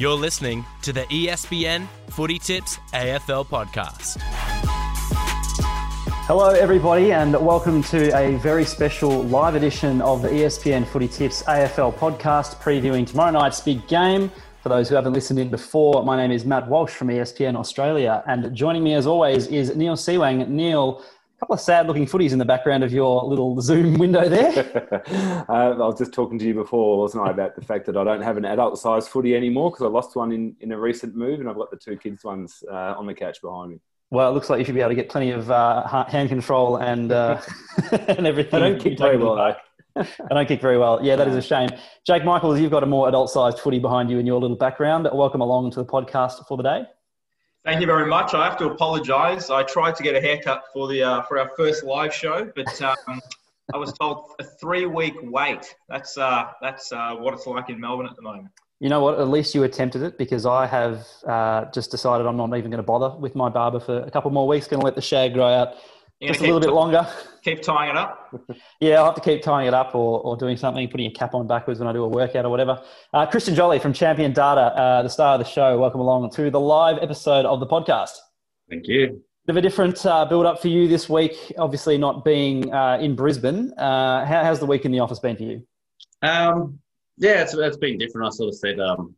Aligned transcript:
You're 0.00 0.16
listening 0.16 0.64
to 0.80 0.94
the 0.94 1.02
ESPN 1.02 1.86
Footytips 2.08 2.78
AFL 2.94 3.44
podcast. 3.44 4.16
Hello, 6.24 6.48
everybody, 6.48 7.12
and 7.12 7.32
welcome 7.34 7.82
to 7.82 8.10
a 8.18 8.38
very 8.38 8.64
special 8.64 9.24
live 9.24 9.56
edition 9.56 10.00
of 10.00 10.22
the 10.22 10.28
ESPN 10.28 10.86
Footytips 10.86 11.44
AFL 11.44 11.94
podcast 11.98 12.56
previewing 12.62 13.06
tomorrow 13.06 13.30
night's 13.30 13.60
big 13.60 13.86
game. 13.88 14.32
For 14.62 14.70
those 14.70 14.88
who 14.88 14.94
haven't 14.94 15.12
listened 15.12 15.38
in 15.38 15.50
before, 15.50 16.02
my 16.02 16.16
name 16.16 16.30
is 16.30 16.46
Matt 16.46 16.66
Walsh 16.66 16.92
from 16.94 17.08
ESPN 17.08 17.54
Australia, 17.54 18.24
and 18.26 18.56
joining 18.56 18.82
me 18.82 18.94
as 18.94 19.06
always 19.06 19.48
is 19.48 19.76
Neil 19.76 19.96
Seewang. 19.96 20.48
Neil, 20.48 21.04
couple 21.40 21.54
of 21.54 21.60
sad 21.60 21.86
looking 21.86 22.06
footies 22.06 22.32
in 22.32 22.38
the 22.38 22.44
background 22.44 22.84
of 22.84 22.92
your 22.92 23.24
little 23.24 23.60
Zoom 23.62 23.94
window 23.98 24.28
there. 24.28 25.02
uh, 25.48 25.52
I 25.52 25.74
was 25.74 25.98
just 25.98 26.12
talking 26.12 26.38
to 26.38 26.44
you 26.44 26.54
before, 26.54 26.98
wasn't 26.98 27.26
I, 27.26 27.30
about 27.30 27.56
the 27.56 27.62
fact 27.62 27.86
that 27.86 27.96
I 27.96 28.04
don't 28.04 28.20
have 28.20 28.36
an 28.36 28.44
adult 28.44 28.78
sized 28.78 29.08
footy 29.08 29.34
anymore 29.34 29.70
because 29.70 29.84
I 29.84 29.88
lost 29.88 30.14
one 30.14 30.32
in, 30.32 30.54
in 30.60 30.70
a 30.72 30.78
recent 30.78 31.16
move 31.16 31.40
and 31.40 31.48
I've 31.48 31.56
got 31.56 31.70
the 31.70 31.78
two 31.78 31.96
kids' 31.96 32.24
ones 32.24 32.62
uh, 32.70 32.94
on 32.96 33.06
the 33.06 33.14
couch 33.14 33.40
behind 33.40 33.72
me. 33.72 33.80
Well, 34.10 34.28
it 34.28 34.34
looks 34.34 34.50
like 34.50 34.58
you 34.58 34.64
should 34.64 34.74
be 34.74 34.80
able 34.80 34.90
to 34.90 34.96
get 34.96 35.08
plenty 35.08 35.30
of 35.30 35.50
uh, 35.50 36.04
hand 36.08 36.28
control 36.28 36.76
and, 36.76 37.10
uh, 37.10 37.40
and 37.92 38.26
everything. 38.26 38.62
I 38.62 38.68
don't 38.68 38.80
kick 38.80 38.98
very 38.98 39.16
well, 39.16 39.36
though. 39.36 39.54
I 39.96 40.34
don't 40.34 40.46
kick 40.46 40.60
very 40.60 40.78
well. 40.78 41.00
Yeah, 41.02 41.16
that 41.16 41.28
is 41.28 41.36
a 41.36 41.42
shame. 41.42 41.70
Jake 42.06 42.24
Michaels, 42.24 42.60
you've 42.60 42.70
got 42.70 42.82
a 42.82 42.86
more 42.86 43.08
adult 43.08 43.30
sized 43.30 43.60
footy 43.60 43.78
behind 43.78 44.10
you 44.10 44.18
in 44.18 44.26
your 44.26 44.40
little 44.40 44.56
background. 44.56 45.08
Welcome 45.12 45.40
along 45.40 45.70
to 45.72 45.76
the 45.76 45.86
podcast 45.86 46.46
for 46.48 46.56
the 46.56 46.62
day. 46.64 46.82
Thank 47.64 47.82
you 47.82 47.86
very 47.86 48.06
much. 48.06 48.32
I 48.32 48.44
have 48.46 48.56
to 48.58 48.70
apologise. 48.70 49.50
I 49.50 49.62
tried 49.62 49.94
to 49.96 50.02
get 50.02 50.14
a 50.14 50.20
haircut 50.20 50.64
for 50.72 50.88
the 50.88 51.02
uh, 51.02 51.22
for 51.22 51.38
our 51.38 51.50
first 51.56 51.84
live 51.84 52.12
show, 52.12 52.50
but 52.56 52.82
um, 52.82 53.20
I 53.74 53.76
was 53.76 53.92
told 53.92 54.32
a 54.38 54.44
three 54.44 54.86
week 54.86 55.14
wait. 55.22 55.74
That's 55.88 56.16
uh, 56.16 56.48
that's 56.62 56.90
uh, 56.90 57.16
what 57.16 57.34
it's 57.34 57.46
like 57.46 57.68
in 57.68 57.78
Melbourne 57.78 58.06
at 58.06 58.16
the 58.16 58.22
moment. 58.22 58.48
You 58.78 58.88
know 58.88 59.02
what? 59.02 59.20
At 59.20 59.28
least 59.28 59.54
you 59.54 59.64
attempted 59.64 60.02
it 60.02 60.16
because 60.16 60.46
I 60.46 60.66
have 60.66 61.06
uh, 61.26 61.66
just 61.66 61.90
decided 61.90 62.26
I'm 62.26 62.38
not 62.38 62.48
even 62.56 62.70
going 62.70 62.78
to 62.78 62.82
bother 62.82 63.14
with 63.18 63.36
my 63.36 63.50
barber 63.50 63.78
for 63.78 63.98
a 64.00 64.10
couple 64.10 64.30
more 64.30 64.48
weeks. 64.48 64.66
Going 64.66 64.80
to 64.80 64.84
let 64.84 64.94
the 64.94 65.02
shag 65.02 65.34
grow 65.34 65.48
out 65.48 65.74
just 66.28 66.40
a 66.40 66.44
little 66.44 66.60
bit 66.60 66.72
longer. 66.72 67.06
Keep 67.42 67.62
tying 67.62 67.90
it 67.90 67.96
up. 67.96 68.34
yeah, 68.80 68.96
I'll 68.96 69.06
have 69.06 69.14
to 69.14 69.20
keep 69.20 69.42
tying 69.42 69.66
it 69.66 69.74
up 69.74 69.94
or, 69.94 70.20
or 70.20 70.36
doing 70.36 70.56
something, 70.56 70.86
putting 70.88 71.06
a 71.06 71.10
cap 71.10 71.34
on 71.34 71.46
backwards 71.46 71.80
when 71.80 71.88
I 71.88 71.92
do 71.92 72.04
a 72.04 72.08
workout 72.08 72.44
or 72.44 72.50
whatever. 72.50 72.82
Uh, 73.14 73.26
Christian 73.26 73.54
Joly 73.54 73.78
from 73.78 73.92
Champion 73.92 74.32
Data, 74.32 74.60
uh, 74.60 75.02
the 75.02 75.08
star 75.08 75.34
of 75.34 75.38
the 75.38 75.50
show. 75.50 75.78
Welcome 75.78 76.00
along 76.00 76.30
to 76.32 76.50
the 76.50 76.60
live 76.60 76.98
episode 77.00 77.46
of 77.46 77.60
the 77.60 77.66
podcast. 77.66 78.16
Thank 78.68 78.86
you. 78.86 79.22
Bit 79.46 79.52
of 79.52 79.56
a 79.56 79.62
different 79.62 80.04
uh, 80.04 80.26
build 80.26 80.44
up 80.44 80.60
for 80.60 80.68
you 80.68 80.86
this 80.86 81.08
week. 81.08 81.52
Obviously, 81.56 81.96
not 81.96 82.24
being 82.24 82.72
uh, 82.72 82.98
in 83.00 83.16
Brisbane. 83.16 83.72
Uh, 83.78 84.26
how, 84.26 84.44
how's 84.44 84.60
the 84.60 84.66
week 84.66 84.84
in 84.84 84.92
the 84.92 85.00
office 85.00 85.18
been 85.18 85.36
for 85.36 85.44
you? 85.44 85.66
Um, 86.20 86.78
yeah, 87.16 87.42
it's, 87.42 87.54
it's 87.54 87.78
been 87.78 87.96
different. 87.96 88.26
I 88.26 88.30
sort 88.30 88.48
of 88.48 88.56
said 88.56 88.78
um, 88.78 89.14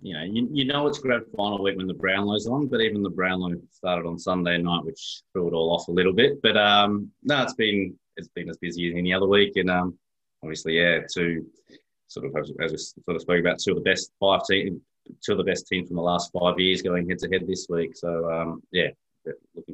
you 0.00 0.14
know, 0.14 0.22
you, 0.22 0.48
you 0.52 0.64
know 0.64 0.86
it's 0.86 0.98
grand 0.98 1.24
final 1.36 1.62
week 1.62 1.76
when 1.76 1.86
the 1.86 1.94
Brownlow's 1.94 2.46
on, 2.46 2.68
but 2.68 2.80
even 2.80 3.02
the 3.02 3.10
Brownlow 3.10 3.56
started 3.70 4.06
on 4.06 4.18
Sunday 4.18 4.58
night, 4.58 4.84
which 4.84 5.22
threw 5.32 5.48
it 5.48 5.54
all 5.54 5.74
off 5.74 5.88
a 5.88 5.92
little 5.92 6.12
bit. 6.12 6.40
But 6.40 6.56
um, 6.56 7.10
no, 7.22 7.42
it's 7.42 7.54
been 7.54 7.98
it's 8.16 8.28
been 8.28 8.48
as 8.48 8.58
busy 8.58 8.90
as 8.90 8.96
any 8.96 9.12
other 9.12 9.26
week, 9.26 9.56
and 9.56 9.70
um, 9.70 9.98
obviously, 10.42 10.78
yeah, 10.78 11.00
two 11.12 11.46
sort 12.06 12.26
of 12.26 12.36
as, 12.36 12.50
we 12.58 12.78
sort 12.78 13.16
of 13.16 13.22
spoke 13.22 13.40
about, 13.40 13.58
two 13.58 13.72
of 13.72 13.76
the 13.76 13.82
best 13.90 14.12
five 14.20 14.40
team, 14.48 14.80
two 15.24 15.32
of 15.32 15.38
the 15.38 15.44
best 15.44 15.66
teams 15.66 15.88
from 15.88 15.96
the 15.96 16.02
last 16.02 16.30
five 16.38 16.58
years 16.58 16.82
going 16.82 17.08
head 17.08 17.18
to 17.18 17.28
head 17.28 17.46
this 17.46 17.66
week. 17.68 17.96
So 17.96 18.30
um, 18.30 18.62
yeah, 18.72 18.88
very 19.24 19.67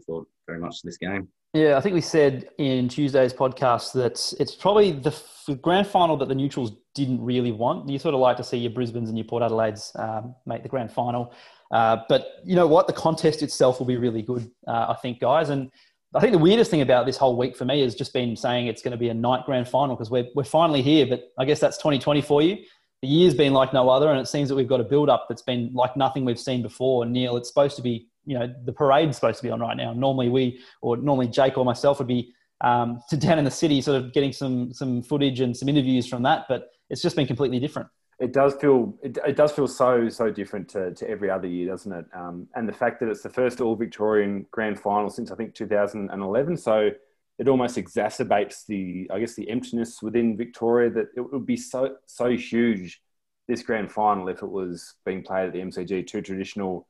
much 0.64 0.80
to 0.80 0.86
this 0.86 0.96
game. 0.96 1.28
Yeah, 1.54 1.76
I 1.76 1.80
think 1.80 1.94
we 1.94 2.00
said 2.00 2.48
in 2.58 2.88
Tuesday's 2.88 3.32
podcast 3.32 3.92
that 3.92 4.34
it's 4.40 4.56
probably 4.56 4.90
the 4.90 5.14
grand 5.62 5.86
final 5.86 6.16
that 6.16 6.28
the 6.28 6.34
neutrals 6.34 6.72
didn't 6.96 7.24
really 7.24 7.52
want. 7.52 7.88
You 7.88 7.98
sort 7.98 8.14
of 8.14 8.20
like 8.20 8.36
to 8.38 8.44
see 8.44 8.58
your 8.58 8.72
Brisbane's 8.72 9.08
and 9.08 9.16
your 9.16 9.24
Port 9.24 9.42
Adelaide's 9.42 9.92
um, 9.96 10.34
make 10.46 10.64
the 10.64 10.68
grand 10.68 10.90
final. 10.90 11.32
Uh, 11.70 11.98
but 12.08 12.26
you 12.44 12.56
know 12.56 12.66
what? 12.66 12.88
The 12.88 12.92
contest 12.92 13.42
itself 13.42 13.78
will 13.78 13.86
be 13.86 13.96
really 13.96 14.22
good, 14.22 14.50
uh, 14.66 14.86
I 14.88 14.96
think, 15.00 15.20
guys. 15.20 15.50
And 15.50 15.70
I 16.14 16.20
think 16.20 16.32
the 16.32 16.38
weirdest 16.38 16.70
thing 16.70 16.80
about 16.80 17.06
this 17.06 17.16
whole 17.16 17.36
week 17.36 17.56
for 17.56 17.64
me 17.64 17.82
has 17.82 17.94
just 17.94 18.12
been 18.12 18.36
saying 18.36 18.66
it's 18.66 18.82
going 18.82 18.92
to 18.92 18.98
be 18.98 19.08
a 19.08 19.14
night 19.14 19.44
grand 19.44 19.68
final 19.68 19.94
because 19.94 20.10
we're, 20.10 20.26
we're 20.34 20.44
finally 20.44 20.82
here. 20.82 21.06
But 21.06 21.32
I 21.38 21.44
guess 21.44 21.60
that's 21.60 21.76
2020 21.76 22.20
for 22.20 22.42
you. 22.42 22.58
The 23.02 23.08
year's 23.08 23.34
been 23.34 23.52
like 23.52 23.72
no 23.72 23.90
other, 23.90 24.10
and 24.10 24.18
it 24.18 24.26
seems 24.26 24.48
that 24.48 24.54
we've 24.54 24.68
got 24.68 24.80
a 24.80 24.84
build 24.84 25.10
up 25.10 25.26
that's 25.28 25.42
been 25.42 25.70
like 25.74 25.96
nothing 25.96 26.24
we've 26.24 26.38
seen 26.38 26.62
before. 26.62 27.04
Neil, 27.04 27.36
it's 27.36 27.48
supposed 27.48 27.76
to 27.76 27.82
be 27.82 28.08
you 28.26 28.38
know 28.38 28.52
the 28.64 28.72
parade's 28.72 29.16
supposed 29.16 29.38
to 29.38 29.42
be 29.42 29.50
on 29.50 29.60
right 29.60 29.76
now. 29.76 29.92
Normally 29.92 30.28
we 30.28 30.60
or 30.82 30.96
normally 30.96 31.28
Jake 31.28 31.58
or 31.58 31.64
myself 31.64 31.98
would 31.98 32.08
be 32.08 32.32
um, 32.60 33.00
down 33.18 33.38
in 33.38 33.44
the 33.44 33.50
city, 33.50 33.80
sort 33.80 34.02
of 34.02 34.12
getting 34.12 34.32
some 34.32 34.72
some 34.72 35.02
footage 35.02 35.40
and 35.40 35.56
some 35.56 35.68
interviews 35.68 36.06
from 36.06 36.22
that, 36.22 36.46
but 36.48 36.70
it's 36.90 37.02
just 37.02 37.16
been 37.16 37.26
completely 37.26 37.60
different. 37.60 37.88
It 38.20 38.32
does 38.32 38.54
feel 38.54 38.94
it, 39.02 39.18
it 39.26 39.36
does 39.36 39.52
feel 39.52 39.66
so 39.66 40.08
so 40.08 40.30
different 40.30 40.68
to, 40.70 40.94
to 40.94 41.08
every 41.08 41.30
other 41.30 41.48
year, 41.48 41.68
doesn't 41.68 41.92
it? 41.92 42.06
Um, 42.14 42.48
and 42.54 42.68
the 42.68 42.72
fact 42.72 43.00
that 43.00 43.08
it's 43.08 43.22
the 43.22 43.30
first 43.30 43.60
All 43.60 43.76
Victorian 43.76 44.46
Grand 44.50 44.78
Final 44.78 45.10
since 45.10 45.30
I 45.30 45.34
think 45.34 45.54
2011, 45.54 46.56
so 46.56 46.90
it 47.38 47.48
almost 47.48 47.76
exacerbates 47.76 48.64
the 48.66 49.10
I 49.12 49.18
guess 49.18 49.34
the 49.34 49.50
emptiness 49.50 50.00
within 50.02 50.36
Victoria 50.36 50.90
that 50.90 51.08
it 51.16 51.32
would 51.32 51.46
be 51.46 51.56
so 51.56 51.96
so 52.06 52.30
huge 52.30 53.00
this 53.48 53.62
grand 53.62 53.92
final 53.92 54.28
if 54.28 54.42
it 54.42 54.50
was 54.50 54.94
being 55.04 55.22
played 55.22 55.46
at 55.46 55.52
the 55.52 55.60
MCG, 55.60 56.06
two 56.06 56.22
traditional, 56.22 56.88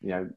you 0.00 0.10
know, 0.10 0.30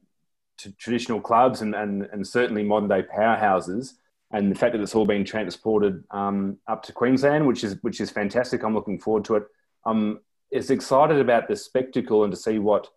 traditional 0.78 1.22
clubs 1.22 1.62
and, 1.62 1.76
and, 1.76 2.04
and 2.12 2.26
certainly 2.26 2.64
modern 2.64 2.90
day 2.90 3.04
powerhouses. 3.04 3.94
And 4.32 4.52
the 4.52 4.56
fact 4.56 4.74
that 4.74 4.82
it's 4.82 4.94
all 4.94 5.06
been 5.06 5.26
transported 5.26 6.04
um, 6.12 6.58
up 6.68 6.84
to 6.84 6.94
Queensland, 6.94 7.48
which 7.48 7.64
is 7.64 7.78
which 7.82 8.00
is 8.00 8.12
fantastic. 8.12 8.64
I'm 8.64 8.76
looking 8.76 9.00
forward 9.00 9.26
to 9.26 9.38
it. 9.38 9.44
I'm 9.86 10.20
as 10.54 10.70
excited 10.70 11.20
about 11.20 11.48
the 11.48 11.56
spectacle 11.56 12.24
and 12.24 12.32
to 12.32 12.38
see 12.38 12.60
what 12.60 12.88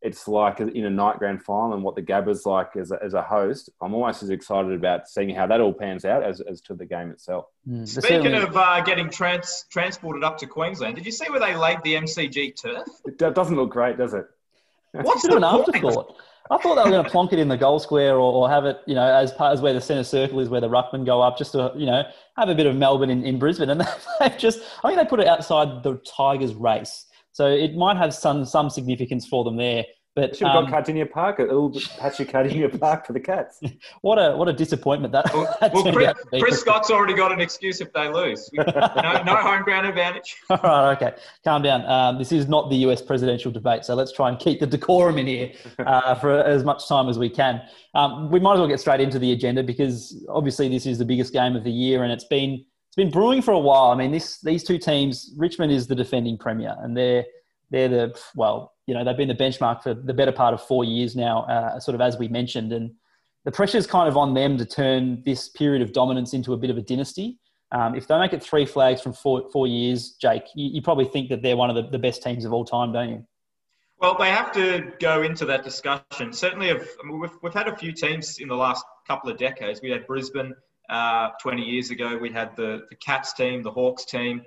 it's 0.00 0.28
like 0.28 0.60
in 0.60 0.84
a 0.84 0.90
night 0.90 1.18
grand 1.18 1.42
final 1.42 1.74
and 1.74 1.82
what 1.82 1.96
the 1.96 2.02
Gabba's 2.02 2.46
like 2.46 2.76
as 2.76 2.92
a, 2.92 2.98
as 3.02 3.14
a 3.14 3.22
host. 3.22 3.68
I'm 3.82 3.94
almost 3.94 4.22
as 4.22 4.30
excited 4.30 4.72
about 4.72 5.08
seeing 5.08 5.34
how 5.34 5.46
that 5.48 5.60
all 5.60 5.72
pans 5.72 6.04
out 6.04 6.22
as, 6.22 6.40
as 6.40 6.60
to 6.62 6.74
the 6.74 6.86
game 6.86 7.10
itself. 7.10 7.46
Mm. 7.68 7.86
Speaking 7.86 8.34
of 8.34 8.56
uh, 8.56 8.80
getting 8.82 9.10
trans- 9.10 9.64
transported 9.70 10.22
up 10.22 10.38
to 10.38 10.46
Queensland, 10.46 10.94
did 10.94 11.04
you 11.04 11.10
see 11.10 11.28
where 11.30 11.40
they 11.40 11.56
laid 11.56 11.78
the 11.82 11.94
MCG 11.94 12.60
turf? 12.62 12.86
It 13.06 13.18
doesn't 13.18 13.56
look 13.56 13.70
great, 13.70 13.98
does 13.98 14.14
it? 14.14 14.26
What's 14.92 15.26
the 15.26 15.36
an 15.36 15.44
afterthought? 15.44 16.16
I 16.50 16.56
thought 16.58 16.76
they 16.76 16.82
were 16.82 16.90
going 16.90 17.04
to 17.04 17.10
plonk 17.10 17.32
it 17.32 17.38
in 17.38 17.48
the 17.48 17.56
goal 17.56 17.78
square 17.78 18.14
or, 18.14 18.32
or, 18.32 18.48
have 18.48 18.64
it, 18.64 18.80
you 18.86 18.94
know, 18.94 19.06
as 19.06 19.32
part 19.32 19.52
as 19.52 19.60
where 19.60 19.74
the 19.74 19.80
centre 19.80 20.04
circle 20.04 20.40
is, 20.40 20.48
where 20.48 20.60
the 20.60 20.68
ruckmen 20.68 21.04
go 21.04 21.20
up, 21.20 21.36
just 21.36 21.52
to, 21.52 21.72
you 21.76 21.84
know, 21.84 22.02
have 22.36 22.48
a 22.48 22.54
bit 22.54 22.66
of 22.66 22.74
Melbourne 22.74 23.10
in, 23.10 23.22
in 23.24 23.38
Brisbane. 23.38 23.68
And 23.68 23.80
they've 24.20 24.38
just, 24.38 24.60
I 24.82 24.88
think 24.88 25.00
they 25.00 25.08
put 25.08 25.20
it 25.20 25.26
outside 25.26 25.82
the 25.82 26.00
Tigers 26.16 26.54
race. 26.54 27.06
So 27.32 27.46
it 27.46 27.76
might 27.76 27.96
have 27.96 28.12
some 28.12 28.44
some 28.44 28.68
significance 28.68 29.26
for 29.26 29.44
them 29.44 29.56
there. 29.56 29.84
But 30.14 30.36
should 30.36 30.48
have 30.48 30.56
um, 30.56 30.70
got 30.70 30.84
Kardinia 30.84 31.08
Park, 31.08 31.38
a 31.38 31.42
little 31.42 31.70
patch 31.98 32.18
of 32.18 32.26
Kardinia 32.26 32.80
Park 32.80 33.06
for 33.06 33.12
the 33.12 33.20
Cats. 33.20 33.60
What 34.02 34.16
a 34.16 34.36
what 34.36 34.48
a 34.48 34.52
disappointment 34.52 35.12
that. 35.12 35.32
Well, 35.32 35.56
that 35.60 35.72
well 35.72 35.92
Chris, 35.92 36.12
Chris, 36.40 36.60
Scott's 36.60 36.90
already 36.90 37.14
got 37.14 37.32
an 37.32 37.40
excuse 37.40 37.80
if 37.80 37.92
they 37.92 38.08
lose. 38.08 38.48
no, 38.52 38.64
no 38.64 39.36
home 39.36 39.62
ground 39.62 39.86
advantage. 39.86 40.36
All 40.50 40.58
right, 40.62 40.96
okay, 40.96 41.16
calm 41.44 41.62
down. 41.62 41.84
Um, 41.86 42.18
this 42.18 42.32
is 42.32 42.48
not 42.48 42.70
the 42.70 42.76
U.S. 42.76 43.02
presidential 43.02 43.50
debate, 43.50 43.84
so 43.84 43.94
let's 43.94 44.12
try 44.12 44.28
and 44.28 44.38
keep 44.38 44.60
the 44.60 44.66
decorum 44.66 45.18
in 45.18 45.26
here 45.26 45.52
uh, 45.80 46.14
for 46.14 46.42
as 46.42 46.64
much 46.64 46.88
time 46.88 47.08
as 47.08 47.18
we 47.18 47.28
can. 47.28 47.60
Um, 47.94 48.30
we 48.30 48.40
might 48.40 48.54
as 48.54 48.58
well 48.60 48.68
get 48.68 48.80
straight 48.80 49.00
into 49.00 49.18
the 49.18 49.32
agenda 49.32 49.62
because 49.62 50.24
obviously 50.28 50.68
this 50.68 50.86
is 50.86 50.98
the 50.98 51.04
biggest 51.04 51.32
game 51.32 51.56
of 51.56 51.64
the 51.64 51.72
year, 51.72 52.02
and 52.04 52.12
it's 52.12 52.24
been 52.24 52.64
it's 52.88 52.96
been 52.96 53.10
brewing 53.10 53.42
for 53.42 53.52
a 53.52 53.58
while. 53.58 53.90
I 53.90 53.94
mean, 53.94 54.12
this 54.12 54.40
these 54.40 54.64
two 54.64 54.78
teams, 54.78 55.34
Richmond 55.36 55.72
is 55.72 55.86
the 55.86 55.94
defending 55.94 56.38
premier, 56.38 56.76
and 56.80 56.96
they're 56.96 57.24
they're 57.70 57.88
the 57.88 58.20
well 58.34 58.72
you 58.88 58.94
know, 58.94 59.04
they've 59.04 59.18
been 59.18 59.28
the 59.28 59.34
benchmark 59.34 59.82
for 59.82 59.92
the 59.92 60.14
better 60.14 60.32
part 60.32 60.54
of 60.54 60.62
four 60.62 60.82
years 60.82 61.14
now, 61.14 61.42
uh, 61.42 61.78
sort 61.78 61.94
of 61.94 62.00
as 62.00 62.16
we 62.16 62.26
mentioned. 62.26 62.72
And 62.72 62.90
the 63.44 63.52
pressure 63.52 63.76
is 63.76 63.86
kind 63.86 64.08
of 64.08 64.16
on 64.16 64.32
them 64.32 64.56
to 64.56 64.64
turn 64.64 65.22
this 65.26 65.46
period 65.50 65.82
of 65.82 65.92
dominance 65.92 66.32
into 66.32 66.54
a 66.54 66.56
bit 66.56 66.70
of 66.70 66.78
a 66.78 66.80
dynasty. 66.80 67.38
Um, 67.70 67.94
if 67.94 68.08
they 68.08 68.18
make 68.18 68.32
it 68.32 68.42
three 68.42 68.64
flags 68.64 69.02
from 69.02 69.12
four, 69.12 69.50
four 69.52 69.66
years, 69.66 70.12
Jake, 70.12 70.44
you, 70.54 70.70
you 70.70 70.80
probably 70.80 71.04
think 71.04 71.28
that 71.28 71.42
they're 71.42 71.56
one 71.56 71.68
of 71.68 71.76
the, 71.76 71.82
the 71.90 71.98
best 71.98 72.22
teams 72.22 72.46
of 72.46 72.54
all 72.54 72.64
time, 72.64 72.94
don't 72.94 73.10
you? 73.10 73.26
Well, 74.00 74.16
they 74.18 74.30
have 74.30 74.52
to 74.52 74.90
go 75.00 75.20
into 75.20 75.44
that 75.44 75.64
discussion. 75.64 76.32
Certainly, 76.32 76.70
I 76.70 76.78
mean, 77.04 77.20
we've, 77.20 77.36
we've 77.42 77.52
had 77.52 77.68
a 77.68 77.76
few 77.76 77.92
teams 77.92 78.38
in 78.38 78.48
the 78.48 78.56
last 78.56 78.86
couple 79.06 79.30
of 79.30 79.36
decades. 79.36 79.82
We 79.82 79.90
had 79.90 80.06
Brisbane 80.06 80.54
uh, 80.88 81.28
20 81.42 81.62
years 81.62 81.90
ago. 81.90 82.16
We 82.16 82.30
had 82.30 82.56
the, 82.56 82.86
the 82.88 82.96
Cats 82.96 83.34
team, 83.34 83.62
the 83.62 83.70
Hawks 83.70 84.06
team. 84.06 84.40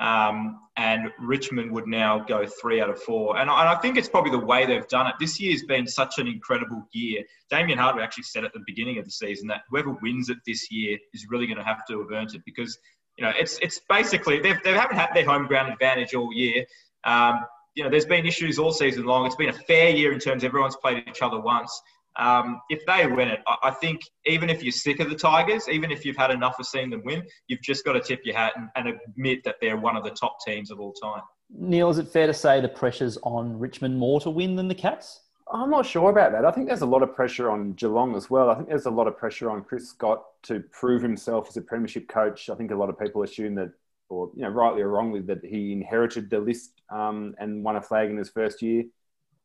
Um, 0.00 0.58
and 0.76 1.10
Richmond 1.20 1.70
would 1.72 1.86
now 1.86 2.20
go 2.20 2.46
three 2.46 2.80
out 2.80 2.88
of 2.88 3.02
four. 3.02 3.36
And 3.36 3.50
I, 3.50 3.60
and 3.60 3.68
I, 3.68 3.74
think 3.76 3.98
it's 3.98 4.08
probably 4.08 4.30
the 4.30 4.38
way 4.38 4.64
they've 4.64 4.88
done 4.88 5.06
it. 5.06 5.14
This 5.20 5.38
year's 5.38 5.62
been 5.64 5.86
such 5.86 6.18
an 6.18 6.26
incredible 6.26 6.88
year. 6.92 7.22
Damien 7.50 7.78
Hardwick 7.78 8.02
actually 8.02 8.24
said 8.24 8.46
at 8.46 8.54
the 8.54 8.62
beginning 8.66 8.96
of 8.96 9.04
the 9.04 9.10
season 9.10 9.46
that 9.48 9.60
whoever 9.68 9.90
wins 10.00 10.30
it 10.30 10.38
this 10.46 10.70
year 10.72 10.96
is 11.12 11.26
really 11.28 11.46
going 11.46 11.58
to 11.58 11.64
have 11.64 11.86
to 11.88 12.00
have 12.00 12.10
earned 12.12 12.34
it 12.34 12.40
because, 12.46 12.78
you 13.18 13.24
know, 13.24 13.32
it's 13.38 13.58
it's 13.58 13.78
basically 13.90 14.40
they've, 14.40 14.62
they 14.64 14.72
haven't 14.72 14.96
had 14.96 15.10
their 15.12 15.26
home 15.26 15.46
ground 15.46 15.70
advantage 15.70 16.14
all 16.14 16.32
year. 16.32 16.64
Um, 17.04 17.40
you 17.74 17.84
know, 17.84 17.90
there's 17.90 18.06
been 18.06 18.24
issues 18.24 18.58
all 18.58 18.72
season 18.72 19.04
long. 19.04 19.26
It's 19.26 19.36
been 19.36 19.50
a 19.50 19.52
fair 19.52 19.90
year 19.90 20.12
in 20.12 20.18
terms 20.18 20.44
everyone's 20.44 20.76
played 20.76 21.04
each 21.06 21.20
other 21.20 21.38
once. 21.38 21.78
Um, 22.16 22.60
if 22.68 22.84
they 22.86 23.06
win 23.06 23.28
it, 23.28 23.40
I 23.62 23.70
think 23.70 24.00
even 24.26 24.50
if 24.50 24.62
you're 24.62 24.72
sick 24.72 25.00
of 25.00 25.08
the 25.08 25.16
Tigers, 25.16 25.68
even 25.68 25.90
if 25.90 26.04
you've 26.04 26.16
had 26.16 26.30
enough 26.30 26.58
of 26.58 26.66
seeing 26.66 26.90
them 26.90 27.02
win, 27.04 27.22
you've 27.46 27.62
just 27.62 27.84
got 27.84 27.92
to 27.92 28.00
tip 28.00 28.20
your 28.24 28.36
hat 28.36 28.52
and, 28.56 28.68
and 28.76 28.98
admit 29.08 29.44
that 29.44 29.56
they're 29.60 29.76
one 29.76 29.96
of 29.96 30.04
the 30.04 30.10
top 30.10 30.38
teams 30.44 30.70
of 30.70 30.80
all 30.80 30.92
time. 30.92 31.22
Neil, 31.52 31.90
is 31.90 31.98
it 31.98 32.08
fair 32.08 32.26
to 32.26 32.34
say 32.34 32.60
the 32.60 32.68
pressure's 32.68 33.18
on 33.22 33.58
Richmond 33.58 33.98
more 33.98 34.20
to 34.20 34.30
win 34.30 34.56
than 34.56 34.68
the 34.68 34.74
Cats? 34.74 35.20
I'm 35.52 35.70
not 35.70 35.84
sure 35.84 36.10
about 36.10 36.32
that. 36.32 36.44
I 36.44 36.52
think 36.52 36.68
there's 36.68 36.82
a 36.82 36.86
lot 36.86 37.02
of 37.02 37.14
pressure 37.14 37.50
on 37.50 37.72
Geelong 37.72 38.14
as 38.14 38.30
well. 38.30 38.50
I 38.50 38.54
think 38.54 38.68
there's 38.68 38.86
a 38.86 38.90
lot 38.90 39.08
of 39.08 39.16
pressure 39.16 39.50
on 39.50 39.64
Chris 39.64 39.88
Scott 39.88 40.22
to 40.44 40.60
prove 40.70 41.02
himself 41.02 41.48
as 41.48 41.56
a 41.56 41.62
premiership 41.62 42.08
coach. 42.08 42.48
I 42.48 42.54
think 42.54 42.70
a 42.70 42.76
lot 42.76 42.88
of 42.88 42.98
people 42.98 43.24
assume 43.24 43.56
that, 43.56 43.72
or 44.08 44.30
you 44.36 44.42
know, 44.42 44.48
rightly 44.48 44.82
or 44.82 44.88
wrongly, 44.88 45.20
that 45.22 45.44
he 45.44 45.72
inherited 45.72 46.30
the 46.30 46.38
list 46.38 46.82
um, 46.90 47.34
and 47.38 47.64
won 47.64 47.76
a 47.76 47.82
flag 47.82 48.10
in 48.10 48.16
his 48.16 48.30
first 48.30 48.62
year. 48.62 48.84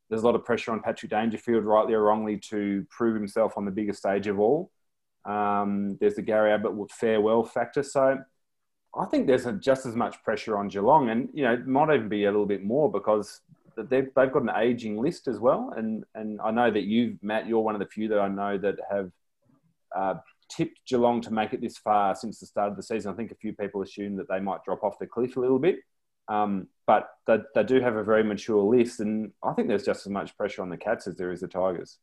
There's 0.09 0.21
a 0.21 0.25
lot 0.25 0.35
of 0.35 0.45
pressure 0.45 0.71
on 0.71 0.81
Patrick 0.81 1.09
Dangerfield, 1.11 1.63
rightly 1.63 1.93
or 1.93 2.03
wrongly, 2.03 2.37
to 2.49 2.85
prove 2.89 3.15
himself 3.15 3.53
on 3.57 3.65
the 3.65 3.71
biggest 3.71 3.99
stage 3.99 4.27
of 4.27 4.39
all. 4.39 4.71
Um, 5.25 5.97
there's 5.99 6.15
the 6.15 6.21
Gary 6.21 6.51
Ablett 6.53 6.91
farewell 6.91 7.43
factor. 7.43 7.81
So 7.81 8.19
I 8.97 9.05
think 9.05 9.27
there's 9.27 9.45
a, 9.45 9.53
just 9.53 9.85
as 9.85 9.95
much 9.95 10.23
pressure 10.23 10.57
on 10.57 10.67
Geelong, 10.67 11.09
and 11.09 11.29
you 11.33 11.43
know, 11.43 11.53
it 11.53 11.67
might 11.67 11.93
even 11.93 12.07
be 12.07 12.25
a 12.25 12.31
little 12.31 12.45
bit 12.45 12.63
more 12.63 12.91
because 12.91 13.41
they've, 13.75 14.13
got 14.13 14.35
an 14.35 14.51
aging 14.55 14.97
list 14.97 15.27
as 15.27 15.39
well. 15.39 15.73
And 15.75 16.05
and 16.13 16.39
I 16.41 16.51
know 16.51 16.71
that 16.71 16.83
you, 16.83 17.17
Matt, 17.21 17.47
you're 17.47 17.59
one 17.59 17.75
of 17.75 17.79
the 17.79 17.87
few 17.87 18.07
that 18.09 18.19
I 18.19 18.27
know 18.27 18.57
that 18.57 18.75
have 18.89 19.11
uh, 19.95 20.15
tipped 20.49 20.79
Geelong 20.87 21.21
to 21.21 21.33
make 21.33 21.53
it 21.53 21.61
this 21.61 21.77
far 21.77 22.15
since 22.15 22.39
the 22.39 22.45
start 22.45 22.71
of 22.71 22.77
the 22.77 22.83
season. 22.83 23.11
I 23.11 23.15
think 23.15 23.31
a 23.31 23.35
few 23.35 23.53
people 23.53 23.81
assume 23.81 24.15
that 24.17 24.29
they 24.29 24.39
might 24.39 24.63
drop 24.63 24.83
off 24.83 24.99
the 24.99 25.07
cliff 25.07 25.35
a 25.35 25.39
little 25.39 25.59
bit. 25.59 25.77
Um, 26.27 26.67
but 26.87 27.09
they, 27.27 27.39
they 27.53 27.63
do 27.63 27.79
have 27.79 27.95
a 27.95 28.03
very 28.03 28.23
mature 28.23 28.63
list, 28.63 28.99
and 28.99 29.31
I 29.43 29.53
think 29.53 29.67
there's 29.67 29.85
just 29.85 30.05
as 30.05 30.11
much 30.11 30.35
pressure 30.37 30.61
on 30.61 30.69
the 30.69 30.77
Cats 30.77 31.07
as 31.07 31.15
there 31.15 31.31
is 31.31 31.41
the 31.41 31.47
Tigers. 31.47 31.97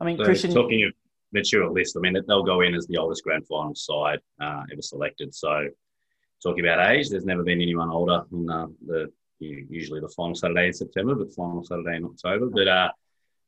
I 0.00 0.04
mean, 0.04 0.18
so 0.18 0.24
Christian. 0.24 0.52
Talking 0.52 0.84
of 0.84 0.92
mature 1.32 1.70
list, 1.70 1.96
I 1.96 2.00
mean, 2.00 2.16
they'll 2.26 2.42
go 2.42 2.60
in 2.62 2.74
as 2.74 2.86
the 2.86 2.96
oldest 2.96 3.22
grand 3.22 3.46
final 3.46 3.74
side 3.74 4.20
uh, 4.40 4.62
ever 4.72 4.82
selected. 4.82 5.34
So, 5.34 5.68
talking 6.42 6.64
about 6.64 6.90
age, 6.90 7.10
there's 7.10 7.24
never 7.24 7.42
been 7.42 7.60
anyone 7.60 7.90
older 7.90 8.22
than 8.30 8.50
uh, 8.50 8.66
the 8.86 9.12
usually 9.38 10.00
the 10.00 10.08
final 10.08 10.34
Saturday 10.34 10.68
in 10.68 10.72
September, 10.72 11.14
but 11.14 11.32
final 11.34 11.64
Saturday 11.64 11.96
in 11.96 12.04
October. 12.04 12.46
But 12.46 12.68
uh, 12.68 12.90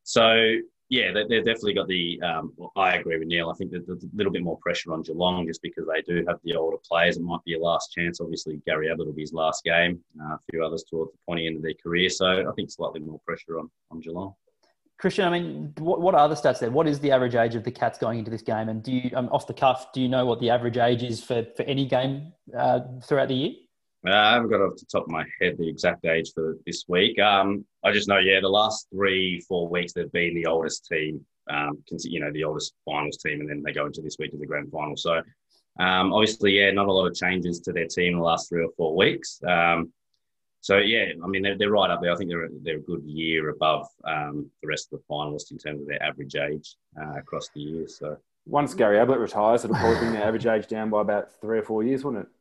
so 0.03 0.57
yeah, 0.89 1.11
they, 1.11 1.35
have 1.35 1.45
definitely 1.45 1.73
got 1.73 1.87
the. 1.87 2.21
Um, 2.21 2.53
well, 2.55 2.71
I 2.75 2.95
agree 2.95 3.17
with 3.17 3.27
Neil. 3.27 3.49
I 3.49 3.53
think 3.55 3.71
there's 3.71 3.89
a 3.89 3.97
little 4.13 4.31
bit 4.31 4.43
more 4.43 4.57
pressure 4.59 4.93
on 4.93 5.01
Geelong 5.01 5.45
just 5.45 5.61
because 5.61 5.85
they 5.85 6.01
do 6.01 6.23
have 6.27 6.39
the 6.43 6.55
older 6.55 6.77
players. 6.87 7.17
It 7.17 7.23
might 7.23 7.43
be 7.45 7.55
a 7.55 7.59
last 7.59 7.91
chance. 7.91 8.21
Obviously, 8.21 8.61
Gary 8.65 8.89
Ablett 8.89 9.07
will 9.07 9.13
be 9.13 9.21
his 9.21 9.33
last 9.33 9.63
game. 9.65 9.99
Uh, 10.21 10.35
a 10.35 10.39
few 10.49 10.63
others 10.63 10.85
towards 10.89 11.11
the 11.11 11.17
pointy 11.27 11.47
end 11.47 11.57
of 11.57 11.63
their 11.63 11.73
career. 11.73 12.09
So 12.09 12.25
I 12.25 12.51
think 12.55 12.71
slightly 12.71 13.01
more 13.01 13.19
pressure 13.25 13.59
on 13.59 13.69
on 13.91 13.99
Geelong. 13.99 14.33
Christian, 14.97 15.25
I 15.25 15.29
mean, 15.29 15.73
what, 15.77 16.01
what 16.01 16.15
are 16.15 16.27
the 16.27 16.35
stats 16.35 16.59
there? 16.59 16.71
What 16.71 16.87
is 16.87 16.99
the 16.99 17.11
average 17.11 17.35
age 17.35 17.53
of 17.53 17.63
the 17.63 17.71
Cats 17.71 17.99
going 17.99 18.17
into 18.19 18.31
this 18.31 18.41
game? 18.41 18.67
And 18.67 18.81
do 18.81 18.91
you, 18.91 19.11
um, 19.15 19.29
off 19.29 19.45
the 19.45 19.53
cuff, 19.53 19.93
do 19.93 20.01
you 20.01 20.07
know 20.07 20.25
what 20.25 20.39
the 20.39 20.49
average 20.49 20.77
age 20.77 21.03
is 21.03 21.23
for, 21.23 21.45
for 21.55 21.63
any 21.63 21.85
game 21.85 22.33
uh, 22.57 22.79
throughout 23.03 23.27
the 23.27 23.35
year? 23.35 23.51
Uh, 24.05 24.11
I 24.11 24.33
haven't 24.33 24.49
got 24.49 24.61
off 24.61 24.77
the 24.77 24.85
top 24.85 25.03
of 25.03 25.09
my 25.09 25.25
head 25.41 25.57
the 25.57 25.67
exact 25.67 26.05
age 26.05 26.31
for 26.33 26.57
this 26.65 26.85
week. 26.87 27.19
Um, 27.19 27.65
I 27.83 27.91
just 27.91 28.07
know, 28.07 28.19
yeah, 28.19 28.39
the 28.39 28.49
last 28.49 28.87
three, 28.93 29.41
four 29.41 29.67
weeks 29.67 29.93
they've 29.93 30.11
been 30.11 30.35
the 30.35 30.45
oldest 30.45 30.85
team, 30.85 31.25
um, 31.49 31.83
you 32.03 32.19
know, 32.19 32.31
the 32.31 32.43
oldest 32.43 32.73
finals 32.85 33.17
team, 33.17 33.41
and 33.41 33.49
then 33.49 33.63
they 33.63 33.71
go 33.73 33.85
into 33.85 34.01
this 34.01 34.17
week 34.19 34.31
to 34.31 34.37
the 34.37 34.45
grand 34.45 34.71
final. 34.71 34.95
So, 34.95 35.21
um, 35.79 36.13
obviously, 36.13 36.59
yeah, 36.59 36.71
not 36.71 36.87
a 36.87 36.91
lot 36.91 37.07
of 37.07 37.15
changes 37.15 37.59
to 37.61 37.73
their 37.73 37.87
team 37.87 38.13
in 38.13 38.19
the 38.19 38.25
last 38.25 38.49
three 38.49 38.63
or 38.63 38.71
four 38.77 38.95
weeks. 38.95 39.41
Um, 39.47 39.91
so, 40.61 40.77
yeah, 40.77 41.05
I 41.23 41.27
mean, 41.27 41.43
they're, 41.43 41.57
they're 41.57 41.71
right 41.71 41.89
up 41.89 42.01
there. 42.01 42.11
I 42.11 42.15
think 42.15 42.29
they're 42.29 42.49
they're 42.61 42.77
a 42.77 42.81
good 42.81 43.03
year 43.03 43.49
above 43.49 43.87
um, 44.03 44.49
the 44.61 44.67
rest 44.67 44.91
of 44.91 44.99
the 44.99 45.05
finalists 45.09 45.51
in 45.51 45.57
terms 45.57 45.81
of 45.81 45.87
their 45.87 46.01
average 46.03 46.35
age 46.35 46.75
uh, 46.99 47.17
across 47.17 47.49
the 47.53 47.61
year. 47.61 47.87
So, 47.87 48.17
once 48.45 48.73
Gary 48.73 48.99
Ablett 48.99 49.19
retires, 49.19 49.63
it'll 49.63 49.75
probably 49.75 49.99
bring 49.99 50.13
the 50.13 50.23
average 50.23 50.45
age 50.45 50.67
down 50.67 50.89
by 50.89 51.01
about 51.01 51.31
three 51.41 51.59
or 51.59 51.63
four 51.63 51.83
years, 51.83 52.03
wouldn't 52.03 52.25
it? 52.25 52.31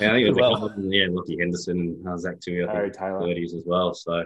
Yeah, 0.00 0.12
I 0.12 0.14
think 0.14 0.26
it 0.26 0.30
was 0.30 0.38
well. 0.38 0.74
yeah, 0.78 1.06
Lachie 1.06 1.38
Henderson, 1.38 2.02
uh, 2.08 2.16
Zach 2.16 2.36
Tuohy, 2.36 2.66
I 2.66 2.82
think, 2.82 2.96
Taylor. 2.96 3.20
30s 3.20 3.54
as 3.54 3.64
well. 3.66 3.92
So 3.92 4.24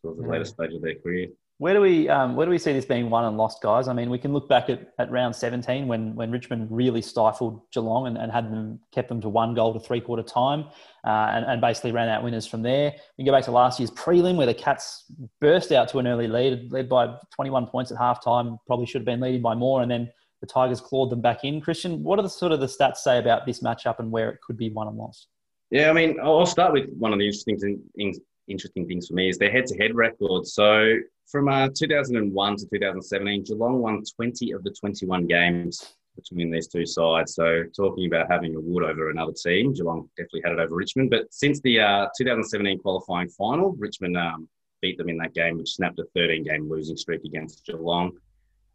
towards 0.00 0.18
the 0.18 0.24
yeah. 0.24 0.30
later 0.30 0.44
stage 0.44 0.74
of 0.74 0.82
their 0.82 0.94
career. 0.96 1.28
Where 1.58 1.74
do 1.74 1.80
we 1.80 2.08
um, 2.08 2.34
where 2.34 2.44
do 2.44 2.50
we 2.50 2.58
see 2.58 2.72
this 2.72 2.86
being 2.86 3.08
won 3.08 3.24
and 3.24 3.36
lost, 3.36 3.62
guys? 3.62 3.86
I 3.86 3.92
mean, 3.92 4.10
we 4.10 4.18
can 4.18 4.32
look 4.32 4.48
back 4.48 4.68
at, 4.68 4.88
at 4.98 5.12
round 5.12 5.36
17 5.36 5.86
when 5.86 6.16
when 6.16 6.32
Richmond 6.32 6.66
really 6.70 7.00
stifled 7.00 7.60
Geelong 7.72 8.08
and, 8.08 8.18
and 8.18 8.32
had 8.32 8.50
them 8.50 8.80
kept 8.90 9.08
them 9.08 9.20
to 9.20 9.28
one 9.28 9.54
goal 9.54 9.72
to 9.72 9.78
three 9.78 10.00
quarter 10.00 10.24
time, 10.24 10.64
uh, 11.04 11.30
and, 11.30 11.44
and 11.44 11.60
basically 11.60 11.92
ran 11.92 12.08
out 12.08 12.24
winners 12.24 12.46
from 12.48 12.62
there. 12.62 12.90
We 12.90 13.22
can 13.22 13.26
go 13.26 13.36
back 13.36 13.44
to 13.44 13.52
last 13.52 13.78
year's 13.78 13.92
prelim 13.92 14.36
where 14.36 14.46
the 14.46 14.54
Cats 14.54 15.04
burst 15.40 15.70
out 15.70 15.88
to 15.90 15.98
an 16.00 16.08
early 16.08 16.26
lead, 16.26 16.72
led 16.72 16.88
by 16.88 17.14
21 17.36 17.66
points 17.68 17.92
at 17.92 17.98
half 17.98 18.24
time. 18.24 18.58
Probably 18.66 18.86
should 18.86 19.02
have 19.02 19.06
been 19.06 19.20
leading 19.20 19.42
by 19.42 19.54
more, 19.54 19.82
and 19.82 19.90
then 19.90 20.10
the 20.42 20.46
Tigers 20.46 20.80
clawed 20.80 21.08
them 21.08 21.20
back 21.20 21.44
in. 21.44 21.60
Christian, 21.60 22.02
what 22.02 22.18
are 22.18 22.22
the 22.22 22.28
sort 22.28 22.50
of 22.50 22.58
the 22.58 22.66
stats 22.66 22.96
say 22.96 23.18
about 23.18 23.46
this 23.46 23.60
matchup 23.60 24.00
and 24.00 24.10
where 24.10 24.28
it 24.28 24.40
could 24.42 24.56
be 24.56 24.70
won 24.70 24.88
and 24.88 24.98
lost? 24.98 25.28
Yeah, 25.70 25.88
I 25.88 25.92
mean, 25.92 26.18
I'll 26.20 26.44
start 26.44 26.72
with 26.72 26.90
one 26.98 27.12
of 27.12 27.18
the 27.20 27.26
interesting 27.26 27.58
things. 27.96 28.18
Interesting 28.48 28.88
things 28.88 29.06
for 29.06 29.14
me 29.14 29.28
is 29.28 29.38
their 29.38 29.52
head-to-head 29.52 29.94
record. 29.94 30.44
So 30.48 30.96
from 31.30 31.48
uh, 31.48 31.68
2001 31.74 32.56
to 32.56 32.66
2017, 32.66 33.44
Geelong 33.44 33.78
won 33.78 34.02
20 34.16 34.50
of 34.50 34.64
the 34.64 34.70
21 34.72 35.28
games 35.28 35.94
between 36.16 36.50
these 36.50 36.66
two 36.66 36.84
sides. 36.84 37.36
So 37.36 37.62
talking 37.74 38.06
about 38.06 38.28
having 38.28 38.56
a 38.56 38.60
wood 38.60 38.82
over 38.82 39.10
another 39.10 39.32
team, 39.32 39.72
Geelong 39.72 40.10
definitely 40.16 40.42
had 40.44 40.52
it 40.54 40.58
over 40.58 40.74
Richmond. 40.74 41.10
But 41.10 41.32
since 41.32 41.60
the 41.60 41.78
uh, 41.78 42.06
2017 42.18 42.80
qualifying 42.80 43.28
final, 43.28 43.76
Richmond 43.78 44.16
um, 44.16 44.48
beat 44.82 44.98
them 44.98 45.08
in 45.08 45.18
that 45.18 45.34
game, 45.34 45.56
which 45.56 45.74
snapped 45.74 46.00
a 46.00 46.18
13-game 46.18 46.68
losing 46.68 46.96
streak 46.96 47.22
against 47.24 47.64
Geelong. 47.64 48.10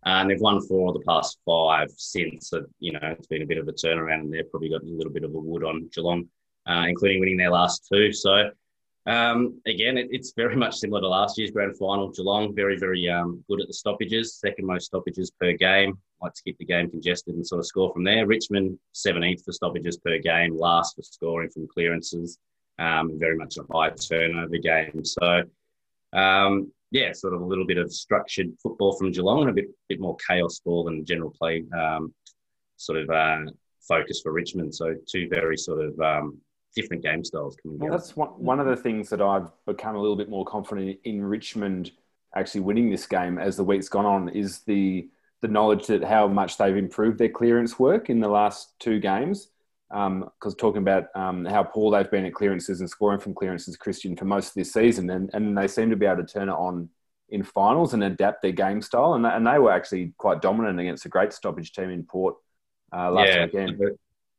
And 0.05 0.29
they've 0.29 0.39
won 0.39 0.61
four 0.61 0.89
of 0.89 0.93
the 0.93 1.05
past 1.05 1.37
five 1.45 1.89
since. 1.97 2.49
So, 2.49 2.65
you 2.79 2.93
know, 2.93 2.99
it's 3.01 3.27
been 3.27 3.41
a 3.41 3.45
bit 3.47 3.57
of 3.57 3.67
a 3.67 3.73
turnaround, 3.73 4.21
and 4.21 4.33
they've 4.33 4.49
probably 4.49 4.69
got 4.69 4.83
a 4.83 4.85
little 4.85 5.11
bit 5.11 5.23
of 5.23 5.33
a 5.33 5.39
wood 5.39 5.63
on 5.63 5.89
Geelong, 5.93 6.27
uh, 6.69 6.85
including 6.87 7.19
winning 7.19 7.37
their 7.37 7.51
last 7.51 7.87
two. 7.91 8.13
So, 8.13 8.51
um, 9.07 9.61
again, 9.65 9.97
it, 9.97 10.09
it's 10.11 10.33
very 10.35 10.55
much 10.63 10.75
similar 10.75 11.01
to 11.01 11.07
last 11.07 11.37
year's 11.37 11.51
grand 11.51 11.77
final. 11.77 12.09
Geelong, 12.09 12.53
very, 12.53 12.77
very 12.77 13.09
um, 13.09 13.43
good 13.49 13.61
at 13.61 13.67
the 13.67 13.73
stoppages, 13.73 14.35
second 14.35 14.65
most 14.65 14.85
stoppages 14.85 15.31
per 15.31 15.53
game. 15.53 15.97
Like 16.21 16.33
to 16.33 16.43
keep 16.43 16.57
the 16.57 16.65
game 16.65 16.89
congested 16.89 17.35
and 17.35 17.45
sort 17.45 17.59
of 17.59 17.67
score 17.67 17.93
from 17.93 18.03
there. 18.03 18.25
Richmond, 18.25 18.77
17th 18.95 19.45
for 19.45 19.51
stoppages 19.51 19.97
per 19.97 20.17
game, 20.19 20.57
last 20.57 20.95
for 20.95 21.03
scoring 21.03 21.49
from 21.49 21.67
clearances. 21.67 22.39
Um, 22.79 23.19
very 23.19 23.35
much 23.35 23.57
a 23.57 23.73
high 23.73 23.89
turnover 23.89 24.57
game. 24.57 25.03
So, 25.03 25.43
um, 26.13 26.71
yeah, 26.91 27.11
sort 27.11 27.33
of 27.33 27.41
a 27.41 27.45
little 27.45 27.65
bit 27.65 27.77
of 27.77 27.91
structured 27.91 28.47
football 28.61 28.97
from 28.97 29.11
Geelong 29.11 29.41
and 29.41 29.49
a 29.49 29.53
bit 29.53 29.67
bit 29.89 29.99
more 29.99 30.15
chaos 30.27 30.59
ball 30.59 30.83
than 30.85 31.05
general 31.05 31.33
play 31.37 31.63
um, 31.77 32.13
sort 32.77 32.99
of 32.99 33.09
uh, 33.09 33.51
focus 33.87 34.21
for 34.21 34.31
Richmond. 34.31 34.73
So 34.73 34.95
two 35.07 35.27
very 35.29 35.57
sort 35.57 35.83
of 35.83 35.99
um, 35.99 36.37
different 36.75 37.03
game 37.03 37.23
styles 37.23 37.57
coming 37.61 37.79
well, 37.79 37.91
That's 37.91 38.15
one, 38.15 38.29
one 38.29 38.59
of 38.59 38.67
the 38.67 38.75
things 38.75 39.09
that 39.09 39.21
I've 39.21 39.49
become 39.65 39.95
a 39.95 39.99
little 39.99 40.15
bit 40.15 40.29
more 40.29 40.45
confident 40.45 40.99
in 41.03 41.23
Richmond 41.23 41.91
actually 42.35 42.61
winning 42.61 42.89
this 42.89 43.07
game 43.07 43.37
as 43.37 43.57
the 43.57 43.63
week's 43.63 43.89
gone 43.89 44.05
on 44.05 44.29
is 44.29 44.59
the 44.61 45.09
the 45.41 45.47
knowledge 45.47 45.85
that 45.87 46.03
how 46.03 46.27
much 46.27 46.57
they've 46.57 46.77
improved 46.77 47.19
their 47.19 47.29
clearance 47.29 47.77
work 47.77 48.09
in 48.09 48.19
the 48.19 48.27
last 48.27 48.79
two 48.79 48.99
games 48.99 49.49
because 49.89 50.53
um, 50.53 50.57
talking 50.57 50.81
about 50.81 51.05
um, 51.15 51.45
how 51.45 51.63
poor 51.63 51.91
they've 51.91 52.11
been 52.11 52.25
at 52.25 52.33
clearances 52.33 52.81
and 52.81 52.89
scoring 52.89 53.19
from 53.19 53.33
clearances, 53.33 53.77
Christian, 53.77 54.15
for 54.17 54.25
most 54.25 54.49
of 54.49 54.53
this 54.55 54.73
season, 54.73 55.09
and, 55.09 55.29
and 55.33 55.57
they 55.57 55.67
seem 55.67 55.89
to 55.89 55.95
be 55.95 56.05
able 56.05 56.23
to 56.23 56.33
turn 56.33 56.49
it 56.49 56.53
on 56.53 56.89
in 57.29 57.43
finals 57.43 57.93
and 57.93 58.03
adapt 58.03 58.41
their 58.41 58.51
game 58.51 58.81
style, 58.81 59.13
and, 59.13 59.25
and 59.25 59.47
they 59.47 59.59
were 59.59 59.71
actually 59.71 60.13
quite 60.17 60.41
dominant 60.41 60.79
against 60.79 61.05
a 61.05 61.09
great 61.09 61.33
stoppage 61.33 61.71
team 61.71 61.89
in 61.89 62.03
Port 62.03 62.35
uh, 62.93 63.11
last 63.11 63.29
yeah, 63.29 63.45
weekend. 63.45 63.81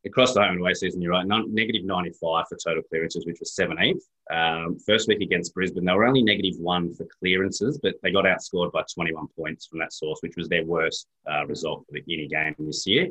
Across 0.07 0.35
the 0.35 0.41
home 0.41 0.53
and 0.53 0.61
away 0.61 0.75
season, 0.75 1.03
you're 1.03 1.13
right. 1.13 1.27
negative 1.27 1.85
95 1.85 2.47
for 2.49 2.57
total 2.57 2.83
clearances, 2.85 3.27
which 3.27 3.41
was 3.41 3.55
17th. 3.59 4.01
Um, 4.31 4.79
first 4.87 5.09
week 5.09 5.21
against 5.21 5.53
Brisbane, 5.55 5.85
they 5.85 5.93
were 5.93 6.07
only 6.07 6.23
negative 6.23 6.55
one 6.61 6.95
for 6.95 7.07
clearances, 7.19 7.79
but 7.83 7.97
they 8.03 8.13
got 8.13 8.25
outscored 8.25 8.71
by 8.71 8.85
21 8.95 9.27
points 9.37 9.67
from 9.67 9.81
that 9.81 9.93
source, 9.93 10.21
which 10.23 10.37
was 10.37 10.49
their 10.49 10.65
worst 10.65 11.09
uh, 11.31 11.45
result 11.47 11.85
for 11.87 11.95
the 11.95 12.15
any 12.15 12.29
game 12.29 12.55
this 12.59 12.87
year 12.87 13.09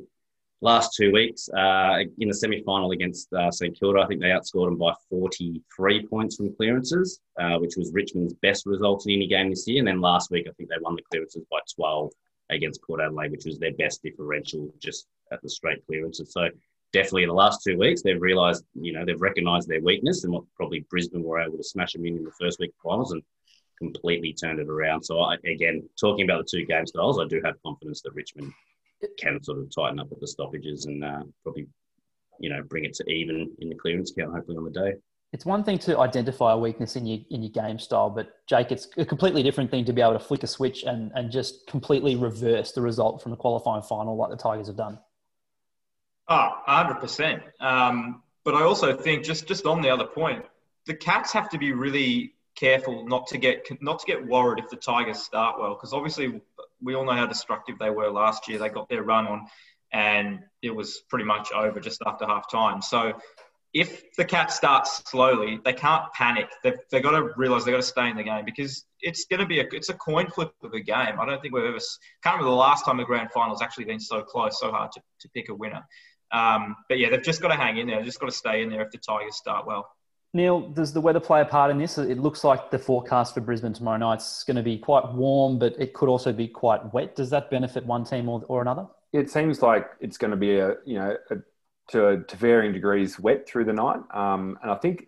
last 0.61 0.95
two 0.95 1.11
weeks 1.11 1.49
uh, 1.49 1.99
in 2.19 2.27
the 2.27 2.33
semi 2.33 2.63
final 2.63 2.91
against 2.91 3.31
uh, 3.33 3.51
St 3.51 3.77
Kilda, 3.77 3.99
I 3.99 4.07
think 4.07 4.21
they 4.21 4.27
outscored 4.27 4.67
them 4.67 4.77
by 4.77 4.93
43 5.09 6.07
points 6.07 6.35
from 6.35 6.55
clearances, 6.55 7.19
uh, 7.39 7.57
which 7.57 7.75
was 7.77 7.93
Richmond's 7.93 8.33
best 8.41 8.65
result 8.65 9.05
in 9.05 9.13
any 9.13 9.27
game 9.27 9.49
this 9.49 9.67
year. 9.67 9.79
And 9.79 9.87
then 9.87 10.01
last 10.01 10.31
week, 10.31 10.47
I 10.49 10.53
think 10.53 10.69
they 10.69 10.75
won 10.81 10.95
the 10.95 11.03
clearances 11.03 11.43
by 11.51 11.59
12 11.75 12.11
against 12.49 12.81
Port 12.81 13.01
Adelaide, 13.01 13.31
which 13.31 13.45
was 13.45 13.59
their 13.59 13.73
best 13.73 14.01
differential 14.01 14.73
just 14.79 15.07
at 15.31 15.41
the 15.41 15.49
straight 15.49 15.85
clearances. 15.85 16.31
So 16.31 16.49
definitely 16.93 17.23
in 17.23 17.29
the 17.29 17.35
last 17.35 17.61
two 17.63 17.77
weeks, 17.77 18.01
they've 18.01 18.21
realised, 18.21 18.63
you 18.73 18.93
know, 18.93 19.05
they've 19.05 19.21
recognised 19.21 19.67
their 19.67 19.81
weakness 19.81 20.23
and 20.23 20.33
what 20.33 20.43
probably 20.55 20.85
Brisbane 20.89 21.23
were 21.23 21.39
able 21.39 21.57
to 21.57 21.63
smash 21.63 21.93
them 21.93 22.05
in 22.05 22.17
in 22.17 22.23
the 22.23 22.31
first 22.39 22.59
week 22.59 22.71
of 22.71 22.89
finals 22.89 23.11
and 23.11 23.21
completely 23.77 24.33
turned 24.33 24.59
it 24.59 24.69
around. 24.69 25.03
So 25.03 25.19
I, 25.19 25.35
again, 25.45 25.87
talking 25.99 26.25
about 26.25 26.39
the 26.39 26.49
two 26.49 26.65
game 26.65 26.87
styles, 26.87 27.19
I 27.19 27.27
do 27.27 27.41
have 27.43 27.61
confidence 27.61 28.01
that 28.01 28.15
Richmond 28.15 28.53
can 29.17 29.41
sort 29.43 29.59
of 29.59 29.73
tighten 29.73 29.99
up 29.99 30.11
at 30.11 30.19
the 30.19 30.27
stoppages 30.27 30.85
and 30.85 31.03
uh, 31.03 31.23
probably, 31.43 31.67
you 32.39 32.49
know, 32.49 32.61
bring 32.63 32.85
it 32.85 32.93
to 32.95 33.03
even 33.09 33.51
in 33.59 33.69
the 33.69 33.75
clearance 33.75 34.11
count, 34.17 34.33
hopefully 34.33 34.57
on 34.57 34.63
the 34.63 34.71
day. 34.71 34.93
It's 35.33 35.45
one 35.45 35.63
thing 35.63 35.77
to 35.79 35.99
identify 35.99 36.53
a 36.53 36.57
weakness 36.57 36.95
in 36.95 37.05
your 37.05 37.19
in 37.29 37.43
your 37.43 37.51
game 37.51 37.79
style, 37.79 38.09
but 38.09 38.45
Jake, 38.47 38.71
it's 38.71 38.87
a 38.97 39.05
completely 39.05 39.43
different 39.43 39.69
thing 39.69 39.83
to 39.85 39.93
be 39.93 40.01
able 40.01 40.13
to 40.13 40.19
flick 40.19 40.43
a 40.43 40.47
switch 40.47 40.83
and, 40.83 41.11
and 41.15 41.29
just 41.31 41.67
completely 41.67 42.15
reverse 42.15 42.71
the 42.71 42.81
result 42.81 43.21
from 43.21 43.31
the 43.31 43.37
qualifying 43.37 43.81
final 43.81 44.15
like 44.15 44.29
the 44.29 44.37
Tigers 44.37 44.67
have 44.67 44.77
done. 44.77 44.99
Oh, 46.29 46.51
100%. 46.67 47.41
Um, 47.59 48.21
but 48.43 48.53
I 48.53 48.61
also 48.63 48.95
think, 48.95 49.23
just, 49.23 49.47
just 49.47 49.65
on 49.65 49.81
the 49.81 49.89
other 49.89 50.05
point, 50.05 50.45
the 50.85 50.93
Cats 50.93 51.31
have 51.33 51.49
to 51.49 51.57
be 51.57 51.71
really 51.71 52.33
careful 52.55 53.05
not 53.05 53.27
to 53.27 53.37
get 53.37 53.67
not 53.81 53.99
to 53.99 54.05
get 54.05 54.25
worried 54.25 54.63
if 54.63 54.69
the 54.69 54.77
Tigers 54.77 55.19
start 55.19 55.59
well, 55.59 55.75
because 55.75 55.93
obviously 55.93 56.41
we 56.81 56.95
all 56.95 57.05
know 57.05 57.13
how 57.13 57.25
destructive 57.25 57.79
they 57.79 57.89
were 57.89 58.09
last 58.09 58.47
year. 58.47 58.59
They 58.59 58.69
got 58.69 58.89
their 58.89 59.03
run 59.03 59.27
on, 59.27 59.47
and 59.91 60.39
it 60.61 60.75
was 60.75 61.01
pretty 61.09 61.25
much 61.25 61.51
over 61.51 61.79
just 61.79 62.01
after 62.05 62.25
half 62.25 62.49
time. 62.51 62.81
So 62.81 63.13
if 63.73 64.15
the 64.15 64.25
Cats 64.25 64.55
start 64.55 64.87
slowly, 64.87 65.59
they 65.63 65.73
can't 65.73 66.11
panic. 66.13 66.49
They've, 66.63 66.77
they've 66.91 67.03
got 67.03 67.11
to 67.11 67.29
realise 67.35 67.63
they've 67.63 67.73
got 67.73 67.81
to 67.81 67.87
stay 67.87 68.09
in 68.09 68.17
the 68.17 68.23
game 68.23 68.45
because 68.45 68.85
it's 69.01 69.25
going 69.25 69.39
to 69.39 69.45
be 69.45 69.59
a 69.59 69.65
it's 69.71 69.89
a 69.89 69.93
coin 69.93 70.27
flip 70.27 70.51
of 70.63 70.73
a 70.73 70.79
game. 70.79 71.19
I 71.19 71.25
don't 71.25 71.41
think 71.41 71.53
we've 71.53 71.63
ever 71.63 71.79
can't 72.23 72.37
remember 72.37 72.49
the 72.49 72.55
last 72.55 72.85
time 72.85 72.97
the 72.97 73.03
grand 73.03 73.31
final's 73.31 73.61
actually 73.61 73.85
been 73.85 73.99
so 73.99 74.21
close, 74.21 74.59
so 74.59 74.71
hard 74.71 74.91
to, 74.93 75.01
to 75.21 75.29
pick 75.29 75.49
a 75.49 75.55
winner. 75.55 75.85
Um, 76.31 76.75
but 76.89 76.99
yeah, 76.99 77.09
they've 77.09 77.23
just 77.23 77.41
got 77.41 77.49
to 77.49 77.55
hang 77.55 77.77
in 77.77 77.87
there. 77.87 77.97
They've 77.97 78.05
just 78.05 78.19
got 78.19 78.27
to 78.27 78.35
stay 78.35 78.61
in 78.61 78.69
there 78.69 78.81
if 78.81 78.91
the 78.91 78.97
Tigers 78.97 79.37
start 79.37 79.65
well. 79.65 79.87
Neil, 80.33 80.69
does 80.69 80.93
the 80.93 81.01
weather 81.01 81.19
play 81.19 81.41
a 81.41 81.45
part 81.45 81.71
in 81.71 81.77
this? 81.77 81.97
It 81.97 82.19
looks 82.19 82.43
like 82.43 82.69
the 82.69 82.77
forecast 82.77 83.33
for 83.33 83.41
Brisbane 83.41 83.73
tomorrow 83.73 83.97
night 83.97 84.19
is 84.19 84.43
going 84.45 84.57
to 84.57 84.63
be 84.63 84.77
quite 84.77 85.13
warm, 85.13 85.57
but 85.57 85.73
it 85.79 85.93
could 85.93 86.09
also 86.09 86.33
be 86.33 86.47
quite 86.47 86.93
wet. 86.93 87.15
Does 87.15 87.29
that 87.29 87.49
benefit 87.49 87.85
one 87.85 88.03
team 88.03 88.29
or, 88.29 88.43
or 88.47 88.61
another? 88.61 88.87
It 89.13 89.29
seems 89.29 89.61
like 89.61 89.89
it's 89.99 90.17
going 90.17 90.31
to 90.31 90.37
be 90.37 90.59
a 90.59 90.75
you 90.85 90.99
know 90.99 91.17
a, 91.31 91.35
to, 91.91 92.23
to 92.27 92.35
varying 92.35 92.73
degrees 92.73 93.19
wet 93.19 93.47
through 93.47 93.65
the 93.65 93.73
night, 93.73 94.01
um, 94.13 94.59
and 94.61 94.69
I 94.69 94.75
think 94.75 95.07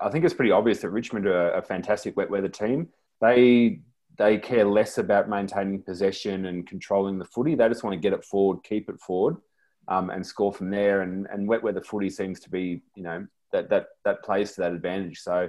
I 0.00 0.10
think 0.10 0.24
it's 0.24 0.34
pretty 0.34 0.52
obvious 0.52 0.80
that 0.80 0.90
Richmond 0.90 1.26
are 1.26 1.52
a 1.52 1.62
fantastic 1.62 2.16
wet 2.16 2.30
weather 2.30 2.48
team. 2.48 2.88
They 3.20 3.80
they 4.18 4.36
care 4.36 4.66
less 4.66 4.98
about 4.98 5.30
maintaining 5.30 5.82
possession 5.82 6.44
and 6.44 6.66
controlling 6.66 7.18
the 7.18 7.24
footy. 7.24 7.54
They 7.54 7.66
just 7.68 7.82
want 7.82 7.94
to 7.94 8.00
get 8.00 8.12
it 8.12 8.22
forward, 8.22 8.62
keep 8.62 8.90
it 8.90 9.00
forward, 9.00 9.38
um, 9.88 10.10
and 10.10 10.26
score 10.26 10.52
from 10.52 10.68
there. 10.70 11.00
And, 11.00 11.26
and 11.32 11.48
wet 11.48 11.62
weather 11.62 11.80
footy 11.80 12.10
seems 12.10 12.38
to 12.40 12.50
be, 12.50 12.82
you 12.94 13.02
know, 13.02 13.26
that 13.52 13.70
that 13.70 13.86
that 14.04 14.22
plays 14.22 14.52
to 14.52 14.62
that 14.62 14.72
advantage. 14.72 15.20
So 15.20 15.48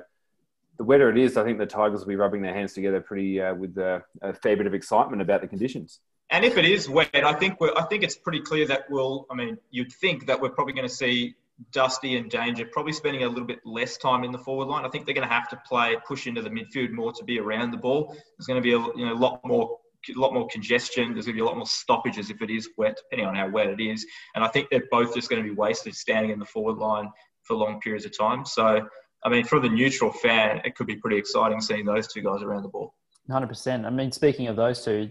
the 0.78 0.84
wetter 0.84 1.10
it 1.10 1.18
is, 1.18 1.38
I 1.38 1.44
think 1.44 1.60
the 1.60 1.66
Tigers 1.66 2.02
will 2.02 2.08
be 2.08 2.16
rubbing 2.16 2.42
their 2.42 2.54
hands 2.54 2.74
together 2.74 3.02
pretty 3.02 3.42
uh, 3.42 3.54
with 3.54 3.78
a, 3.78 4.04
a, 4.22 4.34
fair 4.34 4.58
bit 4.58 4.66
of 4.66 4.74
excitement 4.74 5.22
about 5.22 5.42
the 5.42 5.48
conditions. 5.48 6.00
And 6.32 6.44
if 6.44 6.58
it 6.58 6.66
is 6.66 6.90
wet, 6.90 7.10
I 7.14 7.34
think 7.34 7.58
I 7.62 7.84
think 7.84 8.04
it's 8.04 8.16
pretty 8.16 8.42
clear 8.42 8.66
that 8.68 8.90
we'll. 8.90 9.28
I 9.30 9.36
mean, 9.36 9.58
you'd 9.70 9.92
think 9.92 10.28
that 10.28 10.42
we're 10.42 10.50
probably 10.50 10.74
going 10.74 10.88
to 10.88 10.94
see 10.94 11.36
Dusty 11.72 12.18
and 12.18 12.32
Danger 12.32 12.66
probably 12.72 12.94
spending 12.94 13.24
a 13.24 13.30
little 13.30 13.46
bit 13.46 13.60
less 13.66 13.98
time 13.98 14.24
in 14.24 14.32
the 14.32 14.40
forward 14.40 14.70
line. 14.70 14.86
I 14.86 14.90
think 14.90 15.06
they're 15.06 15.14
going 15.14 15.28
to 15.28 15.34
have 15.34 15.50
to 15.50 15.62
play 15.68 15.98
push 16.08 16.28
into 16.28 16.42
the 16.42 16.50
midfield 16.50 16.92
more 16.92 17.12
to 17.14 17.24
be 17.24 17.40
around 17.40 17.72
the 17.72 17.78
ball. 17.78 18.16
There's 18.38 18.48
going 18.48 18.62
to 18.62 18.64
be 18.64 18.72
a 18.72 18.80
you 18.98 19.06
know 19.06 19.14
a 19.14 19.22
lot 19.22 19.46
more 19.46 19.78
a 20.10 20.20
lot 20.20 20.34
more 20.34 20.48
congestion. 20.48 21.14
There's 21.14 21.26
going 21.26 21.36
to 21.36 21.42
be 21.42 21.46
a 21.46 21.46
lot 21.46 21.58
more 21.58 21.68
stoppages 21.68 22.30
if 22.30 22.42
it 22.42 22.50
is 22.50 22.70
wet, 22.78 22.98
depending 22.98 23.28
on 23.28 23.36
how 23.36 23.50
wet 23.50 23.68
it 23.68 23.82
is. 23.82 24.06
And 24.34 24.44
I 24.44 24.48
think 24.48 24.70
they're 24.70 24.88
both 24.90 25.14
just 25.14 25.30
going 25.30 25.44
to 25.44 25.48
be 25.48 25.54
wasted 25.54 25.96
standing 25.96 26.32
in 26.32 26.40
the 26.40 26.46
forward 26.46 26.78
line 26.78 27.12
for 27.44 27.56
long 27.56 27.80
periods 27.80 28.06
of 28.06 28.18
time. 28.18 28.46
So, 28.46 28.88
I 29.24 29.30
mean, 29.30 29.44
for 29.44 29.60
the 29.60 29.70
neutral 29.70 30.12
fan, 30.12 30.62
it 30.66 30.76
could 30.76 30.88
be 30.88 30.96
pretty 30.96 31.18
exciting 31.18 31.62
seeing 31.62 31.86
those 31.86 32.08
two 32.08 32.22
guys 32.22 32.42
around 32.42 32.64
the 32.64 32.70
ball. 32.70 32.94
100%. 33.30 33.86
I 33.86 33.90
mean, 33.90 34.12
speaking 34.12 34.48
of 34.48 34.56
those 34.56 34.84
two, 34.84 35.10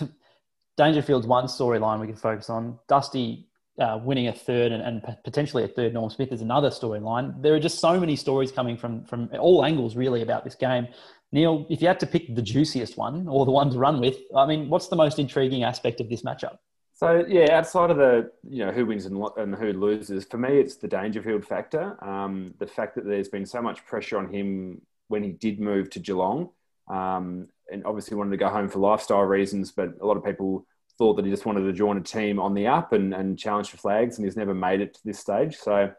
Dangerfield's 0.76 1.26
one 1.26 1.46
storyline 1.46 2.00
we 2.00 2.06
can 2.06 2.16
focus 2.16 2.50
on. 2.50 2.78
Dusty 2.88 3.48
uh, 3.78 3.98
winning 4.02 4.28
a 4.28 4.32
third 4.32 4.72
and, 4.72 4.82
and, 4.82 5.02
potentially 5.24 5.64
a 5.64 5.68
third 5.68 5.92
Norm 5.92 6.10
Smith 6.10 6.32
is 6.32 6.40
another 6.40 6.70
storyline. 6.70 7.42
There 7.42 7.54
are 7.54 7.60
just 7.60 7.78
so 7.78 7.98
many 8.00 8.16
stories 8.16 8.50
coming 8.50 8.76
from 8.76 9.04
from 9.04 9.28
all 9.38 9.64
angles 9.64 9.96
really 9.96 10.22
about 10.22 10.44
this 10.44 10.54
game. 10.54 10.88
Neil, 11.32 11.66
if 11.68 11.82
you 11.82 11.88
had 11.88 12.00
to 12.00 12.06
pick 12.06 12.34
the 12.34 12.42
juiciest 12.42 12.96
one 12.96 13.28
or 13.28 13.44
the 13.44 13.50
one 13.50 13.70
to 13.70 13.78
run 13.78 14.00
with, 14.00 14.16
I 14.34 14.46
mean, 14.46 14.70
what's 14.70 14.88
the 14.88 14.96
most 14.96 15.18
intriguing 15.18 15.64
aspect 15.64 16.00
of 16.00 16.08
this 16.08 16.22
matchup? 16.22 16.58
So 16.96 17.26
yeah, 17.28 17.58
outside 17.58 17.90
of 17.90 17.98
the 17.98 18.30
you 18.48 18.64
know 18.64 18.72
who 18.72 18.86
wins 18.86 19.04
and, 19.04 19.22
and 19.36 19.54
who 19.54 19.74
loses, 19.74 20.24
for 20.24 20.38
me 20.38 20.58
it's 20.58 20.76
the 20.76 20.88
Dangerfield 20.88 21.44
factor. 21.44 22.02
Um, 22.02 22.54
the 22.58 22.66
fact 22.66 22.94
that 22.94 23.04
there's 23.04 23.28
been 23.28 23.44
so 23.44 23.60
much 23.60 23.84
pressure 23.84 24.16
on 24.16 24.32
him 24.32 24.80
when 25.08 25.22
he 25.22 25.32
did 25.32 25.60
move 25.60 25.90
to 25.90 26.00
Geelong, 26.00 26.48
um, 26.88 27.48
and 27.70 27.84
obviously 27.84 28.16
wanted 28.16 28.30
to 28.30 28.38
go 28.38 28.48
home 28.48 28.70
for 28.70 28.78
lifestyle 28.78 29.20
reasons, 29.20 29.72
but 29.72 29.90
a 30.00 30.06
lot 30.06 30.16
of 30.16 30.24
people 30.24 30.66
thought 30.96 31.16
that 31.16 31.26
he 31.26 31.30
just 31.30 31.44
wanted 31.44 31.64
to 31.64 31.72
join 31.74 31.98
a 31.98 32.00
team 32.00 32.40
on 32.40 32.54
the 32.54 32.66
up 32.66 32.94
and, 32.94 33.12
and 33.12 33.38
challenge 33.38 33.68
for 33.68 33.76
flags, 33.76 34.16
and 34.16 34.24
he's 34.24 34.36
never 34.36 34.54
made 34.54 34.80
it 34.80 34.94
to 34.94 35.00
this 35.04 35.18
stage. 35.18 35.54
So 35.56 35.92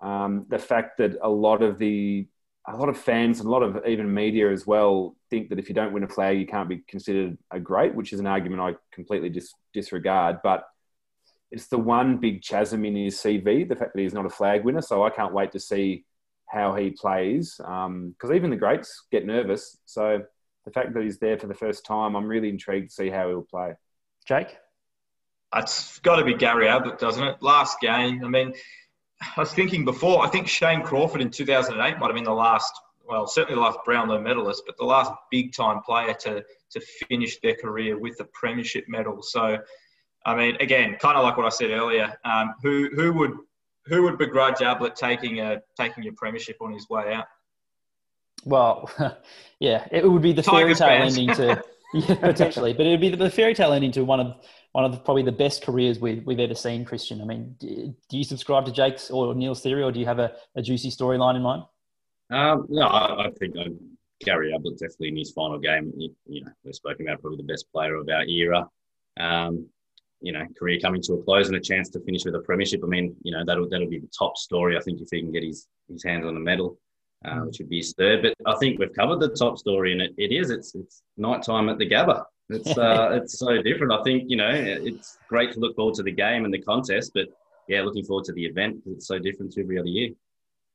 um, 0.00 0.46
the 0.48 0.58
fact 0.58 0.98
that 0.98 1.16
a 1.22 1.30
lot 1.30 1.62
of 1.62 1.78
the 1.78 2.26
a 2.68 2.76
lot 2.76 2.88
of 2.88 2.98
fans 2.98 3.38
and 3.38 3.48
a 3.48 3.50
lot 3.50 3.62
of 3.62 3.86
even 3.86 4.12
media 4.12 4.50
as 4.50 4.66
well 4.66 5.14
think 5.30 5.48
that 5.50 5.58
if 5.58 5.68
you 5.68 5.74
don't 5.74 5.92
win 5.92 6.02
a 6.02 6.08
flag, 6.08 6.38
you 6.38 6.46
can't 6.46 6.68
be 6.68 6.82
considered 6.88 7.38
a 7.50 7.60
great, 7.60 7.94
which 7.94 8.12
is 8.12 8.20
an 8.20 8.26
argument 8.26 8.60
I 8.60 8.74
completely 8.92 9.28
dis- 9.28 9.54
disregard. 9.72 10.38
But 10.42 10.64
it's 11.50 11.68
the 11.68 11.78
one 11.78 12.18
big 12.18 12.42
chasm 12.42 12.84
in 12.84 12.96
his 12.96 13.16
CV, 13.16 13.68
the 13.68 13.76
fact 13.76 13.94
that 13.94 14.02
he's 14.02 14.14
not 14.14 14.26
a 14.26 14.30
flag 14.30 14.64
winner. 14.64 14.82
So 14.82 15.04
I 15.04 15.10
can't 15.10 15.32
wait 15.32 15.52
to 15.52 15.60
see 15.60 16.04
how 16.48 16.74
he 16.74 16.90
plays 16.90 17.54
because 17.56 17.86
um, 17.86 18.34
even 18.34 18.50
the 18.50 18.56
greats 18.56 19.04
get 19.12 19.26
nervous. 19.26 19.78
So 19.84 20.22
the 20.64 20.70
fact 20.72 20.94
that 20.94 21.02
he's 21.02 21.18
there 21.18 21.38
for 21.38 21.46
the 21.46 21.54
first 21.54 21.86
time, 21.86 22.16
I'm 22.16 22.26
really 22.26 22.48
intrigued 22.48 22.88
to 22.88 22.94
see 22.94 23.10
how 23.10 23.28
he'll 23.28 23.42
play. 23.42 23.74
Jake? 24.26 24.56
It's 25.54 26.00
got 26.00 26.16
to 26.16 26.24
be 26.24 26.34
Gary 26.34 26.68
Ablett, 26.68 26.98
doesn't 26.98 27.22
it? 27.22 27.36
Last 27.40 27.80
game. 27.80 28.24
I 28.24 28.28
mean, 28.28 28.52
I 29.36 29.40
was 29.40 29.52
thinking 29.52 29.84
before, 29.84 30.24
I 30.24 30.28
think 30.28 30.48
Shane 30.48 30.82
Crawford 30.82 31.20
in 31.20 31.30
2008 31.30 31.98
might 31.98 32.06
have 32.06 32.14
been 32.14 32.24
the 32.24 32.32
last, 32.32 32.72
well, 33.08 33.26
certainly 33.26 33.54
the 33.54 33.60
last 33.60 33.78
Brownlow 33.84 34.20
medalist, 34.20 34.62
but 34.66 34.76
the 34.76 34.84
last 34.84 35.12
big 35.30 35.52
time 35.52 35.80
player 35.82 36.14
to, 36.20 36.44
to 36.70 36.80
finish 37.08 37.38
their 37.40 37.54
career 37.54 37.98
with 37.98 38.20
a 38.20 38.24
premiership 38.24 38.84
medal. 38.88 39.22
So, 39.22 39.58
I 40.24 40.34
mean, 40.34 40.56
again, 40.60 40.96
kind 41.00 41.16
of 41.16 41.24
like 41.24 41.36
what 41.36 41.46
I 41.46 41.50
said 41.50 41.70
earlier, 41.70 42.14
um, 42.24 42.54
who, 42.62 42.90
who 42.94 43.12
would 43.14 43.32
who 43.86 44.02
would 44.02 44.18
begrudge 44.18 44.62
Ablett 44.62 44.96
taking 44.96 45.40
a 45.40 45.62
taking 45.76 46.06
a 46.08 46.12
premiership 46.12 46.56
on 46.60 46.72
his 46.72 46.88
way 46.88 47.14
out? 47.14 47.26
Well, 48.44 48.90
yeah, 49.60 49.86
it 49.90 50.08
would 50.08 50.22
be 50.22 50.32
the 50.32 50.42
fairy 50.42 50.74
tale 50.74 51.02
ending 51.02 51.28
to 51.34 51.62
yeah, 51.94 52.14
potentially, 52.16 52.72
but 52.72 52.86
it 52.86 52.90
would 52.90 53.00
be 53.00 53.10
the 53.10 53.30
fairy 53.30 53.54
tale 53.54 53.72
ending 53.72 53.92
to 53.92 54.04
one 54.04 54.20
of 54.20 54.36
one 54.72 54.84
of 54.84 54.92
the, 54.92 54.98
probably 54.98 55.22
the 55.22 55.32
best 55.32 55.62
careers 55.62 55.98
we've, 55.98 56.22
we've 56.26 56.38
ever 56.38 56.54
seen, 56.54 56.84
Christian. 56.84 57.22
I 57.22 57.24
mean, 57.24 57.56
do, 57.58 57.94
do 58.10 58.18
you 58.18 58.24
subscribe 58.24 58.66
to 58.66 58.72
Jake's 58.72 59.10
or 59.10 59.34
Neil's 59.34 59.62
theory, 59.62 59.82
or 59.82 59.90
do 59.90 59.98
you 59.98 60.04
have 60.04 60.18
a, 60.18 60.34
a 60.54 60.60
juicy 60.60 60.90
storyline 60.90 61.34
in 61.34 61.42
mind? 61.42 61.62
Um, 62.30 62.66
no, 62.68 62.82
I, 62.82 63.26
I 63.26 63.30
think 63.38 63.56
uh, 63.56 63.70
Gary 64.20 64.52
Ablett 64.54 64.78
definitely 64.78 65.08
in 65.08 65.16
his 65.16 65.32
final 65.32 65.58
game. 65.58 65.92
You, 65.96 66.14
you, 66.26 66.44
know, 66.44 66.50
we've 66.62 66.74
spoken 66.74 67.08
about 67.08 67.22
probably 67.22 67.38
the 67.38 67.50
best 67.50 67.72
player 67.72 67.94
of 67.94 68.06
our 68.08 68.24
era. 68.24 68.68
Um, 69.18 69.66
you 70.20 70.32
know, 70.32 70.44
career 70.58 70.78
coming 70.80 71.00
to 71.02 71.14
a 71.14 71.22
close 71.22 71.46
and 71.46 71.56
a 71.56 71.60
chance 71.60 71.88
to 71.90 72.00
finish 72.00 72.24
with 72.24 72.34
a 72.34 72.40
premiership. 72.40 72.80
I 72.82 72.86
mean, 72.86 73.16
you 73.22 73.32
know, 73.32 73.44
that'll 73.46 73.68
that'll 73.68 73.88
be 73.88 74.00
the 74.00 74.10
top 74.18 74.36
story. 74.36 74.76
I 74.76 74.80
think 74.80 75.00
if 75.00 75.08
he 75.10 75.20
can 75.20 75.32
get 75.32 75.42
his 75.42 75.66
his 75.88 76.04
hands 76.04 76.26
on 76.26 76.36
a 76.36 76.40
medal, 76.40 76.78
uh, 77.26 77.40
which 77.40 77.58
would 77.58 77.68
be 77.68 77.78
his 77.78 77.92
third. 77.94 78.22
But 78.22 78.34
I 78.46 78.56
think 78.58 78.78
we've 78.78 78.92
covered 78.92 79.20
the 79.20 79.28
top 79.28 79.58
story, 79.58 79.92
and 79.92 80.00
it, 80.00 80.14
it 80.16 80.32
is. 80.32 80.50
It's 80.50 80.74
it's 80.74 81.02
night 81.16 81.42
time 81.42 81.68
at 81.68 81.78
the 81.78 81.88
Gabba. 81.88 82.24
It's 82.50 82.76
uh, 82.78 83.10
it's 83.12 83.38
so 83.38 83.60
different. 83.62 83.92
I 83.92 84.02
think 84.02 84.24
you 84.28 84.36
know 84.36 84.50
it's 84.50 85.18
great 85.28 85.52
to 85.52 85.60
look 85.60 85.76
forward 85.76 85.94
to 85.96 86.02
the 86.02 86.12
game 86.12 86.44
and 86.44 86.52
the 86.52 86.62
contest, 86.62 87.12
but 87.14 87.26
yeah, 87.68 87.82
looking 87.82 88.04
forward 88.04 88.24
to 88.26 88.32
the 88.32 88.44
event 88.44 88.76
because 88.76 88.98
it's 88.98 89.06
so 89.06 89.18
different 89.18 89.52
to 89.52 89.62
every 89.62 89.78
other 89.78 89.88
year. 89.88 90.10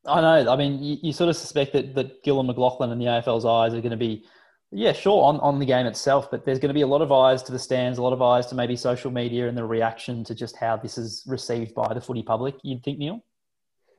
I 0.05 0.22
know. 0.22 0.51
I 0.51 0.55
mean, 0.55 0.81
you, 0.84 0.98
you 1.01 1.13
sort 1.13 1.29
of 1.29 1.36
suspect 1.36 1.74
that 1.74 1.96
that 1.96 2.24
Gillon 2.24 2.48
McLachlan 2.48 2.91
and 2.91 3.00
the 3.00 3.05
AFL's 3.05 3.46
eyes 3.46 3.74
are 3.74 3.81
going 3.81 3.91
to 3.91 3.98
be, 3.98 4.25
yeah, 4.72 4.93
sure 4.93 5.24
on 5.24 5.39
on 5.39 5.60
the 5.60 5.65
game 5.65 5.86
itself, 5.86 6.29
but 6.31 6.46
there's 6.46 6.60
going 6.60 6.70
to 6.70 6.74
be 6.74 6.81
a 6.81 6.88
lot 6.88 7.01
of 7.01 7.12
eyes 7.12 7.43
to 7.43 7.51
the 7.51 7.60
stands, 7.60 7.98
a 7.98 8.01
lot 8.01 8.13
of 8.13 8.22
eyes 8.22 8.48
to 8.48 8.55
maybe 8.55 8.75
social 8.75 9.12
media 9.12 9.48
and 9.48 9.58
the 9.58 9.63
reaction 9.63 10.24
to 10.25 10.36
just 10.36 10.55
how 10.55 10.75
this 10.75 10.98
is 10.98 11.24
received 11.27 11.75
by 11.75 11.93
the 11.93 12.01
footy 12.01 12.24
public. 12.24 12.55
You'd 12.63 12.84
think, 12.84 12.98
Neil? 12.98 13.24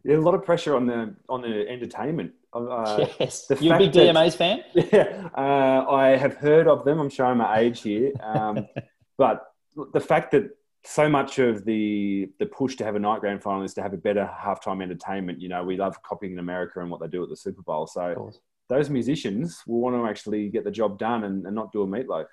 Yeah, 0.04 0.16
a 0.16 0.18
lot 0.18 0.34
of 0.34 0.44
pressure 0.44 0.74
on 0.74 0.86
the 0.86 1.14
on 1.28 1.42
the 1.42 1.68
entertainment 1.68 2.32
uh, 2.54 3.06
yes, 3.18 3.46
you 3.60 3.72
a 3.72 3.78
big 3.78 3.92
DMAs 3.92 4.36
fan? 4.36 4.62
Yeah, 4.92 5.28
uh, 5.36 5.90
I 5.90 6.16
have 6.16 6.34
heard 6.34 6.68
of 6.68 6.84
them. 6.84 7.00
I'm 7.00 7.10
showing 7.10 7.38
my 7.38 7.58
age 7.58 7.80
here, 7.82 8.12
um, 8.22 8.66
but 9.18 9.44
the 9.92 10.00
fact 10.00 10.32
that 10.32 10.50
so 10.84 11.08
much 11.08 11.38
of 11.38 11.64
the 11.64 12.30
the 12.38 12.46
push 12.46 12.76
to 12.76 12.84
have 12.84 12.96
a 12.96 12.98
night 12.98 13.20
grand 13.20 13.42
final 13.42 13.62
is 13.62 13.74
to 13.74 13.82
have 13.82 13.92
a 13.92 13.98
better 13.98 14.28
halftime 14.38 14.82
entertainment. 14.82 15.40
You 15.40 15.48
know, 15.48 15.64
we 15.64 15.76
love 15.76 16.02
copying 16.02 16.34
in 16.34 16.38
America 16.38 16.80
and 16.80 16.90
what 16.90 17.00
they 17.00 17.08
do 17.08 17.22
at 17.22 17.28
the 17.28 17.36
Super 17.36 17.62
Bowl. 17.62 17.86
So 17.86 18.32
those 18.68 18.90
musicians 18.90 19.62
will 19.66 19.80
want 19.80 19.96
to 19.96 20.06
actually 20.06 20.48
get 20.48 20.64
the 20.64 20.70
job 20.70 20.98
done 20.98 21.24
and, 21.24 21.46
and 21.46 21.54
not 21.54 21.72
do 21.72 21.82
a 21.82 21.86
Meat 21.86 22.08
Loaf. 22.08 22.26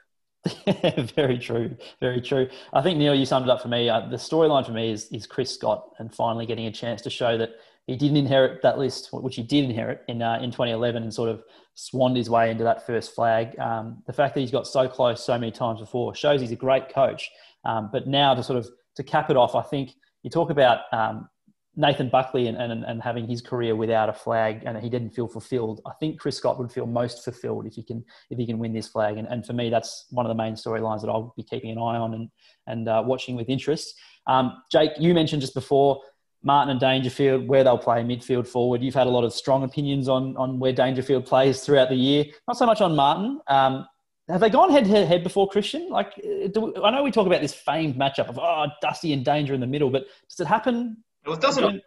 very 1.15 1.37
true, 1.37 1.75
very 1.99 2.21
true. 2.21 2.47
I 2.71 2.81
think 2.81 2.97
Neil, 2.97 3.13
you 3.13 3.25
summed 3.25 3.45
it 3.45 3.51
up 3.51 3.61
for 3.61 3.67
me. 3.67 3.89
Uh, 3.89 4.07
the 4.07 4.15
storyline 4.15 4.65
for 4.65 4.71
me 4.71 4.91
is 4.91 5.07
is 5.11 5.27
Chris 5.27 5.53
Scott 5.53 5.89
and 5.99 6.13
finally 6.13 6.45
getting 6.45 6.65
a 6.65 6.71
chance 6.71 7.01
to 7.03 7.09
show 7.09 7.37
that 7.37 7.51
he 7.89 7.95
didn't 7.95 8.17
inherit 8.17 8.61
that 8.61 8.77
list, 8.77 9.09
which 9.11 9.35
he 9.35 9.41
did 9.41 9.63
inherit 9.63 10.03
in 10.07 10.21
uh, 10.21 10.37
in 10.41 10.51
2011, 10.51 11.01
and 11.01 11.13
sort 11.13 11.29
of 11.29 11.43
swanned 11.73 12.15
his 12.15 12.29
way 12.29 12.51
into 12.51 12.63
that 12.63 12.85
first 12.85 13.15
flag. 13.15 13.57
Um, 13.57 14.03
the 14.05 14.13
fact 14.13 14.35
that 14.35 14.41
he's 14.41 14.51
got 14.51 14.67
so 14.67 14.87
close 14.87 15.25
so 15.25 15.37
many 15.39 15.51
times 15.51 15.79
before 15.79 16.13
shows 16.13 16.39
he's 16.39 16.51
a 16.51 16.55
great 16.55 16.93
coach. 16.93 17.31
Um, 17.65 17.89
but 17.91 18.07
now 18.07 18.35
to 18.35 18.43
sort 18.43 18.59
of 18.59 18.69
to 18.95 19.03
cap 19.03 19.31
it 19.31 19.37
off, 19.37 19.55
I 19.55 19.63
think 19.63 19.93
you 20.21 20.29
talk 20.29 20.51
about 20.51 20.81
um, 20.91 21.27
Nathan 21.75 22.09
Buckley 22.09 22.45
and, 22.45 22.57
and, 22.57 22.83
and 22.83 23.01
having 23.01 23.27
his 23.27 23.41
career 23.41 23.75
without 23.75 24.07
a 24.07 24.13
flag, 24.13 24.61
and 24.67 24.77
he 24.77 24.89
didn't 24.89 25.09
feel 25.09 25.27
fulfilled. 25.27 25.81
I 25.87 25.91
think 25.99 26.19
Chris 26.19 26.37
Scott 26.37 26.59
would 26.59 26.71
feel 26.71 26.85
most 26.85 27.23
fulfilled 27.23 27.65
if 27.65 27.73
he 27.73 27.81
can 27.81 28.05
if 28.29 28.37
he 28.37 28.45
can 28.45 28.59
win 28.59 28.71
this 28.71 28.87
flag. 28.87 29.17
And, 29.17 29.27
and 29.27 29.43
for 29.43 29.53
me, 29.53 29.71
that's 29.71 30.05
one 30.11 30.27
of 30.27 30.29
the 30.29 30.35
main 30.35 30.53
storylines 30.53 31.01
that 31.01 31.07
I'll 31.07 31.33
be 31.35 31.43
keeping 31.43 31.71
an 31.71 31.79
eye 31.79 31.97
on 31.97 32.13
and 32.13 32.29
and 32.67 32.87
uh, 32.87 33.01
watching 33.03 33.35
with 33.35 33.49
interest. 33.49 33.95
Um, 34.27 34.61
Jake, 34.71 34.91
you 34.99 35.15
mentioned 35.15 35.41
just 35.41 35.55
before 35.55 36.01
Martin 36.43 36.71
and 36.71 36.79
Dangerfield, 36.79 37.47
where 37.47 37.63
they'll 37.63 37.77
play 37.77 38.01
midfield 38.01 38.47
forward. 38.47 38.81
You've 38.81 38.95
had 38.95 39.07
a 39.07 39.09
lot 39.09 39.23
of 39.23 39.33
strong 39.33 39.63
opinions 39.63 40.07
on, 40.07 40.37
on 40.37 40.59
where 40.59 40.71
Dangerfield 40.71 41.25
plays 41.25 41.61
throughout 41.61 41.89
the 41.89 41.95
year. 41.95 42.25
Not 42.47 42.57
so 42.57 42.65
much 42.65 42.81
on 42.81 42.95
Martin. 42.95 43.41
Um, 43.47 43.85
have 44.29 44.41
they 44.41 44.49
gone 44.49 44.71
head 44.71 44.85
to 44.85 45.05
head 45.05 45.23
before 45.23 45.49
Christian? 45.49 45.89
Like, 45.89 46.15
do, 46.15 46.73
I 46.83 46.91
know 46.91 47.03
we 47.03 47.11
talk 47.11 47.27
about 47.27 47.41
this 47.41 47.53
famed 47.53 47.95
matchup 47.95 48.29
of 48.29 48.37
oh, 48.37 48.67
Dusty 48.81 49.11
and 49.11 49.25
Danger 49.25 49.53
in 49.53 49.59
the 49.59 49.67
middle, 49.67 49.89
but 49.89 50.05
does 50.29 50.39
it 50.39 50.47
happen? 50.47 51.03
Well, 51.25 51.35
it 51.35 51.41
doesn't. 51.41 51.81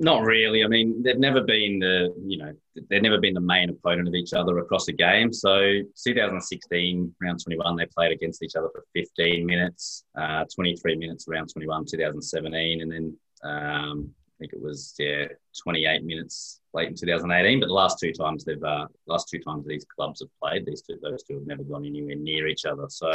Not 0.00 0.22
really. 0.22 0.62
I 0.62 0.68
mean, 0.68 1.02
they've 1.02 1.18
never 1.18 1.40
been 1.40 1.80
the 1.80 2.14
you 2.24 2.38
know 2.38 2.52
they've 2.88 3.02
never 3.02 3.18
been 3.18 3.34
the 3.34 3.40
main 3.40 3.68
opponent 3.70 4.06
of 4.06 4.14
each 4.14 4.32
other 4.32 4.58
across 4.58 4.86
a 4.86 4.92
game. 4.92 5.32
So 5.32 5.80
2016 6.04 7.14
round 7.20 7.42
21 7.42 7.76
they 7.76 7.86
played 7.86 8.12
against 8.12 8.44
each 8.44 8.54
other 8.54 8.68
for 8.72 8.84
15 8.94 9.44
minutes, 9.44 10.04
uh, 10.16 10.44
23 10.54 10.96
minutes 10.96 11.24
round 11.26 11.52
21 11.52 11.86
2017, 11.86 12.82
and 12.82 12.92
then 12.92 13.16
um, 13.44 14.10
I 14.14 14.38
think 14.38 14.52
it 14.52 14.62
was 14.62 14.94
yeah 14.98 15.26
28 15.62 16.04
minutes 16.04 16.60
late 16.72 16.88
in 16.88 16.94
2018. 16.94 17.60
But 17.60 17.66
the 17.66 17.72
last 17.72 17.98
two 17.98 18.12
times 18.12 18.44
they've 18.44 18.62
uh, 18.62 18.86
last 19.06 19.28
two 19.28 19.40
times 19.40 19.66
these 19.66 19.84
clubs 19.84 20.20
have 20.20 20.28
played, 20.40 20.64
these 20.64 20.82
two 20.82 20.98
those 21.02 21.22
two 21.24 21.34
have 21.34 21.46
never 21.46 21.64
gone 21.64 21.84
anywhere 21.84 22.14
near 22.16 22.46
each 22.46 22.64
other. 22.64 22.86
So 22.88 23.08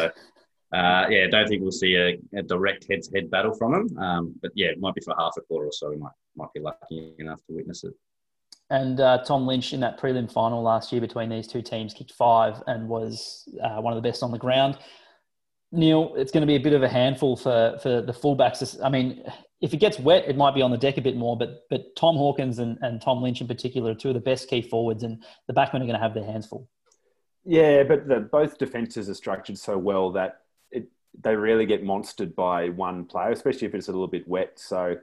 uh, 0.73 1.05
yeah, 1.09 1.25
I 1.25 1.29
don't 1.29 1.47
think 1.47 1.61
we'll 1.61 1.71
see 1.71 1.95
a, 1.95 2.17
a 2.37 2.41
direct 2.41 2.87
head-to-head 2.89 3.29
battle 3.29 3.53
from 3.53 3.71
them. 3.71 3.97
Um, 3.97 4.35
but 4.41 4.51
yeah, 4.55 4.67
it 4.67 4.79
might 4.79 4.95
be 4.95 5.01
for 5.01 5.13
half 5.17 5.35
a 5.37 5.41
quarter 5.41 5.67
or 5.67 5.71
so. 5.71 5.89
We 5.89 5.97
might 5.97 6.11
might 6.35 6.51
be 6.53 6.59
lucky 6.59 7.13
enough 7.19 7.39
to 7.47 7.53
witness 7.53 7.83
it. 7.83 7.93
And 8.69 8.99
uh, 8.99 9.23
Tom 9.23 9.45
Lynch 9.45 9.73
in 9.73 9.79
that 9.81 9.99
prelim 9.99 10.31
final 10.31 10.61
last 10.61 10.91
year 10.91 10.99
between 10.99 11.29
these 11.29 11.47
two 11.47 11.61
teams 11.61 11.93
kicked 11.93 12.13
five 12.13 12.61
and 12.65 12.89
was 12.89 13.47
uh, 13.63 13.79
one 13.81 13.93
of 13.93 14.01
the 14.01 14.07
best 14.09 14.23
on 14.23 14.31
the 14.31 14.37
ground. 14.37 14.77
Neil, 15.71 16.13
it's 16.15 16.31
going 16.31 16.41
to 16.41 16.47
be 16.47 16.55
a 16.55 16.59
bit 16.59 16.73
of 16.73 16.83
a 16.83 16.89
handful 16.89 17.35
for, 17.35 17.77
for 17.81 18.01
the 18.01 18.13
fullbacks. 18.13 18.79
I 18.83 18.89
mean, 18.89 19.23
if 19.63 19.73
it 19.73 19.77
gets 19.77 19.97
wet, 19.97 20.25
it 20.27 20.35
might 20.35 20.53
be 20.53 20.61
on 20.61 20.71
the 20.71 20.77
deck 20.77 20.97
a 20.97 21.01
bit 21.01 21.15
more, 21.15 21.37
but 21.37 21.63
but 21.69 21.95
Tom 21.95 22.17
Hawkins 22.17 22.59
and, 22.59 22.77
and 22.81 23.01
Tom 23.01 23.23
Lynch 23.23 23.39
in 23.39 23.47
particular 23.47 23.91
are 23.91 23.95
two 23.95 24.09
of 24.09 24.13
the 24.13 24.19
best 24.19 24.49
key 24.49 24.61
forwards, 24.61 25.03
and 25.03 25.23
the 25.47 25.53
backmen 25.53 25.75
are 25.75 25.85
going 25.85 25.93
to 25.93 25.99
have 25.99 26.13
their 26.13 26.25
hands 26.25 26.45
full. 26.45 26.67
Yeah, 27.45 27.83
but 27.83 28.05
the, 28.07 28.19
both 28.19 28.57
defences 28.57 29.09
are 29.09 29.13
structured 29.13 29.57
so 29.57 29.77
well 29.77 30.11
that 30.11 30.41
they 31.21 31.35
rarely 31.35 31.65
get 31.65 31.83
monstered 31.83 32.35
by 32.35 32.69
one 32.69 33.05
player, 33.05 33.31
especially 33.31 33.67
if 33.67 33.73
it's 33.73 33.87
a 33.87 33.91
little 33.91 34.07
bit 34.07 34.27
wet. 34.27 34.59
So 34.59 34.97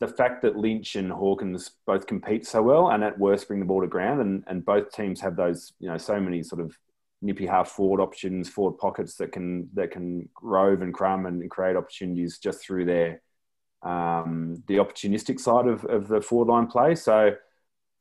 the 0.00 0.08
fact 0.08 0.42
that 0.42 0.56
Lynch 0.56 0.96
and 0.96 1.12
Hawkins 1.12 1.70
both 1.86 2.08
compete 2.08 2.44
so 2.44 2.60
well 2.60 2.90
and 2.90 3.04
at 3.04 3.18
worst 3.20 3.46
bring 3.46 3.60
the 3.60 3.66
ball 3.66 3.82
to 3.82 3.86
ground, 3.86 4.20
and, 4.20 4.42
and 4.48 4.64
both 4.64 4.90
teams 4.90 5.20
have 5.20 5.36
those, 5.36 5.74
you 5.78 5.88
know, 5.88 5.98
so 5.98 6.18
many 6.20 6.42
sort 6.42 6.60
of 6.60 6.76
nippy 7.20 7.46
half 7.46 7.68
forward 7.68 8.00
options, 8.00 8.48
forward 8.48 8.78
pockets 8.78 9.14
that 9.16 9.30
can 9.30 9.68
that 9.74 9.92
can 9.92 10.28
rove 10.42 10.82
and 10.82 10.92
crumb 10.92 11.26
and 11.26 11.48
create 11.48 11.76
opportunities 11.76 12.38
just 12.38 12.64
through 12.64 12.84
their 12.84 13.20
um, 13.82 14.62
the 14.66 14.76
opportunistic 14.76 15.40
side 15.40 15.66
of, 15.66 15.84
of 15.86 16.08
the 16.08 16.20
forward 16.20 16.52
line 16.52 16.66
play. 16.66 16.94
So 16.94 17.34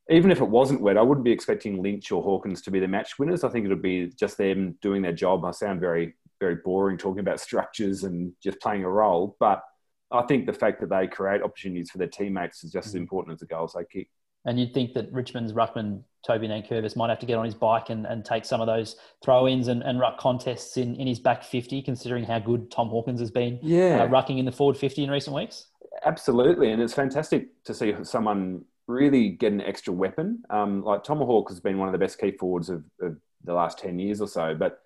even 0.09 0.31
if 0.31 0.41
it 0.41 0.49
wasn't 0.49 0.81
wet, 0.81 0.97
I 0.97 1.01
wouldn't 1.01 1.25
be 1.25 1.31
expecting 1.31 1.81
Lynch 1.81 2.11
or 2.11 2.21
Hawkins 2.21 2.61
to 2.63 2.71
be 2.71 2.79
the 2.79 2.87
match 2.87 3.17
winners. 3.17 3.43
I 3.43 3.49
think 3.49 3.65
it 3.65 3.69
would 3.69 3.81
be 3.81 4.07
just 4.07 4.37
them 4.37 4.77
doing 4.81 5.01
their 5.01 5.13
job. 5.13 5.45
I 5.45 5.51
sound 5.51 5.79
very 5.79 6.15
very 6.41 6.55
boring 6.55 6.97
talking 6.97 7.19
about 7.19 7.39
structures 7.47 8.03
and 8.03 8.33
just 8.43 8.59
playing 8.59 8.83
a 8.83 8.89
role. 8.89 9.37
But 9.39 9.63
I 10.11 10.23
think 10.23 10.45
the 10.45 10.53
fact 10.53 10.81
that 10.81 10.89
they 10.89 11.07
create 11.07 11.41
opportunities 11.41 11.89
for 11.89 11.97
their 11.97 12.07
teammates 12.07 12.65
is 12.65 12.71
just 12.71 12.87
as 12.87 12.93
mm. 12.95 12.99
important 12.99 13.33
as 13.33 13.39
the 13.39 13.45
goals 13.45 13.73
they 13.73 13.85
kick. 13.85 14.09
And 14.43 14.59
you'd 14.59 14.73
think 14.73 14.93
that 14.95 15.11
Richmond's 15.13 15.53
ruckman, 15.53 16.01
Toby 16.25 16.47
Nankervis, 16.47 16.95
might 16.95 17.09
have 17.09 17.19
to 17.19 17.27
get 17.27 17.37
on 17.37 17.45
his 17.45 17.53
bike 17.53 17.91
and, 17.91 18.07
and 18.07 18.25
take 18.25 18.43
some 18.43 18.59
of 18.59 18.65
those 18.65 18.95
throw 19.23 19.47
ins 19.47 19.67
and, 19.67 19.83
and 19.83 19.99
ruck 19.99 20.17
contests 20.17 20.77
in, 20.77 20.95
in 20.95 21.05
his 21.05 21.19
back 21.19 21.43
50, 21.43 21.83
considering 21.83 22.23
how 22.23 22.39
good 22.39 22.71
Tom 22.71 22.89
Hawkins 22.89 23.19
has 23.19 23.29
been 23.29 23.59
yeah. 23.61 24.03
uh, 24.03 24.07
rucking 24.07 24.39
in 24.39 24.45
the 24.45 24.51
forward 24.51 24.77
50 24.77 25.03
in 25.03 25.11
recent 25.11 25.35
weeks? 25.35 25.67
Absolutely. 26.03 26.71
And 26.71 26.81
it's 26.81 26.93
fantastic 26.93 27.63
to 27.65 27.73
see 27.73 27.93
someone 28.03 28.65
really 28.87 29.29
get 29.29 29.53
an 29.53 29.61
extra 29.61 29.93
weapon. 29.93 30.43
Um, 30.49 30.83
like 30.83 31.03
Tomahawk 31.03 31.49
has 31.49 31.59
been 31.59 31.77
one 31.77 31.87
of 31.87 31.91
the 31.91 31.99
best 31.99 32.19
key 32.19 32.31
forwards 32.31 32.69
of, 32.69 32.83
of 33.01 33.17
the 33.43 33.53
last 33.53 33.77
10 33.79 33.99
years 33.99 34.21
or 34.21 34.27
so. 34.27 34.55
But 34.55 34.81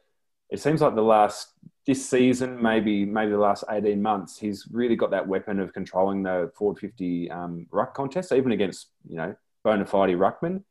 it 0.49 0.59
seems 0.59 0.81
like 0.81 0.95
the 0.95 1.01
last 1.01 1.49
this 1.85 2.07
season, 2.07 2.61
maybe 2.61 3.05
maybe 3.05 3.31
the 3.31 3.37
last 3.37 3.63
eighteen 3.69 4.01
months, 4.01 4.37
he's 4.39 4.67
really 4.71 4.95
got 4.95 5.11
that 5.11 5.27
weapon 5.27 5.59
of 5.59 5.73
controlling 5.73 6.23
the 6.23 6.51
forward 6.55 6.79
fifty 6.79 7.29
um, 7.31 7.67
ruck 7.71 7.93
contest, 7.93 8.31
even 8.31 8.51
against 8.51 8.89
you 9.07 9.17
know 9.17 9.35
bona 9.63 9.85
fide 9.85 10.09
ruckman. 10.09 10.63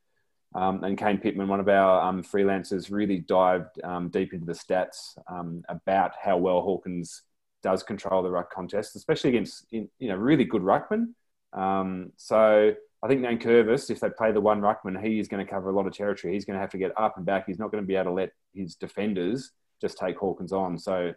Um, 0.55 0.85
and 0.85 0.97
Kane 0.97 1.19
Pitman, 1.19 1.49
one 1.49 1.59
of 1.59 1.69
our 1.69 2.09
um, 2.09 2.23
freelancers, 2.23 2.91
really 2.91 3.19
dived 3.19 3.83
um, 3.83 4.09
deep 4.09 4.33
into 4.33 4.47
the 4.47 4.53
stats 4.53 5.19
um, 5.27 5.65
about 5.69 6.13
how 6.23 6.37
well 6.37 6.61
Hawkins 6.61 7.23
does 7.65 7.83
control 7.83 8.23
the 8.23 8.31
ruck 8.31 8.53
contest, 8.53 8.95
especially 8.95 9.31
against 9.31 9.67
you 9.73 9.89
know 10.01 10.15
really 10.15 10.45
good 10.45 10.63
ruckman. 10.63 11.15
Um, 11.53 12.13
so 12.17 12.75
I 13.03 13.09
think 13.09 13.23
Nankervis, 13.23 13.91
if 13.91 14.01
they 14.01 14.11
play 14.11 14.31
the 14.31 14.41
one 14.41 14.61
ruckman, 14.61 15.03
he 15.03 15.19
is 15.19 15.27
going 15.27 15.45
to 15.45 15.51
cover 15.51 15.71
a 15.71 15.73
lot 15.73 15.87
of 15.87 15.95
territory. 15.95 16.35
He's 16.35 16.45
going 16.45 16.55
to 16.55 16.61
have 16.61 16.71
to 16.71 16.79
get 16.79 16.93
up 16.97 17.17
and 17.17 17.27
back. 17.27 17.47
He's 17.47 17.59
not 17.59 17.73
going 17.73 17.83
to 17.83 17.89
be 17.89 17.97
able 17.97 18.11
to 18.11 18.13
let 18.13 18.31
his 18.55 18.77
defenders 18.77 19.51
just 19.81 19.99
take 19.99 20.19
Hawkins 20.19 20.53
on. 20.53 20.79
So, 20.79 21.13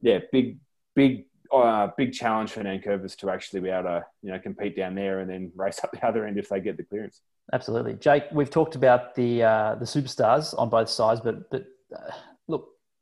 yeah, 0.00 0.18
big, 0.30 0.58
big, 0.94 1.24
uh, 1.52 1.88
big 1.96 2.12
challenge 2.12 2.52
for 2.52 2.62
Nankervis 2.62 3.16
to 3.18 3.30
actually 3.30 3.60
be 3.60 3.70
able 3.70 3.84
to, 3.84 4.04
you 4.22 4.30
know, 4.30 4.38
compete 4.38 4.76
down 4.76 4.94
there 4.94 5.20
and 5.20 5.30
then 5.30 5.50
race 5.56 5.80
up 5.84 5.90
the 5.92 6.06
other 6.06 6.26
end 6.26 6.38
if 6.38 6.48
they 6.48 6.60
get 6.60 6.76
the 6.76 6.84
clearance. 6.84 7.22
Absolutely, 7.52 7.94
Jake. 7.94 8.24
We've 8.32 8.50
talked 8.50 8.74
about 8.74 9.14
the 9.14 9.42
uh, 9.42 9.74
the 9.76 9.86
superstars 9.86 10.58
on 10.58 10.68
both 10.68 10.90
sides, 10.90 11.22
but 11.22 11.48
but 11.50 11.64
uh, 11.96 12.10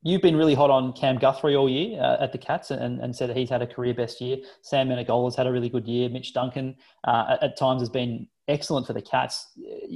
you've 0.07 0.23
been 0.23 0.37
really 0.37 0.55
hot 0.55 0.71
on 0.71 0.92
Cam 0.92 1.19
Guthrie 1.19 1.57
all 1.57 1.69
year 1.69 2.01
uh, 2.01 2.23
at 2.23 2.31
the 2.31 2.38
Cats 2.38 2.71
and, 2.71 3.01
and 3.01 3.14
said 3.14 3.29
that 3.29 3.37
he's 3.37 3.51
had 3.51 3.61
a 3.61 3.66
career 3.66 3.92
best 3.92 4.21
year. 4.21 4.37
Sam 4.62 4.88
Menegola's 4.88 5.35
had 5.35 5.49
a 5.49 5.53
really 5.53 5.69
good 5.69 5.85
year. 5.85 6.09
Mitch 6.09 6.33
Duncan 6.33 6.77
uh, 7.03 7.38
at, 7.42 7.59
times 7.59 7.83
has 7.83 7.90
been 7.90 8.29
excellent 8.47 8.87
for 8.87 8.92
the 8.92 9.03
Cats. 9.03 9.49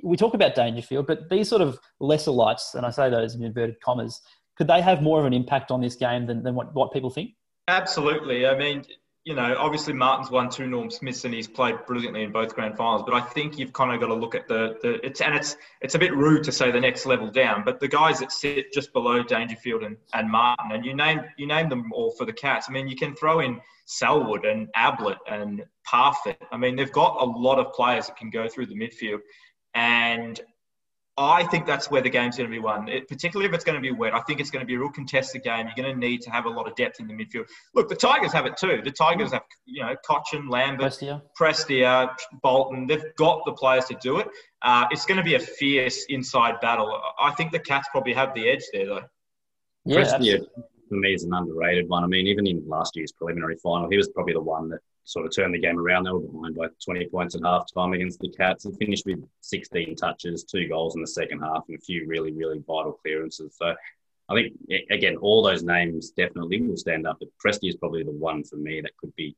We 0.03 0.17
talk 0.17 0.35
about 0.35 0.57
Dangerfield, 0.57 1.07
but 1.07 1.31
these 1.31 1.49
sort 1.49 1.63
of 1.63 1.79
lesser 2.01 2.33
lights, 2.33 2.75
and 2.75 2.85
I 2.85 2.91
say 2.91 3.09
those 3.09 3.37
in 3.37 3.45
inverted 3.45 3.81
commas, 3.81 4.21
could 4.59 4.67
they 4.67 4.83
have 4.83 5.01
more 5.01 5.21
of 5.21 5.27
an 5.27 5.33
impact 5.33 5.71
on 5.71 5.81
this 5.81 5.95
game 5.95 6.27
than, 6.27 6.43
than 6.43 6.57
what, 6.57 6.75
what 6.75 6.93
people 6.93 7.11
think? 7.11 7.31
Absolutely. 7.69 8.49
I 8.49 8.59
mean, 8.59 8.85
you 9.25 9.35
know, 9.35 9.55
obviously 9.59 9.93
Martin's 9.93 10.31
won 10.31 10.49
two 10.49 10.67
Norm 10.67 10.91
Smiths 10.91 11.25
and 11.25 11.35
he's 11.35 11.47
played 11.47 11.75
brilliantly 11.87 12.23
in 12.23 12.33
both 12.33 12.55
grand 12.55 12.77
finals. 12.77 13.03
But 13.05 13.15
I 13.15 13.21
think 13.21 13.59
you've 13.59 13.73
kind 13.73 13.93
of 13.93 14.01
got 14.01 14.07
to 14.07 14.15
look 14.15 14.35
at 14.35 14.49
the, 14.49 14.79
the 14.83 15.05
it's 15.05 15.21
and 15.21 15.35
it's 15.35 15.57
it's 15.83 15.95
a 15.95 15.99
bit 15.99 16.15
rude 16.15 16.45
to 16.45 16.53
say 16.53 16.71
the 16.71 16.81
next 16.81 17.05
level 17.05 17.31
down, 17.31 17.63
but 17.65 17.81
the 17.81 17.89
guys 17.89 18.21
that 18.21 18.33
sit 18.33 18.73
just 18.73 18.93
below 18.95 19.23
Dangerfield 19.23 19.83
and, 19.83 19.97
and 20.15 20.31
Martin, 20.31 20.73
and 20.73 20.87
you 20.87 20.95
name 20.95 21.21
you 21.37 21.47
name 21.47 21.69
them 21.69 21.93
all 21.93 22.11
for 22.13 22.25
the 22.25 22.33
Cats. 22.33 22.67
I 22.69 22.73
mean, 22.73 22.89
you 22.89 22.97
can 22.97 23.15
throw 23.15 23.41
in 23.41 23.61
Selwood 23.85 24.47
and 24.47 24.69
Ablett 24.75 25.19
and 25.29 25.65
Parfitt. 25.85 26.39
I 26.51 26.57
mean, 26.57 26.77
they've 26.77 26.93
got 26.93 27.21
a 27.21 27.25
lot 27.25 27.59
of 27.59 27.73
players 27.75 28.07
that 28.07 28.17
can 28.17 28.31
go 28.31 28.49
through 28.49 28.67
the 28.67 28.75
midfield. 28.75 29.19
And 29.75 30.41
I 31.23 31.45
think 31.45 31.67
that's 31.67 31.91
where 31.91 32.01
the 32.01 32.09
game's 32.09 32.39
going 32.39 32.49
to 32.49 32.55
be 32.55 32.59
won, 32.59 32.89
it, 32.89 33.07
particularly 33.07 33.47
if 33.47 33.55
it's 33.55 33.63
going 33.63 33.77
to 33.77 33.83
be 33.83 33.91
wet. 33.91 34.15
I 34.15 34.21
think 34.21 34.41
it's 34.41 34.51
going 34.51 34.63
to 34.63 34.67
be 34.67 34.75
a 34.75 34.79
real 34.79 34.89
contested 34.89 35.43
game. 35.43 35.67
You're 35.67 35.85
going 35.85 35.95
to 35.95 36.09
need 36.09 36.23
to 36.23 36.31
have 36.31 36.47
a 36.47 36.49
lot 36.49 36.67
of 36.67 36.75
depth 36.77 36.99
in 36.99 37.07
the 37.07 37.13
midfield. 37.13 37.45
Look, 37.75 37.91
the 37.91 37.95
Tigers 37.95 38.33
have 38.33 38.47
it 38.47 38.57
too. 38.57 38.81
The 38.83 38.91
Tigers 38.91 39.33
have, 39.33 39.43
you 39.67 39.83
know, 39.83 39.95
Cotchin, 40.09 40.49
Lambert, 40.49 40.93
Prestia, 40.93 41.21
Prestia 41.39 42.11
Bolton. 42.43 42.87
They've 42.87 43.05
got 43.17 43.45
the 43.45 43.53
players 43.53 43.85
to 43.87 43.99
do 44.01 44.19
it. 44.19 44.29
Uh, 44.63 44.87
it's 44.91 45.05
going 45.05 45.19
to 45.19 45.23
be 45.23 45.35
a 45.35 45.39
fierce 45.39 46.07
inside 46.09 46.59
battle. 46.63 46.99
I 47.21 47.33
think 47.33 47.53
the 47.53 47.59
Cats 47.59 47.89
probably 47.93 48.15
have 48.15 48.33
the 48.35 48.49
edge 48.49 48.65
there, 48.73 48.87
though. 48.87 49.03
Yeah, 49.85 49.99
Prestia, 49.99 50.41
for 50.89 50.95
me, 50.95 51.13
is 51.13 51.25
an 51.25 51.35
underrated 51.35 51.87
one. 51.87 52.03
I 52.03 52.07
mean, 52.07 52.27
even 52.29 52.47
in 52.47 52.67
last 52.67 52.97
year's 52.97 53.13
preliminary 53.13 53.57
final, 53.63 53.91
he 53.91 53.99
was 53.99 54.09
probably 54.09 54.33
the 54.33 54.41
one 54.41 54.71
that 54.71 54.81
sort 55.05 55.27
of 55.27 55.35
turned 55.35 55.55
the 55.55 55.59
game 55.59 55.79
around. 55.79 56.05
They 56.05 56.13
were 56.13 56.21
behind 56.21 56.55
by 56.55 56.67
20 56.85 57.09
points 57.09 57.35
at 57.35 57.43
half 57.45 57.67
time 57.73 57.93
against 57.93 58.21
the 58.21 58.29
Cats 58.29 58.65
and 58.65 58.77
finished 58.79 59.07
with 59.07 59.25
16 59.41 59.97
touches, 59.97 60.45
two 60.45 60.69
goals 60.69 60.95
in 60.95 61.01
the 61.01 61.07
second 61.07 61.41
half, 61.41 61.65
and 61.69 61.77
a 61.77 61.81
few 61.81 62.07
really, 62.07 62.33
really 62.33 62.59
vital 62.67 62.93
clearances. 62.93 63.57
So 63.57 63.75
I 64.29 64.35
think, 64.35 64.55
again, 64.91 65.17
all 65.17 65.43
those 65.43 65.63
names 65.63 66.11
definitely 66.11 66.63
will 66.63 66.77
stand 66.77 67.07
up, 67.07 67.19
but 67.19 67.29
Prestia 67.45 67.69
is 67.69 67.77
probably 67.77 68.05
the 68.05 68.13
one 68.13 68.45
for 68.45 68.57
me 68.57 68.81
that 68.81 68.97
could 68.97 69.15
be 69.17 69.35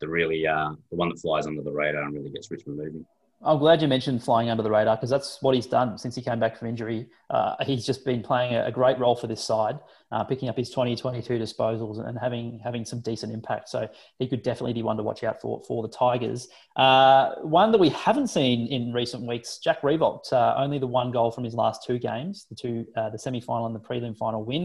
the 0.00 0.08
really, 0.08 0.46
uh, 0.46 0.72
the 0.90 0.96
one 0.96 1.08
that 1.08 1.20
flies 1.20 1.46
under 1.46 1.62
the 1.62 1.72
radar 1.72 2.02
and 2.02 2.14
really 2.14 2.30
gets 2.30 2.50
Richmond 2.50 2.78
moving. 2.78 3.06
I'm 3.44 3.58
glad 3.58 3.82
you 3.82 3.88
mentioned 3.88 4.24
flying 4.24 4.48
under 4.48 4.62
the 4.62 4.70
radar 4.70 4.96
because 4.96 5.10
that's 5.10 5.42
what 5.42 5.54
he's 5.54 5.66
done 5.66 5.98
since 5.98 6.14
he 6.14 6.22
came 6.22 6.40
back 6.40 6.56
from 6.56 6.68
injury. 6.68 7.06
Uh, 7.28 7.54
he's 7.64 7.84
just 7.84 8.04
been 8.04 8.22
playing 8.22 8.54
a, 8.54 8.72
great 8.72 8.98
role 8.98 9.14
for 9.14 9.26
this 9.26 9.44
side, 9.44 9.78
uh, 10.10 10.24
picking 10.24 10.48
up 10.48 10.56
his 10.56 10.70
2022 10.70 11.38
disposals 11.38 12.04
and 12.04 12.18
having 12.18 12.58
having 12.64 12.84
some 12.86 13.00
decent 13.00 13.32
impact. 13.32 13.68
So 13.68 13.88
he 14.18 14.26
could 14.26 14.42
definitely 14.42 14.72
be 14.72 14.82
one 14.82 14.96
to 14.96 15.02
watch 15.02 15.22
out 15.22 15.40
for 15.40 15.62
for 15.68 15.82
the 15.82 15.88
Tigers. 15.88 16.48
Uh, 16.76 17.34
one 17.42 17.72
that 17.72 17.78
we 17.78 17.90
haven't 17.90 18.28
seen 18.28 18.68
in 18.68 18.92
recent 18.94 19.26
weeks, 19.26 19.58
Jack 19.58 19.82
Riewoldt, 19.82 20.32
uh, 20.32 20.54
only 20.56 20.78
the 20.78 20.86
one 20.86 21.10
goal 21.10 21.30
from 21.30 21.44
his 21.44 21.54
last 21.54 21.84
two 21.84 21.98
games, 21.98 22.46
the 22.48 22.54
two 22.54 22.86
uh, 22.96 23.10
the 23.10 23.18
semi 23.18 23.40
final 23.40 23.66
and 23.66 23.74
the 23.74 23.80
prelim 23.80 24.16
final 24.16 24.44
win. 24.44 24.62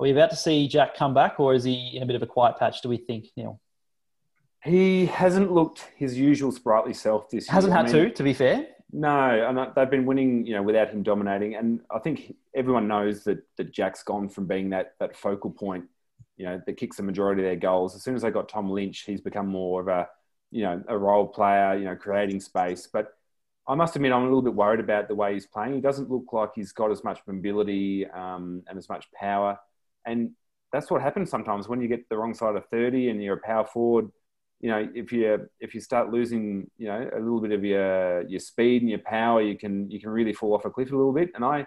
Are 0.00 0.04
we 0.04 0.10
about 0.10 0.30
to 0.30 0.36
see 0.36 0.66
Jack 0.66 0.96
come 0.96 1.14
back, 1.14 1.38
or 1.38 1.54
is 1.54 1.62
he 1.62 1.92
in 1.96 2.02
a 2.02 2.06
bit 2.06 2.16
of 2.16 2.22
a 2.22 2.26
quiet 2.26 2.56
patch? 2.58 2.82
Do 2.82 2.88
we 2.88 2.96
think, 2.96 3.26
Neil? 3.36 3.60
He 4.64 5.06
hasn't 5.06 5.52
looked 5.52 5.88
his 5.96 6.18
usual 6.18 6.52
sprightly 6.52 6.94
self 6.94 7.30
this 7.30 7.46
year. 7.46 7.54
Hasn't 7.54 7.72
had 7.72 7.86
I 7.86 7.92
mean, 7.92 8.04
to, 8.08 8.10
to 8.10 8.22
be 8.22 8.34
fair. 8.34 8.66
No, 8.92 9.08
and 9.10 9.72
they've 9.76 9.90
been 9.90 10.06
winning, 10.06 10.46
you 10.46 10.54
know, 10.54 10.62
without 10.62 10.90
him 10.90 11.02
dominating. 11.02 11.54
And 11.54 11.80
I 11.90 11.98
think 11.98 12.34
everyone 12.54 12.88
knows 12.88 13.24
that 13.24 13.38
that 13.56 13.72
Jack's 13.72 14.02
gone 14.02 14.28
from 14.28 14.46
being 14.46 14.70
that 14.70 14.94
that 14.98 15.16
focal 15.16 15.50
point, 15.50 15.84
you 16.36 16.46
know, 16.46 16.60
that 16.64 16.76
kicks 16.76 16.96
the 16.96 17.02
majority 17.02 17.42
of 17.42 17.46
their 17.46 17.56
goals. 17.56 17.94
As 17.94 18.02
soon 18.02 18.16
as 18.16 18.22
they 18.22 18.30
got 18.30 18.48
Tom 18.48 18.70
Lynch, 18.70 19.04
he's 19.06 19.20
become 19.20 19.46
more 19.46 19.80
of 19.80 19.88
a 19.88 20.08
you 20.50 20.62
know, 20.62 20.82
a 20.88 20.96
role 20.96 21.26
player, 21.26 21.76
you 21.76 21.84
know, 21.84 21.96
creating 21.96 22.40
space. 22.40 22.88
But 22.90 23.12
I 23.66 23.74
must 23.74 23.96
admit, 23.96 24.12
I'm 24.12 24.22
a 24.22 24.24
little 24.24 24.42
bit 24.42 24.54
worried 24.54 24.80
about 24.80 25.08
the 25.08 25.14
way 25.14 25.34
he's 25.34 25.46
playing. 25.46 25.74
He 25.74 25.80
doesn't 25.80 26.10
look 26.10 26.32
like 26.32 26.50
he's 26.54 26.72
got 26.72 26.90
as 26.90 27.04
much 27.04 27.20
mobility 27.26 28.06
um, 28.06 28.62
and 28.66 28.78
as 28.78 28.88
much 28.88 29.06
power. 29.12 29.58
And 30.06 30.30
that's 30.72 30.90
what 30.90 31.02
happens 31.02 31.30
sometimes 31.30 31.68
when 31.68 31.80
you 31.80 31.88
get 31.88 32.08
the 32.08 32.16
wrong 32.16 32.34
side 32.34 32.56
of 32.56 32.66
30 32.66 33.10
and 33.10 33.22
you're 33.22 33.36
a 33.36 33.46
power 33.46 33.66
forward. 33.66 34.10
You 34.60 34.70
know, 34.70 34.88
if 34.94 35.12
you 35.12 35.48
if 35.60 35.74
you 35.74 35.80
start 35.80 36.10
losing, 36.10 36.68
you 36.78 36.88
know, 36.88 37.08
a 37.14 37.18
little 37.20 37.40
bit 37.40 37.52
of 37.52 37.64
your 37.64 38.22
your 38.22 38.40
speed 38.40 38.82
and 38.82 38.90
your 38.90 38.98
power, 39.00 39.40
you 39.40 39.56
can 39.56 39.90
you 39.90 40.00
can 40.00 40.10
really 40.10 40.32
fall 40.32 40.54
off 40.54 40.64
a 40.64 40.70
cliff 40.70 40.90
a 40.92 40.96
little 40.96 41.12
bit. 41.12 41.30
And 41.34 41.44
I 41.44 41.66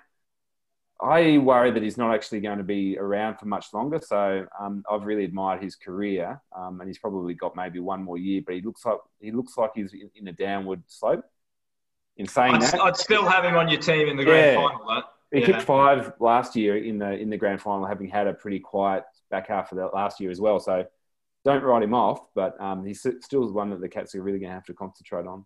I 1.02 1.40
worry 1.40 1.72
that 1.72 1.82
he's 1.82 1.98
not 1.98 2.14
actually 2.14 2.42
going 2.42 2.60
to 2.60 2.64
be 2.64 2.98
around 3.00 3.38
for 3.38 3.46
much 3.48 3.74
longer. 3.74 4.00
So 4.06 4.46
um, 4.60 4.84
I've 4.92 5.04
really 5.04 5.24
admired 5.24 5.64
his 5.64 5.76
career, 5.76 6.40
um, 6.56 6.80
and 6.80 6.88
he's 6.88 7.00
probably 7.00 7.34
got 7.34 7.56
maybe 7.56 7.80
one 7.80 8.04
more 8.04 8.18
year. 8.20 8.42
But 8.46 8.56
he 8.56 8.62
looks 8.62 8.86
like 8.86 8.98
he 9.20 9.32
looks 9.32 9.58
like 9.58 9.72
he's 9.74 9.96
in 10.16 10.28
a 10.28 10.34
downward 10.34 10.84
slope. 10.88 11.24
In 12.18 12.28
saying 12.28 12.56
I'd, 12.56 12.62
that, 12.62 12.82
I'd 12.82 12.98
still 12.98 13.26
have 13.26 13.46
him 13.46 13.56
on 13.56 13.70
your 13.70 13.80
team 13.80 14.10
in 14.10 14.18
the 14.18 14.26
grand 14.26 14.48
Yeah. 14.54 14.56
final. 14.68 14.86
Though. 14.86 15.02
he 15.32 15.40
Yeah. 15.40 15.46
kicked 15.46 15.62
five 15.64 16.14
last 16.20 16.56
year 16.58 16.78
in 16.78 17.00
the 17.00 17.14
in 17.18 17.30
the 17.30 17.38
grand 17.38 17.62
final, 17.62 17.86
having 17.86 18.10
had 18.10 18.28
a 18.28 18.34
pretty 18.34 18.60
quiet 18.60 19.06
back 19.32 19.48
half 19.48 19.72
of 19.72 19.78
that 19.78 19.94
last 19.94 20.20
year 20.20 20.30
as 20.30 20.42
well. 20.42 20.60
So 20.60 20.86
don't 21.44 21.64
write 21.64 21.84
him 21.84 21.94
off, 21.94 22.20
but 22.36 22.60
um, 22.62 22.86
he's 22.86 23.06
still 23.22 23.52
one 23.52 23.70
that 23.72 23.82
the 23.82 23.90
Cats 23.90 24.16
are 24.16 24.22
really 24.22 24.40
going 24.40 24.50
to 24.50 24.56
have 24.56 24.66
to 24.66 24.74
concentrate 24.74 25.26
on. 25.26 25.46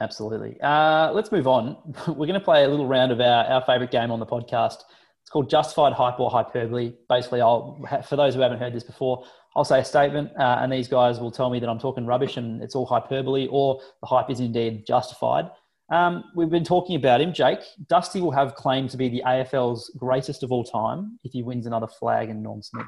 Absolutely. 0.00 0.60
Uh, 0.60 1.12
let's 1.12 1.30
move 1.30 1.46
on. 1.46 1.76
We're 2.08 2.26
going 2.26 2.32
to 2.34 2.40
play 2.40 2.64
a 2.64 2.68
little 2.68 2.86
round 2.86 3.12
of 3.12 3.20
our, 3.20 3.44
our 3.44 3.64
favourite 3.64 3.90
game 3.90 4.10
on 4.10 4.18
the 4.18 4.26
podcast. 4.26 4.82
It's 5.22 5.30
called 5.30 5.48
Justified 5.48 5.92
Hype 5.92 6.20
or 6.20 6.30
Hyperbole. 6.30 6.92
Basically, 7.08 7.40
I'll 7.40 7.82
for 8.06 8.16
those 8.16 8.34
who 8.34 8.40
haven't 8.40 8.58
heard 8.58 8.74
this 8.74 8.82
before, 8.82 9.24
I'll 9.56 9.64
say 9.64 9.80
a 9.80 9.84
statement, 9.84 10.30
uh, 10.38 10.58
and 10.60 10.72
these 10.72 10.88
guys 10.88 11.20
will 11.20 11.30
tell 11.30 11.48
me 11.48 11.60
that 11.60 11.68
I'm 11.68 11.78
talking 11.78 12.04
rubbish 12.04 12.36
and 12.36 12.62
it's 12.62 12.74
all 12.74 12.86
hyperbole, 12.86 13.48
or 13.50 13.80
the 14.00 14.06
hype 14.06 14.28
is 14.28 14.40
indeed 14.40 14.84
justified. 14.86 15.48
Um, 15.90 16.24
we've 16.34 16.50
been 16.50 16.64
talking 16.64 16.96
about 16.96 17.20
him, 17.20 17.32
Jake. 17.32 17.60
Dusty 17.88 18.20
will 18.20 18.32
have 18.32 18.54
claim 18.54 18.88
to 18.88 18.96
be 18.96 19.08
the 19.08 19.22
AFL's 19.24 19.90
greatest 19.96 20.42
of 20.42 20.50
all 20.50 20.64
time 20.64 21.18
if 21.22 21.32
he 21.32 21.42
wins 21.42 21.66
another 21.66 21.86
flag 21.86 22.30
and 22.30 22.42
Norm 22.42 22.62
Smith. 22.62 22.86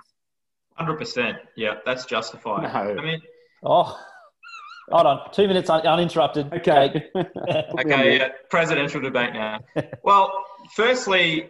Hundred 0.77 0.99
percent. 0.99 1.39
Yeah, 1.57 1.75
that's 1.85 2.05
justified. 2.05 2.63
No. 2.63 3.01
I 3.01 3.05
mean, 3.05 3.21
Oh, 3.63 3.99
hold 4.91 5.07
on, 5.07 5.33
two 5.33 5.49
minutes 5.49 5.71
un- 5.71 5.87
uninterrupted. 5.87 6.51
Jake. 6.63 6.93
okay, 7.17 8.19
yeah, 8.19 8.29
presidential 8.51 9.01
debate 9.01 9.33
now. 9.33 9.61
well, 10.05 10.31
firstly, 10.75 11.49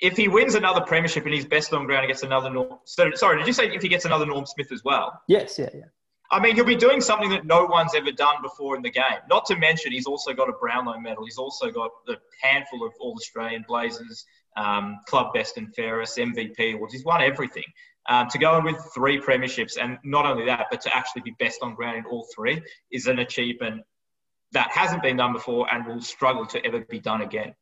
if 0.00 0.16
he 0.16 0.28
wins 0.28 0.54
another 0.54 0.80
premiership 0.80 1.24
and 1.24 1.34
he's 1.34 1.46
best 1.46 1.72
on 1.72 1.84
ground 1.86 2.04
and 2.04 2.08
gets 2.08 2.22
another 2.22 2.50
Norm, 2.50 2.78
so, 2.84 3.10
sorry, 3.14 3.38
did 3.38 3.46
you 3.46 3.52
say 3.52 3.68
if 3.72 3.82
he 3.82 3.88
gets 3.88 4.04
another 4.04 4.26
Norm 4.26 4.46
Smith 4.46 4.72
as 4.72 4.82
well? 4.84 5.20
Yes, 5.28 5.58
yeah, 5.58 5.68
yeah. 5.74 5.84
I 6.32 6.40
mean, 6.40 6.54
he'll 6.54 6.64
be 6.64 6.74
doing 6.76 7.02
something 7.02 7.28
that 7.30 7.44
no 7.44 7.66
one's 7.66 7.94
ever 7.94 8.10
done 8.10 8.36
before 8.42 8.74
in 8.74 8.82
the 8.82 8.90
game. 8.90 9.20
Not 9.28 9.44
to 9.46 9.56
mention, 9.56 9.92
he's 9.92 10.06
also 10.06 10.32
got 10.32 10.48
a 10.48 10.52
Brownlow 10.52 10.98
medal. 10.98 11.24
He's 11.26 11.36
also 11.36 11.70
got 11.70 11.90
a 12.08 12.14
handful 12.42 12.86
of 12.86 12.92
All 13.00 13.12
Australian 13.16 13.66
Blazers, 13.68 14.24
um, 14.56 14.96
club 15.06 15.34
best 15.34 15.58
and 15.58 15.72
fairest, 15.74 16.16
MVP 16.16 16.74
awards. 16.74 16.94
He's 16.94 17.04
won 17.04 17.20
everything. 17.20 17.64
Um, 18.08 18.26
to 18.30 18.38
go 18.38 18.58
in 18.58 18.64
with 18.64 18.76
three 18.92 19.20
premierships, 19.20 19.78
and 19.80 19.96
not 20.02 20.26
only 20.26 20.44
that, 20.46 20.66
but 20.72 20.80
to 20.80 20.96
actually 20.96 21.22
be 21.22 21.36
best 21.38 21.62
on 21.62 21.76
ground 21.76 21.98
in 21.98 22.04
all 22.06 22.26
three, 22.34 22.60
is 22.90 23.06
an 23.06 23.20
achievement 23.20 23.82
that 24.50 24.70
hasn't 24.72 25.02
been 25.02 25.16
done 25.16 25.32
before 25.32 25.72
and 25.72 25.86
will 25.86 26.00
struggle 26.00 26.44
to 26.46 26.66
ever 26.66 26.80
be 26.80 26.98
done 26.98 27.22
again. 27.22 27.54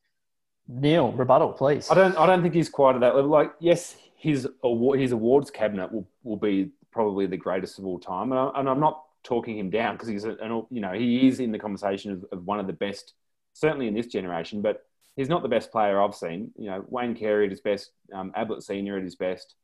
Neil, 0.67 1.13
rebuttal, 1.13 1.53
please. 1.53 1.91
I 1.91 1.95
don't. 1.95 2.17
I 2.17 2.27
don't 2.27 2.43
think 2.43 2.55
he's 2.55 2.71
quite 2.71 2.95
at 2.95 3.03
that 3.03 3.15
level. 3.15 3.31
Like, 3.31 3.53
yes, 3.61 3.97
his 4.17 4.49
award, 4.63 4.99
his 4.99 5.13
awards 5.13 5.51
cabinet 5.51 5.93
will, 5.93 6.09
will 6.23 6.37
be 6.37 6.71
probably 6.91 7.27
the 7.27 7.37
greatest 7.37 7.79
of 7.79 7.85
all 7.85 7.99
time, 7.99 8.33
and, 8.33 8.41
I, 8.41 8.51
and 8.57 8.69
I'm 8.69 8.81
not 8.81 9.03
talking 9.23 9.59
him 9.59 9.69
down 9.69 9.95
because 9.95 10.09
he's, 10.09 10.25
a, 10.25 10.37
an, 10.37 10.65
you 10.71 10.81
know, 10.81 10.93
he 10.93 11.29
is 11.29 11.41
in 11.41 11.53
the 11.53 11.59
conversation 11.59 12.13
of, 12.13 12.25
of 12.33 12.47
one 12.47 12.59
of 12.59 12.67
the 12.67 12.73
best, 12.73 13.13
certainly 13.53 13.89
in 13.89 13.95
this 13.95 14.07
generation. 14.07 14.63
But 14.63 14.87
he's 15.17 15.29
not 15.29 15.43
the 15.43 15.49
best 15.49 15.71
player 15.71 16.01
I've 16.01 16.15
seen. 16.15 16.51
You 16.57 16.71
know, 16.71 16.85
Wayne 16.89 17.15
Carey 17.15 17.45
at 17.45 17.51
his 17.51 17.61
best, 17.61 17.91
um, 18.15 18.33
Ablett 18.35 18.63
Senior 18.63 18.97
at 18.97 19.03
his 19.03 19.17
best. 19.17 19.55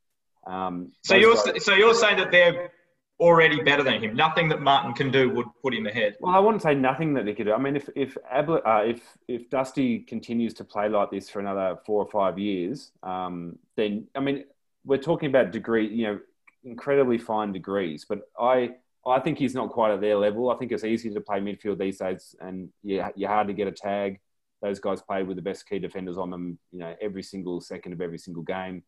Um, 0.46 0.92
So 1.02 1.16
you're 1.16 1.34
guys- 1.34 1.64
so 1.64 1.74
you're 1.74 1.94
saying 1.94 2.18
that 2.18 2.30
they're 2.30 2.70
already 3.18 3.62
better 3.62 3.82
than 3.82 4.02
him. 4.02 4.14
Nothing 4.14 4.48
that 4.50 4.60
Martin 4.60 4.92
can 4.92 5.10
do 5.10 5.30
would 5.30 5.46
put 5.62 5.74
him 5.74 5.86
ahead. 5.86 6.16
Well, 6.20 6.34
I 6.34 6.38
wouldn't 6.38 6.62
say 6.62 6.74
nothing 6.74 7.14
that 7.14 7.26
he 7.26 7.34
could 7.34 7.46
do. 7.46 7.52
I 7.54 7.58
mean, 7.58 7.76
if 7.76 7.88
if 7.96 8.16
Ablett, 8.30 8.64
uh, 8.66 8.82
if 8.86 9.16
if 9.26 9.48
Dusty 9.50 10.00
continues 10.00 10.54
to 10.54 10.64
play 10.64 10.88
like 10.88 11.10
this 11.10 11.28
for 11.28 11.40
another 11.40 11.78
four 11.86 12.02
or 12.04 12.10
five 12.10 12.38
years, 12.38 12.92
um, 13.02 13.58
then 13.76 14.06
I 14.14 14.20
mean, 14.20 14.44
we're 14.84 14.98
talking 14.98 15.28
about 15.28 15.50
degree, 15.50 15.88
you 15.88 16.06
know, 16.06 16.20
incredibly 16.64 17.18
fine 17.18 17.52
degrees. 17.52 18.04
But 18.08 18.20
I 18.38 18.76
I 19.06 19.20
think 19.20 19.38
he's 19.38 19.54
not 19.54 19.70
quite 19.70 19.92
at 19.92 20.00
their 20.00 20.16
level. 20.16 20.50
I 20.50 20.56
think 20.56 20.72
it's 20.72 20.84
easy 20.84 21.10
to 21.14 21.20
play 21.20 21.40
midfield 21.40 21.78
these 21.78 21.98
days, 21.98 22.34
and 22.40 22.70
yeah, 22.82 23.10
you're 23.16 23.30
hard 23.30 23.46
to 23.48 23.54
get 23.54 23.68
a 23.68 23.72
tag. 23.72 24.20
Those 24.62 24.80
guys 24.80 25.00
play 25.02 25.22
with 25.22 25.36
the 25.36 25.42
best 25.42 25.68
key 25.68 25.78
defenders 25.78 26.18
on 26.18 26.30
them, 26.30 26.58
you 26.72 26.78
know, 26.80 26.94
every 27.00 27.22
single 27.22 27.60
second 27.60 27.92
of 27.92 28.00
every 28.00 28.18
single 28.18 28.42
game. 28.42 28.82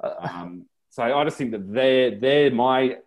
Um, 0.00 0.66
so 0.94 1.02
I 1.02 1.24
just 1.24 1.36
think 1.36 1.50
that 1.50 1.72
they're 1.72 2.20
they're 2.20 2.52
my 2.52 2.98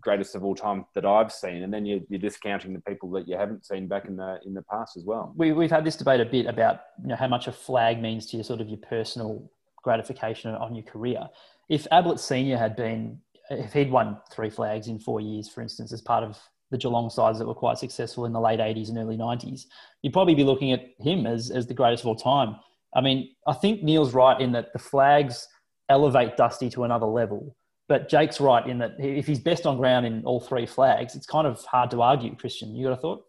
greatest 0.00 0.34
of 0.34 0.44
all 0.44 0.54
time 0.54 0.84
that 0.94 1.06
I've 1.06 1.32
seen, 1.32 1.62
and 1.62 1.72
then 1.72 1.86
you're, 1.86 2.00
you're 2.10 2.20
discounting 2.20 2.74
the 2.74 2.80
people 2.82 3.10
that 3.12 3.26
you 3.26 3.38
haven't 3.38 3.64
seen 3.64 3.88
back 3.88 4.04
in 4.04 4.16
the 4.16 4.38
in 4.44 4.52
the 4.52 4.60
past 4.60 4.98
as 4.98 5.04
well. 5.04 5.32
we, 5.34 5.52
we've 5.52 5.70
had 5.70 5.82
this 5.82 5.96
debate 5.96 6.20
a 6.20 6.26
bit 6.26 6.44
about 6.44 6.80
you 7.00 7.08
know 7.08 7.16
how 7.16 7.28
much 7.28 7.46
a 7.46 7.52
flag 7.52 8.02
means 8.02 8.26
to 8.26 8.36
your 8.36 8.44
sort 8.44 8.60
of 8.60 8.68
your 8.68 8.80
personal 8.86 9.50
gratification 9.82 10.54
on 10.54 10.74
your 10.74 10.84
career. 10.84 11.26
If 11.70 11.86
Ablett 11.90 12.20
Senior 12.20 12.58
had 12.58 12.76
been, 12.76 13.18
if 13.48 13.72
he'd 13.72 13.90
won 13.90 14.18
three 14.30 14.50
flags 14.50 14.88
in 14.88 14.98
four 14.98 15.22
years, 15.22 15.48
for 15.48 15.62
instance, 15.62 15.90
as 15.90 16.02
part 16.02 16.22
of 16.24 16.38
the 16.70 16.76
Geelong 16.76 17.08
sides 17.08 17.38
that 17.38 17.48
were 17.48 17.54
quite 17.54 17.78
successful 17.78 18.26
in 18.26 18.34
the 18.34 18.40
late 18.40 18.60
'80s 18.60 18.90
and 18.90 18.98
early 18.98 19.16
'90s, 19.16 19.62
you'd 20.02 20.12
probably 20.12 20.34
be 20.34 20.44
looking 20.44 20.72
at 20.72 20.90
him 20.98 21.26
as 21.26 21.50
as 21.50 21.66
the 21.66 21.72
greatest 21.72 22.02
of 22.02 22.08
all 22.08 22.14
time. 22.14 22.56
I 22.94 23.00
mean, 23.00 23.30
I 23.46 23.54
think 23.54 23.82
Neil's 23.82 24.12
right 24.12 24.38
in 24.38 24.52
that 24.52 24.74
the 24.74 24.78
flags 24.78 25.48
elevate 25.92 26.36
Dusty 26.36 26.70
to 26.70 26.84
another 26.84 27.06
level. 27.06 27.54
But 27.88 28.08
Jake's 28.08 28.40
right 28.40 28.66
in 28.66 28.78
that 28.78 28.92
if 28.98 29.26
he's 29.26 29.38
best 29.40 29.66
on 29.66 29.76
ground 29.76 30.06
in 30.06 30.24
all 30.24 30.40
three 30.40 30.66
flags, 30.66 31.14
it's 31.14 31.26
kind 31.26 31.46
of 31.46 31.62
hard 31.64 31.90
to 31.90 32.00
argue. 32.00 32.34
Christian, 32.34 32.74
you 32.74 32.86
got 32.86 32.94
a 32.94 32.96
thought? 32.96 33.24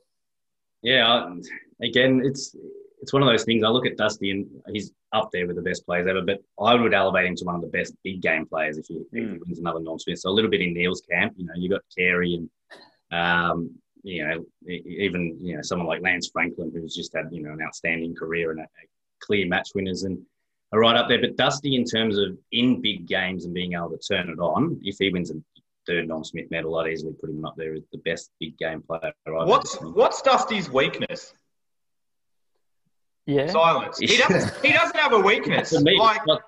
Yeah, 0.81 1.35
again, 1.81 2.21
it's 2.23 2.55
it's 3.01 3.11
one 3.11 3.21
of 3.21 3.27
those 3.27 3.43
things. 3.43 3.63
I 3.63 3.67
look 3.67 3.85
at 3.85 3.97
Dusty 3.97 4.31
and 4.31 4.47
he's 4.71 4.93
up 5.11 5.29
there 5.33 5.45
with 5.45 5.57
the 5.57 5.61
best 5.61 5.85
players 5.85 6.07
ever, 6.07 6.21
but 6.21 6.41
I 6.59 6.75
would 6.75 6.93
elevate 6.93 7.25
him 7.25 7.35
to 7.35 7.45
one 7.45 7.55
of 7.55 7.61
the 7.61 7.67
best 7.67 7.93
big 8.03 8.21
game 8.21 8.45
players 8.45 8.77
if 8.77 8.85
he, 8.87 8.95
if 8.95 9.07
he 9.11 9.19
Mm. 9.19 9.39
wins 9.45 9.59
another 9.59 9.81
Norm 9.81 9.99
Smith. 9.99 10.19
So 10.19 10.29
a 10.29 10.31
little 10.37 10.49
bit 10.49 10.61
in 10.61 10.73
Neil's 10.73 11.01
camp, 11.01 11.33
you 11.37 11.45
know, 11.45 11.53
you 11.55 11.69
got 11.69 11.81
Carey 11.95 12.35
and 12.35 12.49
um, 13.11 13.69
you 14.03 14.25
know 14.25 14.45
even 14.67 15.37
you 15.41 15.55
know 15.55 15.61
someone 15.61 15.87
like 15.87 16.01
Lance 16.01 16.29
Franklin 16.31 16.71
who's 16.73 16.95
just 16.95 17.13
had 17.15 17.25
you 17.31 17.41
know 17.43 17.53
an 17.53 17.61
outstanding 17.61 18.15
career 18.15 18.51
and 18.51 18.59
a, 18.59 18.63
a 18.63 18.85
clear 19.21 19.47
match 19.47 19.69
winners 19.75 20.03
and 20.03 20.19
are 20.73 20.79
right 20.79 20.95
up 20.97 21.07
there. 21.07 21.21
But 21.21 21.37
Dusty, 21.37 21.75
in 21.75 21.85
terms 21.85 22.17
of 22.17 22.37
in 22.51 22.81
big 22.81 23.07
games 23.07 23.45
and 23.45 23.53
being 23.53 23.73
able 23.73 23.91
to 23.91 23.97
turn 23.97 24.29
it 24.29 24.39
on, 24.39 24.79
if 24.83 24.97
he 24.99 25.09
wins 25.09 25.31
a 25.31 25.35
third 25.87 26.07
Norm 26.07 26.23
Smith 26.23 26.49
medal, 26.51 26.77
I'd 26.79 26.91
easily 26.91 27.13
put 27.13 27.29
him 27.29 27.45
up 27.45 27.55
there 27.57 27.73
as 27.75 27.83
the 27.91 27.99
best 27.99 28.31
big 28.39 28.57
game 28.57 28.81
player. 28.81 29.13
I've 29.27 29.47
What's 29.47 29.77
seen. 29.79 29.93
what's 29.93 30.21
Dusty's 30.21 30.69
weakness? 30.69 31.33
Yeah. 33.25 33.47
Silence. 33.47 33.99
He 33.99 34.17
doesn't. 34.17 34.53
He 34.65 34.73
doesn't 34.73 34.97
have 34.97 35.13
a 35.13 35.19
weakness. 35.19 35.69
For 35.71 35.79
me, 35.81 35.97
Like 35.97 36.21
but- 36.25 36.41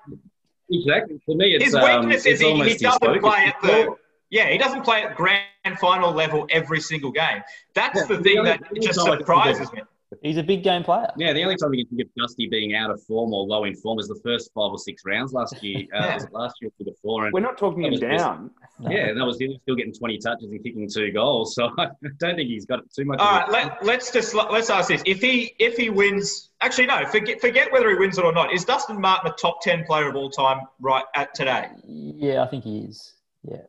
exactly. 0.70 1.20
For 1.24 1.34
me, 1.34 1.54
it's 1.54 1.64
his 1.64 1.74
um, 1.74 1.84
weakness 1.84 2.26
it's 2.26 2.34
is 2.34 2.40
he, 2.40 2.46
he 2.46 2.52
almost 2.52 2.70
his 2.72 2.80
doesn't 2.82 3.00
focus. 3.00 3.20
play 3.22 3.44
at 3.46 3.62
the. 3.62 3.94
Yeah, 4.28 4.48
he 4.50 4.58
doesn't 4.58 4.82
play 4.82 5.04
at 5.04 5.14
grand 5.16 5.44
final 5.80 6.10
level 6.12 6.46
every 6.50 6.80
single 6.80 7.12
game. 7.12 7.42
That's 7.74 7.96
Yeah, 8.00 8.06
the 8.06 8.16
the 8.16 8.22
thing 8.24 8.38
only- 8.38 8.50
that 8.50 8.62
just 8.82 8.98
only 8.98 9.22
time 9.24 9.38
I 9.38 9.44
can 9.44 9.54
surprises 9.54 9.72
me. 9.72 9.82
He's 10.22 10.36
a 10.36 10.42
big 10.42 10.62
game 10.62 10.82
player. 10.82 11.10
Yeah, 11.16 11.32
the 11.32 11.42
only 11.42 11.56
time 11.56 11.70
we 11.70 11.84
can 11.84 11.96
think 11.96 12.08
of 12.08 12.14
Dusty 12.20 12.46
being 12.48 12.74
out 12.74 12.90
of 12.90 13.02
form 13.04 13.32
or 13.32 13.44
low 13.46 13.64
in 13.64 13.74
form 13.74 13.98
is 13.98 14.08
the 14.08 14.20
first 14.24 14.50
five 14.54 14.70
or 14.70 14.78
six 14.78 15.02
rounds 15.04 15.32
last 15.32 15.62
year. 15.62 15.84
Uh, 15.94 15.98
Yeah. 16.04 16.14
was 16.14 16.26
last 16.32 16.56
year 16.60 16.70
or 16.80 16.84
before? 16.84 17.24
And 17.24 17.32
We're 17.32 17.40
not 17.40 17.56
talking 17.58 17.82
him 17.84 17.94
That 17.94 18.10
was 18.12 18.20
down. 18.22 18.50
No. 18.78 18.90
yeah, 18.90 19.12
that 19.14 19.24
was 19.24 19.38
he 19.38 19.48
was 19.48 19.58
still 19.62 19.74
getting 19.74 19.92
twenty 19.92 20.18
touches 20.18 20.50
and 20.50 20.62
kicking 20.62 20.88
two 20.88 21.10
goals. 21.12 21.54
So 21.54 21.70
I 21.78 21.88
don't 22.18 22.36
think 22.36 22.48
he's 22.48 22.66
got 22.66 22.80
too 22.94 23.04
much. 23.04 23.18
All 23.20 23.26
of 23.26 23.48
right, 23.48 23.48
a- 23.48 23.52
let, 23.52 23.84
let's 23.84 24.10
just 24.12 24.34
let's 24.34 24.68
ask 24.70 24.88
this: 24.88 25.02
if 25.06 25.20
he 25.20 25.54
if 25.58 25.76
he 25.76 25.88
wins, 25.90 26.50
actually 26.60 26.86
no, 26.86 27.04
forget 27.06 27.40
forget 27.40 27.72
whether 27.72 27.88
he 27.90 27.96
wins 27.96 28.18
it 28.18 28.24
or 28.24 28.32
not. 28.32 28.52
Is 28.52 28.64
Dustin 28.64 29.00
Martin 29.00 29.30
a 29.30 29.34
top 29.36 29.60
ten 29.62 29.84
player 29.84 30.08
of 30.08 30.16
all 30.16 30.30
time 30.30 30.60
right 30.80 31.04
at 31.14 31.34
today? 31.34 31.68
Yeah, 31.86 32.42
I 32.42 32.46
think 32.48 32.64
he 32.64 32.80
is. 32.80 33.14
Yeah. 33.48 33.62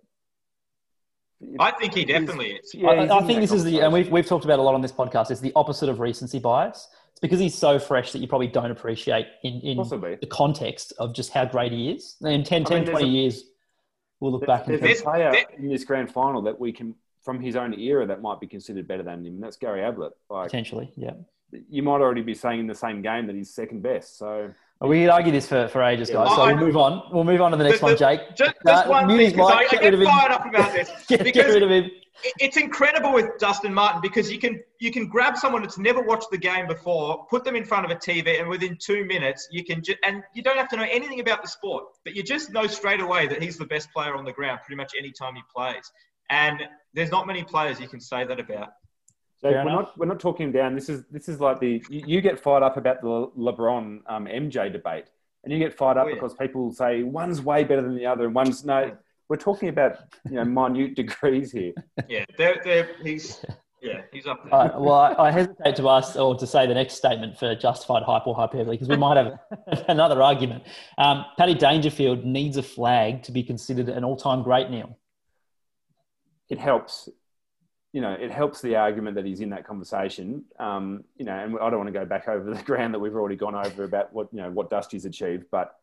I 1.60 1.72
think 1.72 1.94
he 1.94 2.06
definitely 2.06 2.52
is. 2.54 2.74
Yeah, 2.74 2.88
I, 2.90 3.20
I 3.20 3.24
think 3.24 3.42
this 3.42 3.52
is 3.52 3.64
the, 3.64 3.82
and 3.82 3.94
we've, 3.94 4.10
we've 4.10 4.26
talked 4.26 4.46
about 4.46 4.60
a 4.60 4.62
lot 4.62 4.74
on 4.74 4.82
this 4.82 4.92
podcast, 4.92 5.30
it's 5.32 5.40
the 5.42 5.52
opposite 5.56 5.90
of 5.90 6.00
recency 6.00 6.40
bias. 6.40 6.88
It's 7.12 7.20
because 7.20 7.40
he's 7.40 7.56
so 7.56 7.80
fresh 7.80 8.12
that 8.12 8.20
you 8.20 8.28
probably 8.28 8.48
don't 8.48 8.72
appreciate 8.72 9.28
in, 9.44 9.62
in 9.62 9.78
possibly. 9.78 10.16
the 10.16 10.28
context 10.28 10.94
of 11.00 11.14
just 11.14 11.32
how 11.32 11.46
great 11.46 11.72
he 11.72 11.92
is. 11.92 12.16
In 12.22 12.44
10, 12.44 12.62
I 12.62 12.66
10 12.66 12.78
mean, 12.84 12.90
20 12.92 13.06
a- 13.06 13.08
years, 13.08 13.44
we'll 14.20 14.32
look 14.32 14.46
back 14.48 14.68
and 14.68 14.80
There's 14.82 15.02
a 15.02 15.04
player 15.04 15.32
there- 15.32 15.46
in 15.58 15.70
this 15.70 15.84
grand 15.84 16.12
final 16.12 16.42
that 16.44 16.60
we 16.60 16.72
can, 16.72 16.96
from 17.24 17.40
his 17.40 17.56
own 17.56 17.74
era, 17.80 18.06
that 18.08 18.22
might 18.22 18.40
be 18.40 18.48
considered 18.48 18.88
better 18.88 19.04
than 19.04 19.26
him. 19.26 19.36
And 19.36 19.44
that's 19.44 19.58
Gary 19.58 19.84
Ablett. 19.84 20.14
Like 20.30 20.46
potentially, 20.48 20.92
yeah. 20.96 21.14
you 21.70 21.84
might 21.84 22.02
already 22.02 22.22
be 22.22 22.34
saying 22.36 22.60
in 22.62 22.68
the 22.68 22.76
same 22.76 23.02
game 23.02 23.28
that 23.28 23.36
he's 23.36 23.54
second 23.54 23.82
best. 23.84 24.18
So 24.18 24.54
We 24.82 25.02
could 25.02 25.10
argue 25.10 25.32
this 25.32 25.48
for, 25.48 25.68
for 25.68 25.82
ages, 25.84 26.10
guys. 26.10 26.30
So 26.36 26.42
I- 26.42 26.54
we'll 26.54 26.66
move 26.66 26.78
on. 26.78 27.10
We'll 27.12 27.24
move 27.24 27.42
on 27.42 27.52
to 27.52 27.58
the 27.58 27.64
next 27.64 27.80
The- 27.80 27.86
one, 27.88 27.98
Jake. 27.98 28.36
Just, 28.36 28.54
Uh, 28.66 28.84
one 28.86 29.08
thing, 29.08 29.40
I, 29.40 29.44
I 29.44 29.62
get 29.64 29.72
get 29.72 29.82
rid 29.84 29.94
of 29.96 30.02
him. 30.02 30.08
fired 30.08 30.32
up 30.32 30.46
about 30.46 30.72
this 30.74 30.92
Get, 31.08 31.34
get 31.34 31.48
rid 31.48 31.64
of 31.64 31.72
him. 31.72 31.90
it's 32.40 32.58
incredible 32.58 33.12
with 33.14 33.26
Dustin 33.40 33.74
Martin 33.74 34.02
because 34.02 34.32
you 34.32 34.40
can 34.40 34.60
you 34.80 34.92
can 34.92 35.08
grab 35.08 35.36
someone 35.38 35.62
that's 35.64 35.78
never 35.80 36.02
watched 36.02 36.30
the 36.32 36.38
game 36.38 36.68
before, 36.68 37.26
put 37.28 37.44
them 37.44 37.56
in 37.56 37.66
front 37.66 37.86
of 37.86 37.92
a 37.92 37.96
TV, 37.96 38.40
and 38.40 38.48
within 38.50 38.78
two 38.80 39.04
minutes 39.06 39.48
you 39.52 39.64
can 39.64 39.82
ju- 39.84 39.96
and 40.04 40.22
you 40.36 40.44
don't 40.44 40.58
have 40.58 40.70
to 40.70 40.78
know 40.78 40.86
anything 40.92 41.20
about 41.20 41.42
the 41.42 41.48
sport, 41.48 41.86
but 42.04 42.16
you 42.16 42.22
just 42.22 42.52
know 42.52 42.68
straight 42.68 43.02
away 43.02 43.26
that 43.28 43.42
he's 43.42 43.58
the 43.58 43.66
best 43.66 43.92
player 43.92 44.16
on 44.16 44.26
the 44.26 44.32
ground 44.34 44.60
pretty 44.64 44.78
much 44.78 44.94
any 44.98 45.12
time 45.12 45.34
he 45.36 45.42
plays. 45.56 45.92
And 46.30 46.62
there's 46.94 47.10
not 47.12 47.26
many 47.26 47.44
players 47.44 47.80
you 47.80 47.88
can 47.88 48.00
say 48.02 48.26
that 48.26 48.40
about. 48.40 48.70
So 49.40 49.52
we're 49.52 49.64
not 49.66 49.98
we're 49.98 50.08
not 50.08 50.20
talking 50.20 50.48
him 50.48 50.52
down. 50.52 50.74
This 50.76 50.90
is 50.90 51.04
this 51.12 51.30
is 51.30 51.40
like 51.40 51.60
the 51.60 51.84
you, 51.90 52.04
you 52.08 52.22
get 52.22 52.40
fired 52.40 52.64
up 52.64 52.76
about 52.78 53.02
the 53.02 53.08
LeBron 53.38 54.02
um, 54.08 54.26
MJ 54.26 54.72
debate, 54.72 55.06
and 55.44 55.54
you 55.54 55.60
get 55.60 55.78
fired 55.78 55.98
up 55.98 56.06
Oh, 56.06 56.10
yeah. 56.10 56.16
because 56.16 56.34
people 56.34 56.72
say 56.72 57.04
one's 57.04 57.42
way 57.42 57.64
better 57.64 57.82
than 57.84 57.96
the 57.96 58.06
other, 58.06 58.26
and 58.26 58.34
one's 58.34 58.66
no. 58.66 58.98
We're 59.30 59.36
talking 59.38 59.70
about 59.70 59.98
you 60.26 60.38
know 60.38 60.46
minute 60.46 60.96
degrees 61.02 61.52
here. 61.52 61.74
Yeah, 62.08 62.26
they're, 62.38 62.62
they're, 62.64 62.90
he's 63.04 63.44
yeah 63.82 64.02
he's 64.12 64.26
up 64.26 64.44
there. 64.44 64.54
All 64.56 64.68
right, 64.68 64.80
well, 64.80 64.94
I, 64.94 65.28
I 65.28 65.32
hesitate 65.32 65.76
to 65.76 65.90
ask 65.90 66.16
or 66.16 66.36
to 66.36 66.48
say 66.48 66.66
the 66.66 66.74
next 66.74 66.96
statement 66.96 67.38
for 67.38 67.54
justified 67.54 68.02
hype 68.04 68.26
or 68.26 68.34
hyperbole 68.34 68.72
because 68.72 68.88
we 68.90 68.98
might 68.98 69.18
have 69.18 69.38
another 69.88 70.22
argument. 70.24 70.64
Um, 70.98 71.26
Paddy 71.38 71.54
Dangerfield 71.54 72.26
needs 72.26 72.58
a 72.58 72.64
flag 72.64 73.22
to 73.24 73.32
be 73.32 73.44
considered 73.44 73.88
an 73.90 74.04
all-time 74.04 74.42
great, 74.42 74.72
Neil. 74.72 74.98
It 76.50 76.58
helps, 76.60 77.10
you 77.98 78.02
know, 78.02 78.12
it 78.14 78.30
helps 78.30 78.62
the 78.62 78.76
argument 78.76 79.16
that 79.16 79.26
he's 79.26 79.40
in 79.40 79.50
that 79.50 79.66
conversation. 79.66 80.46
Um, 80.60 81.04
you 81.18 81.26
know, 81.26 81.34
and 81.34 81.58
I 81.60 81.72
don't 81.72 81.80
want 81.80 81.88
to 81.92 82.00
go 82.00 82.06
back 82.06 82.28
over 82.28 82.54
the 82.54 82.62
ground 82.62 82.94
that 82.94 83.00
we've 83.00 83.16
already 83.16 83.36
gone 83.36 83.56
over 83.56 83.86
about 83.86 84.14
what 84.14 84.28
you 84.32 84.40
know 84.40 84.52
what 84.52 84.70
Dusty's 84.70 85.06
achieved, 85.06 85.46
but 85.50 85.80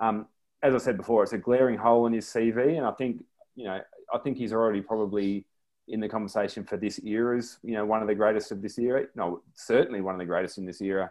um, 0.00 0.28
as 0.62 0.74
I 0.74 0.78
said 0.78 0.96
before, 0.96 1.22
it's 1.22 1.34
a 1.34 1.38
glaring 1.38 1.76
hole 1.76 2.06
in 2.06 2.14
his 2.14 2.24
CV, 2.24 2.78
and 2.78 2.86
I 2.86 2.92
think 2.92 3.22
you 3.54 3.64
know 3.64 3.82
I 4.14 4.18
think 4.18 4.38
he's 4.38 4.54
already 4.54 4.80
probably 4.80 5.44
in 5.88 6.00
the 6.00 6.08
conversation 6.08 6.64
for 6.64 6.78
this 6.78 6.98
era 7.04 7.36
as 7.36 7.58
you 7.62 7.74
know 7.74 7.84
one 7.84 8.00
of 8.00 8.08
the 8.08 8.14
greatest 8.14 8.50
of 8.50 8.62
this 8.62 8.78
era. 8.78 9.04
No, 9.14 9.42
certainly 9.52 10.00
one 10.00 10.14
of 10.14 10.20
the 10.20 10.24
greatest 10.24 10.56
in 10.56 10.64
this 10.64 10.80
era. 10.80 11.10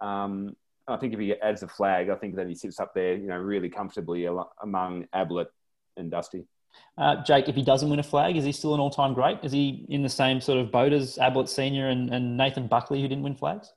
Um, 0.00 0.56
I 0.86 0.96
think 0.96 1.12
if 1.12 1.20
he 1.20 1.34
adds 1.34 1.62
a 1.62 1.68
flag, 1.68 2.08
I 2.08 2.14
think 2.14 2.34
that 2.36 2.48
he 2.48 2.54
sits 2.54 2.80
up 2.80 2.94
there, 2.94 3.14
you 3.14 3.26
know, 3.26 3.36
really 3.36 3.68
comfortably 3.68 4.26
among 4.62 5.06
Ablett 5.12 5.48
and 5.98 6.10
Dusty. 6.10 6.46
Uh, 6.96 7.22
Jake, 7.22 7.48
if 7.48 7.54
he 7.54 7.62
doesn't 7.62 7.88
win 7.88 8.00
a 8.00 8.02
flag, 8.02 8.36
is 8.36 8.44
he 8.44 8.52
still 8.52 8.74
an 8.74 8.80
all-time 8.80 9.14
great? 9.14 9.38
Is 9.42 9.52
he 9.52 9.86
in 9.88 10.02
the 10.02 10.08
same 10.08 10.40
sort 10.40 10.58
of 10.58 10.72
boat 10.72 10.92
as 10.92 11.16
Ablett 11.18 11.48
Senior 11.48 11.88
and, 11.88 12.12
and 12.12 12.36
Nathan 12.36 12.66
Buckley, 12.66 13.00
who 13.00 13.08
didn't 13.08 13.22
win 13.22 13.36
flags? 13.36 13.72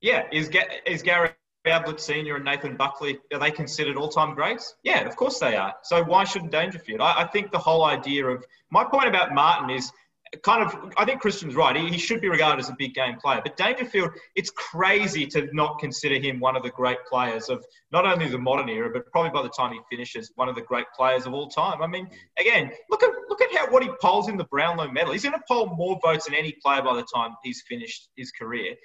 Yeah, 0.00 0.26
is 0.32 0.50
is 0.86 1.02
Gary 1.02 1.30
Ablett 1.66 2.00
Senior 2.00 2.36
and 2.36 2.44
Nathan 2.44 2.76
Buckley 2.76 3.18
are 3.32 3.38
they 3.38 3.50
considered 3.50 3.96
all-time 3.96 4.34
greats? 4.34 4.76
Yeah, 4.82 5.00
of 5.00 5.14
course 5.14 5.38
they 5.38 5.56
are. 5.56 5.74
So 5.82 6.02
why 6.02 6.24
shouldn't 6.24 6.50
Dangerfield? 6.50 7.00
I, 7.00 7.22
I 7.22 7.26
think 7.26 7.52
the 7.52 7.58
whole 7.58 7.84
idea 7.84 8.26
of 8.26 8.44
my 8.70 8.84
point 8.84 9.08
about 9.08 9.34
Martin 9.34 9.70
is 9.70 9.92
kind 10.38 10.64
of 10.64 10.92
I 10.96 11.04
think 11.04 11.20
Christian's 11.20 11.54
right. 11.56 11.74
He, 11.74 11.88
he 11.88 11.98
should 11.98 12.20
be 12.20 12.28
regarded 12.28 12.60
as 12.60 12.68
a 12.68 12.76
big 12.78 12.94
game 12.94 13.16
player, 13.16 13.40
but 13.42 13.56
Dangerfield, 13.56 14.10
it's 14.36 14.50
crazy 14.50 15.26
to 15.26 15.48
not 15.52 15.78
consider 15.78 16.18
him 16.18 16.38
one 16.38 16.56
of 16.56 16.62
the 16.62 16.70
great 16.70 16.98
players 17.08 17.48
of 17.48 17.64
not 17.90 18.06
only 18.06 18.28
the 18.28 18.38
modern 18.38 18.68
era, 18.68 18.90
but 18.92 19.10
probably 19.10 19.30
by 19.30 19.42
the 19.42 19.52
time 19.56 19.72
he 19.72 19.80
finishes, 19.90 20.30
one 20.36 20.48
of 20.48 20.54
the 20.54 20.62
great 20.62 20.86
players 20.96 21.26
of 21.26 21.34
all 21.34 21.48
time. 21.48 21.82
I 21.82 21.86
mean, 21.86 22.08
again, 22.38 22.70
look 22.90 23.02
at 23.02 23.10
look 23.28 23.42
at 23.42 23.54
how 23.56 23.70
what 23.70 23.82
he 23.82 23.90
polls 24.00 24.28
in 24.28 24.36
the 24.36 24.44
Brownlow 24.44 24.90
medal. 24.90 25.12
He's 25.12 25.24
going 25.24 25.34
to 25.34 25.42
poll 25.48 25.74
more 25.76 25.98
votes 26.02 26.26
than 26.26 26.34
any 26.34 26.54
player 26.62 26.82
by 26.82 26.94
the 26.94 27.06
time 27.12 27.32
he's 27.42 27.62
finished 27.68 28.08
his 28.16 28.30
career. 28.30 28.76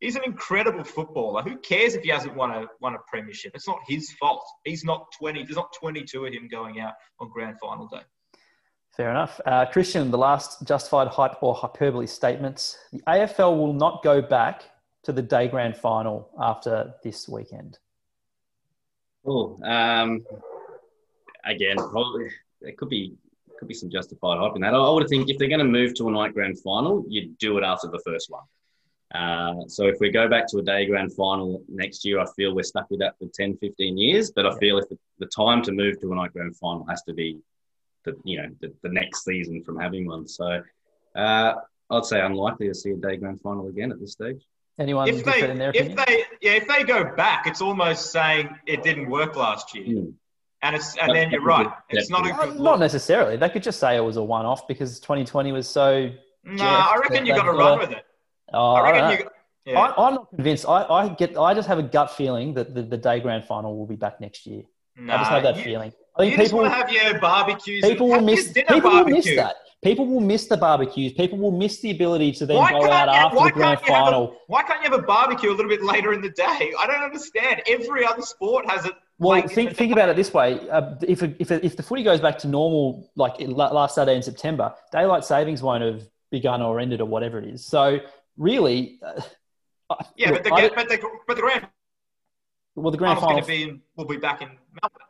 He's 0.00 0.16
an 0.16 0.24
incredible 0.24 0.84
footballer. 0.84 1.42
Who 1.42 1.58
cares 1.58 1.94
if 1.94 2.02
he 2.02 2.10
hasn't 2.10 2.34
won 2.34 2.50
a 2.50 2.66
won 2.80 2.94
a 2.94 2.98
premiership? 3.06 3.52
It's 3.54 3.68
not 3.68 3.80
his 3.86 4.12
fault. 4.12 4.44
He's 4.64 4.84
not 4.84 5.06
twenty. 5.18 5.44
There's 5.44 5.56
not 5.56 5.72
twenty-two 5.78 6.26
of 6.26 6.32
him 6.32 6.48
going 6.48 6.80
out 6.80 6.94
on 7.20 7.30
grand 7.30 7.56
final 7.60 7.86
day. 7.86 8.00
Fair 9.00 9.08
enough. 9.08 9.40
Uh, 9.46 9.64
Christian, 9.64 10.10
the 10.10 10.18
last 10.18 10.62
justified 10.68 11.08
hype 11.08 11.42
or 11.42 11.54
hyperbole 11.54 12.06
statements. 12.06 12.76
The 12.92 13.00
AFL 13.08 13.56
will 13.56 13.72
not 13.72 14.02
go 14.02 14.20
back 14.20 14.64
to 15.04 15.12
the 15.12 15.22
day 15.22 15.48
grand 15.48 15.74
final 15.74 16.28
after 16.38 16.92
this 17.02 17.26
weekend. 17.26 17.78
Oh, 19.24 19.58
um, 19.64 20.22
again, 21.46 21.76
probably 21.76 22.28
there 22.60 22.72
could 22.72 22.90
be 22.90 23.14
could 23.58 23.68
be 23.68 23.72
some 23.72 23.88
justified 23.88 24.36
hype 24.36 24.54
in 24.54 24.60
that. 24.60 24.74
I, 24.74 24.90
would 24.90 25.08
think 25.08 25.30
if 25.30 25.38
they're 25.38 25.48
going 25.48 25.60
to 25.60 25.64
move 25.64 25.94
to 25.94 26.08
a 26.08 26.12
night 26.12 26.34
grand 26.34 26.60
final, 26.60 27.02
you'd 27.08 27.38
do 27.38 27.56
it 27.56 27.64
after 27.64 27.88
the 27.88 28.02
first 28.04 28.28
one. 28.28 28.44
Uh, 29.14 29.66
so 29.66 29.86
if 29.86 29.96
we 29.98 30.10
go 30.10 30.28
back 30.28 30.46
to 30.48 30.58
a 30.58 30.62
day 30.62 30.84
grand 30.84 31.14
final 31.14 31.62
next 31.70 32.04
year, 32.04 32.20
I 32.20 32.26
feel 32.36 32.54
we're 32.54 32.64
stuck 32.64 32.90
with 32.90 33.00
that 33.00 33.18
for 33.18 33.28
10, 33.32 33.56
15 33.56 33.96
years. 33.96 34.30
But 34.30 34.44
I 34.44 34.54
feel 34.58 34.76
if 34.76 34.90
the, 34.90 34.98
the 35.20 35.26
time 35.28 35.62
to 35.62 35.72
move 35.72 35.98
to 36.02 36.12
a 36.12 36.14
night 36.14 36.34
grand 36.34 36.54
final 36.58 36.84
has 36.84 37.02
to 37.04 37.14
be 37.14 37.40
the 38.04 38.14
you 38.24 38.40
know 38.40 38.48
the, 38.60 38.72
the 38.82 38.88
next 38.88 39.24
season 39.24 39.62
from 39.64 39.78
having 39.78 40.06
one. 40.06 40.26
So 40.28 40.62
uh, 41.16 41.54
I'd 41.90 42.04
say 42.04 42.20
unlikely 42.20 42.68
to 42.68 42.74
see 42.74 42.90
a 42.90 42.96
day 42.96 43.16
grand 43.16 43.40
final 43.40 43.68
again 43.68 43.90
at 43.92 44.00
this 44.00 44.12
stage. 44.12 44.42
Anyone 44.78 45.08
If 45.08 45.24
they, 45.24 45.50
in 45.50 45.58
their 45.58 45.72
if 45.74 45.94
they, 45.94 46.24
yeah, 46.40 46.52
if 46.52 46.66
they 46.66 46.84
go 46.84 47.14
back, 47.14 47.46
it's 47.46 47.60
almost 47.60 48.12
saying 48.12 48.56
it 48.66 48.82
didn't 48.82 49.10
work 49.10 49.36
last 49.36 49.74
year, 49.74 49.84
Hmm. 50.02 50.10
and 50.62 50.76
it's 50.76 50.96
and 50.96 51.14
then 51.14 51.30
you're 51.30 51.42
right. 51.42 51.68
It's 51.90 52.08
not 52.08 52.26
a 52.26 52.32
Uh, 52.32 52.46
good 52.46 52.54
not 52.56 52.62
look. 52.72 52.80
necessarily. 52.80 53.36
They 53.36 53.50
could 53.50 53.62
just 53.62 53.78
say 53.78 53.96
it 53.96 54.00
was 54.00 54.16
a 54.16 54.22
one-off 54.24 54.66
because 54.66 54.98
2020 55.00 55.52
was 55.52 55.68
so. 55.68 56.10
No, 56.44 56.64
I 56.64 56.96
reckon 57.02 57.26
you 57.26 57.34
They've 57.34 57.42
got 57.42 57.50
to 57.52 57.58
run 57.58 57.78
with 57.78 57.90
it. 57.90 58.04
Oh, 58.54 58.72
I 58.72 58.80
I 58.80 58.92
don't 58.92 58.92
reckon 59.02 59.18
know. 59.18 59.24
you. 59.24 59.30
Yeah. 59.74 59.80
I, 59.80 60.06
I'm 60.08 60.14
not 60.14 60.30
convinced. 60.30 60.66
I, 60.66 60.84
I 60.84 61.08
get. 61.10 61.36
I 61.36 61.52
just 61.52 61.68
have 61.68 61.78
a 61.78 61.82
gut 61.82 62.12
feeling 62.12 62.54
that 62.54 62.74
the, 62.74 62.80
the 62.82 62.96
day 62.96 63.20
grand 63.20 63.44
final 63.44 63.76
will 63.76 63.86
be 63.86 63.96
back 63.96 64.18
next 64.18 64.46
year. 64.46 64.62
I 64.98 65.18
just 65.18 65.30
have 65.30 65.42
that 65.42 65.56
you, 65.58 65.62
feeling. 65.64 65.92
I 66.18 66.22
You 66.24 66.30
think 66.36 66.42
people 66.48 66.58
want 66.60 66.72
to 66.72 66.76
have 66.76 66.92
your 66.92 67.20
barbecues. 67.20 67.82
people 67.84 68.08
will 68.08 68.20
miss 68.20 68.52
people 68.52 68.90
will 68.90 69.04
miss 69.04 69.26
that. 69.36 69.56
People 69.82 70.06
will 70.06 70.20
miss 70.20 70.46
the 70.46 70.58
barbecues. 70.58 71.12
People 71.14 71.38
will 71.38 71.52
miss 71.52 71.80
the 71.80 71.90
ability 71.90 72.32
to 72.32 72.44
then 72.44 72.58
Why 72.58 72.72
go 72.72 72.90
out 72.90 73.08
after 73.08 73.44
the 73.44 73.50
grand 73.50 73.78
have 73.80 73.82
a- 73.82 73.86
final. 73.86 74.36
Why 74.46 74.62
can't 74.62 74.84
you 74.84 74.90
have 74.90 74.98
a 74.98 75.02
barbecue 75.02 75.50
a 75.50 75.54
little 75.54 75.70
bit 75.70 75.82
later 75.82 76.12
in 76.12 76.20
the 76.20 76.28
day? 76.28 76.72
I 76.78 76.86
don't 76.86 77.02
understand. 77.02 77.62
Every 77.66 78.04
other 78.04 78.20
sport 78.20 78.68
has 78.70 78.84
it. 78.84 78.92
Well, 79.18 79.40
think 79.48 79.74
think 79.76 79.92
about 79.92 80.08
it 80.10 80.16
this 80.16 80.34
way: 80.34 80.68
uh, 80.68 80.96
if 81.06 81.22
if 81.22 81.50
if 81.50 81.76
the 81.76 81.82
footy 81.82 82.02
goes 82.02 82.20
back 82.20 82.38
to 82.40 82.48
normal, 82.48 83.10
like 83.16 83.34
last 83.40 83.94
Saturday 83.94 84.16
in 84.16 84.22
September, 84.22 84.74
daylight 84.92 85.24
savings 85.24 85.62
won't 85.62 85.82
have 85.82 86.02
begun 86.30 86.60
or 86.62 86.78
ended 86.80 87.00
or 87.00 87.06
whatever 87.06 87.38
it 87.38 87.46
is. 87.46 87.64
So 87.64 88.00
really, 88.36 88.98
uh, 89.02 89.20
Yeah, 90.16 90.30
look, 90.30 90.44
but 90.44 90.44
the, 90.44 90.54
I 90.54 90.68
but 90.74 90.88
the 90.88 90.98
but 91.26 91.36
the 91.36 91.42
grand 91.42 91.66
well, 92.76 92.90
the 92.90 92.98
grand 92.98 93.18
final 93.18 93.40
going 93.40 93.46
be 93.46 93.80
will 93.96 94.04
be 94.06 94.16
back 94.18 94.42
in 94.42 94.48
Melbourne. 94.48 95.06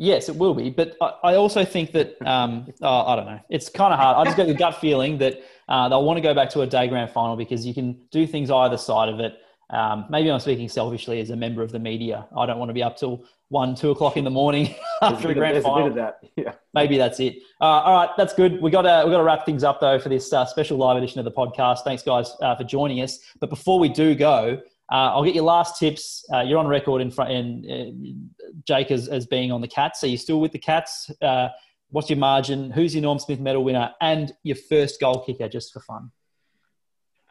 Yes, 0.00 0.30
it 0.30 0.36
will 0.36 0.54
be. 0.54 0.70
But 0.70 0.96
I, 1.02 1.12
I 1.24 1.34
also 1.34 1.62
think 1.62 1.92
that, 1.92 2.16
um, 2.26 2.66
oh, 2.80 3.06
I 3.06 3.16
don't 3.16 3.26
know. 3.26 3.38
It's 3.50 3.68
kind 3.68 3.92
of 3.92 4.00
hard. 4.00 4.16
I 4.16 4.24
just 4.24 4.34
got 4.38 4.46
the 4.46 4.54
gut 4.54 4.80
feeling 4.80 5.18
that 5.18 5.42
uh, 5.68 5.90
they'll 5.90 6.02
want 6.02 6.16
to 6.16 6.22
go 6.22 6.32
back 6.32 6.48
to 6.50 6.62
a 6.62 6.66
day 6.66 6.88
grand 6.88 7.10
final 7.10 7.36
because 7.36 7.66
you 7.66 7.74
can 7.74 8.00
do 8.10 8.26
things 8.26 8.50
either 8.50 8.78
side 8.78 9.10
of 9.10 9.20
it. 9.20 9.34
Um, 9.68 10.06
maybe 10.08 10.30
I'm 10.30 10.40
speaking 10.40 10.70
selfishly 10.70 11.20
as 11.20 11.28
a 11.28 11.36
member 11.36 11.62
of 11.62 11.70
the 11.70 11.78
media. 11.78 12.26
I 12.34 12.46
don't 12.46 12.58
want 12.58 12.70
to 12.70 12.72
be 12.72 12.82
up 12.82 12.96
till 12.96 13.26
one, 13.50 13.74
two 13.74 13.90
o'clock 13.90 14.16
in 14.16 14.24
the 14.24 14.30
morning 14.30 14.74
after 15.02 15.28
of, 15.28 15.36
grand 15.36 15.56
bit 15.56 15.64
final. 15.64 15.88
of 15.88 15.94
that. 15.96 16.20
Yeah. 16.36 16.54
Maybe 16.72 16.96
that's 16.96 17.20
it. 17.20 17.34
Uh, 17.60 17.64
all 17.64 17.92
right, 17.92 18.08
that's 18.16 18.32
good. 18.32 18.62
We 18.62 18.70
got 18.70 18.82
to 18.82 19.02
we 19.04 19.10
got 19.10 19.18
to 19.18 19.24
wrap 19.24 19.44
things 19.44 19.64
up 19.64 19.80
though 19.80 19.98
for 19.98 20.08
this 20.08 20.32
uh, 20.32 20.46
special 20.46 20.78
live 20.78 20.96
edition 20.96 21.18
of 21.18 21.26
the 21.26 21.30
podcast. 21.30 21.80
Thanks 21.84 22.02
guys 22.02 22.32
uh, 22.40 22.56
for 22.56 22.64
joining 22.64 23.02
us. 23.02 23.18
But 23.38 23.50
before 23.50 23.78
we 23.78 23.90
do 23.90 24.14
go, 24.14 24.62
uh, 24.90 25.14
I'll 25.14 25.24
get 25.24 25.34
your 25.34 25.44
last 25.44 25.78
tips. 25.78 26.24
Uh, 26.32 26.40
you're 26.40 26.58
on 26.58 26.66
record 26.66 27.00
in 27.00 27.10
front, 27.10 27.30
and 27.30 27.70
uh, 27.70 28.50
Jake 28.66 28.90
as, 28.90 29.08
as 29.08 29.26
being 29.26 29.52
on 29.52 29.60
the 29.60 29.68
Cats. 29.68 30.02
Are 30.02 30.08
you 30.08 30.16
still 30.16 30.40
with 30.40 30.52
the 30.52 30.58
Cats? 30.58 31.10
Uh, 31.22 31.48
what's 31.90 32.10
your 32.10 32.18
margin? 32.18 32.70
Who's 32.70 32.94
your 32.94 33.02
Norm 33.02 33.18
Smith 33.18 33.40
medal 33.40 33.62
winner? 33.62 33.92
And 34.00 34.32
your 34.42 34.56
first 34.56 35.00
goal 35.00 35.24
kicker, 35.24 35.48
just 35.48 35.72
for 35.72 35.80
fun. 35.80 36.10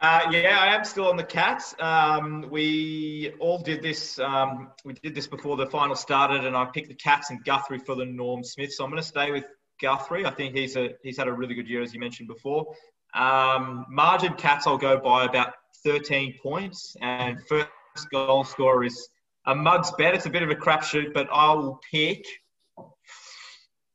Uh, 0.00 0.22
yeah, 0.30 0.56
I 0.58 0.74
am 0.74 0.84
still 0.84 1.08
on 1.08 1.18
the 1.18 1.24
Cats. 1.24 1.74
Um, 1.78 2.46
we 2.50 3.32
all 3.38 3.58
did 3.58 3.82
this. 3.82 4.18
Um, 4.18 4.70
we 4.82 4.94
did 4.94 5.14
this 5.14 5.26
before 5.26 5.58
the 5.58 5.66
final 5.66 5.94
started, 5.94 6.46
and 6.46 6.56
I 6.56 6.64
picked 6.64 6.88
the 6.88 6.94
Cats 6.94 7.28
and 7.28 7.44
Guthrie 7.44 7.80
for 7.80 7.94
the 7.94 8.06
Norm 8.06 8.42
Smith. 8.42 8.72
So 8.72 8.82
I'm 8.82 8.90
going 8.90 9.02
to 9.02 9.06
stay 9.06 9.30
with 9.30 9.44
Guthrie. 9.82 10.24
I 10.24 10.30
think 10.30 10.56
he's 10.56 10.76
a 10.76 10.94
he's 11.02 11.18
had 11.18 11.28
a 11.28 11.32
really 11.32 11.54
good 11.54 11.68
year, 11.68 11.82
as 11.82 11.92
you 11.92 12.00
mentioned 12.00 12.28
before. 12.28 12.74
Um, 13.14 13.84
margin 13.90 14.32
Cats, 14.34 14.66
I'll 14.66 14.78
go 14.78 14.98
by 14.98 15.26
about 15.26 15.52
13 15.84 16.38
points, 16.42 16.96
and 17.00 17.38
first 17.46 17.68
goal 18.12 18.44
scorer 18.44 18.84
is 18.84 19.08
a 19.46 19.54
mug's 19.54 19.90
bet. 19.98 20.14
It's 20.14 20.26
a 20.26 20.30
bit 20.30 20.42
of 20.42 20.50
a 20.50 20.54
crapshoot, 20.54 21.12
but 21.12 21.28
I 21.32 21.52
will 21.54 21.80
pick 21.90 22.24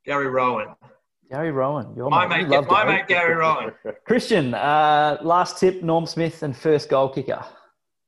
Gary 0.06 0.28
Rohan. 0.28 0.76
Gary 1.32 1.52
Rohan, 1.52 1.95
your 1.95 2.10
My 2.10 2.28
mate. 2.28 2.48
mate, 2.48 2.67
my 2.67 2.84
Gary. 2.84 2.95
mate 2.98 3.08
Gary 3.08 3.36
Rohan. 3.36 3.74
Christian, 4.06 4.54
uh, 4.54 5.17
last 5.21 5.60
tip: 5.60 5.82
Norm 5.82 6.06
Smith 6.06 6.43
and 6.43 6.56
first 6.56 6.89
goal 6.89 7.10
kicker. 7.10 7.43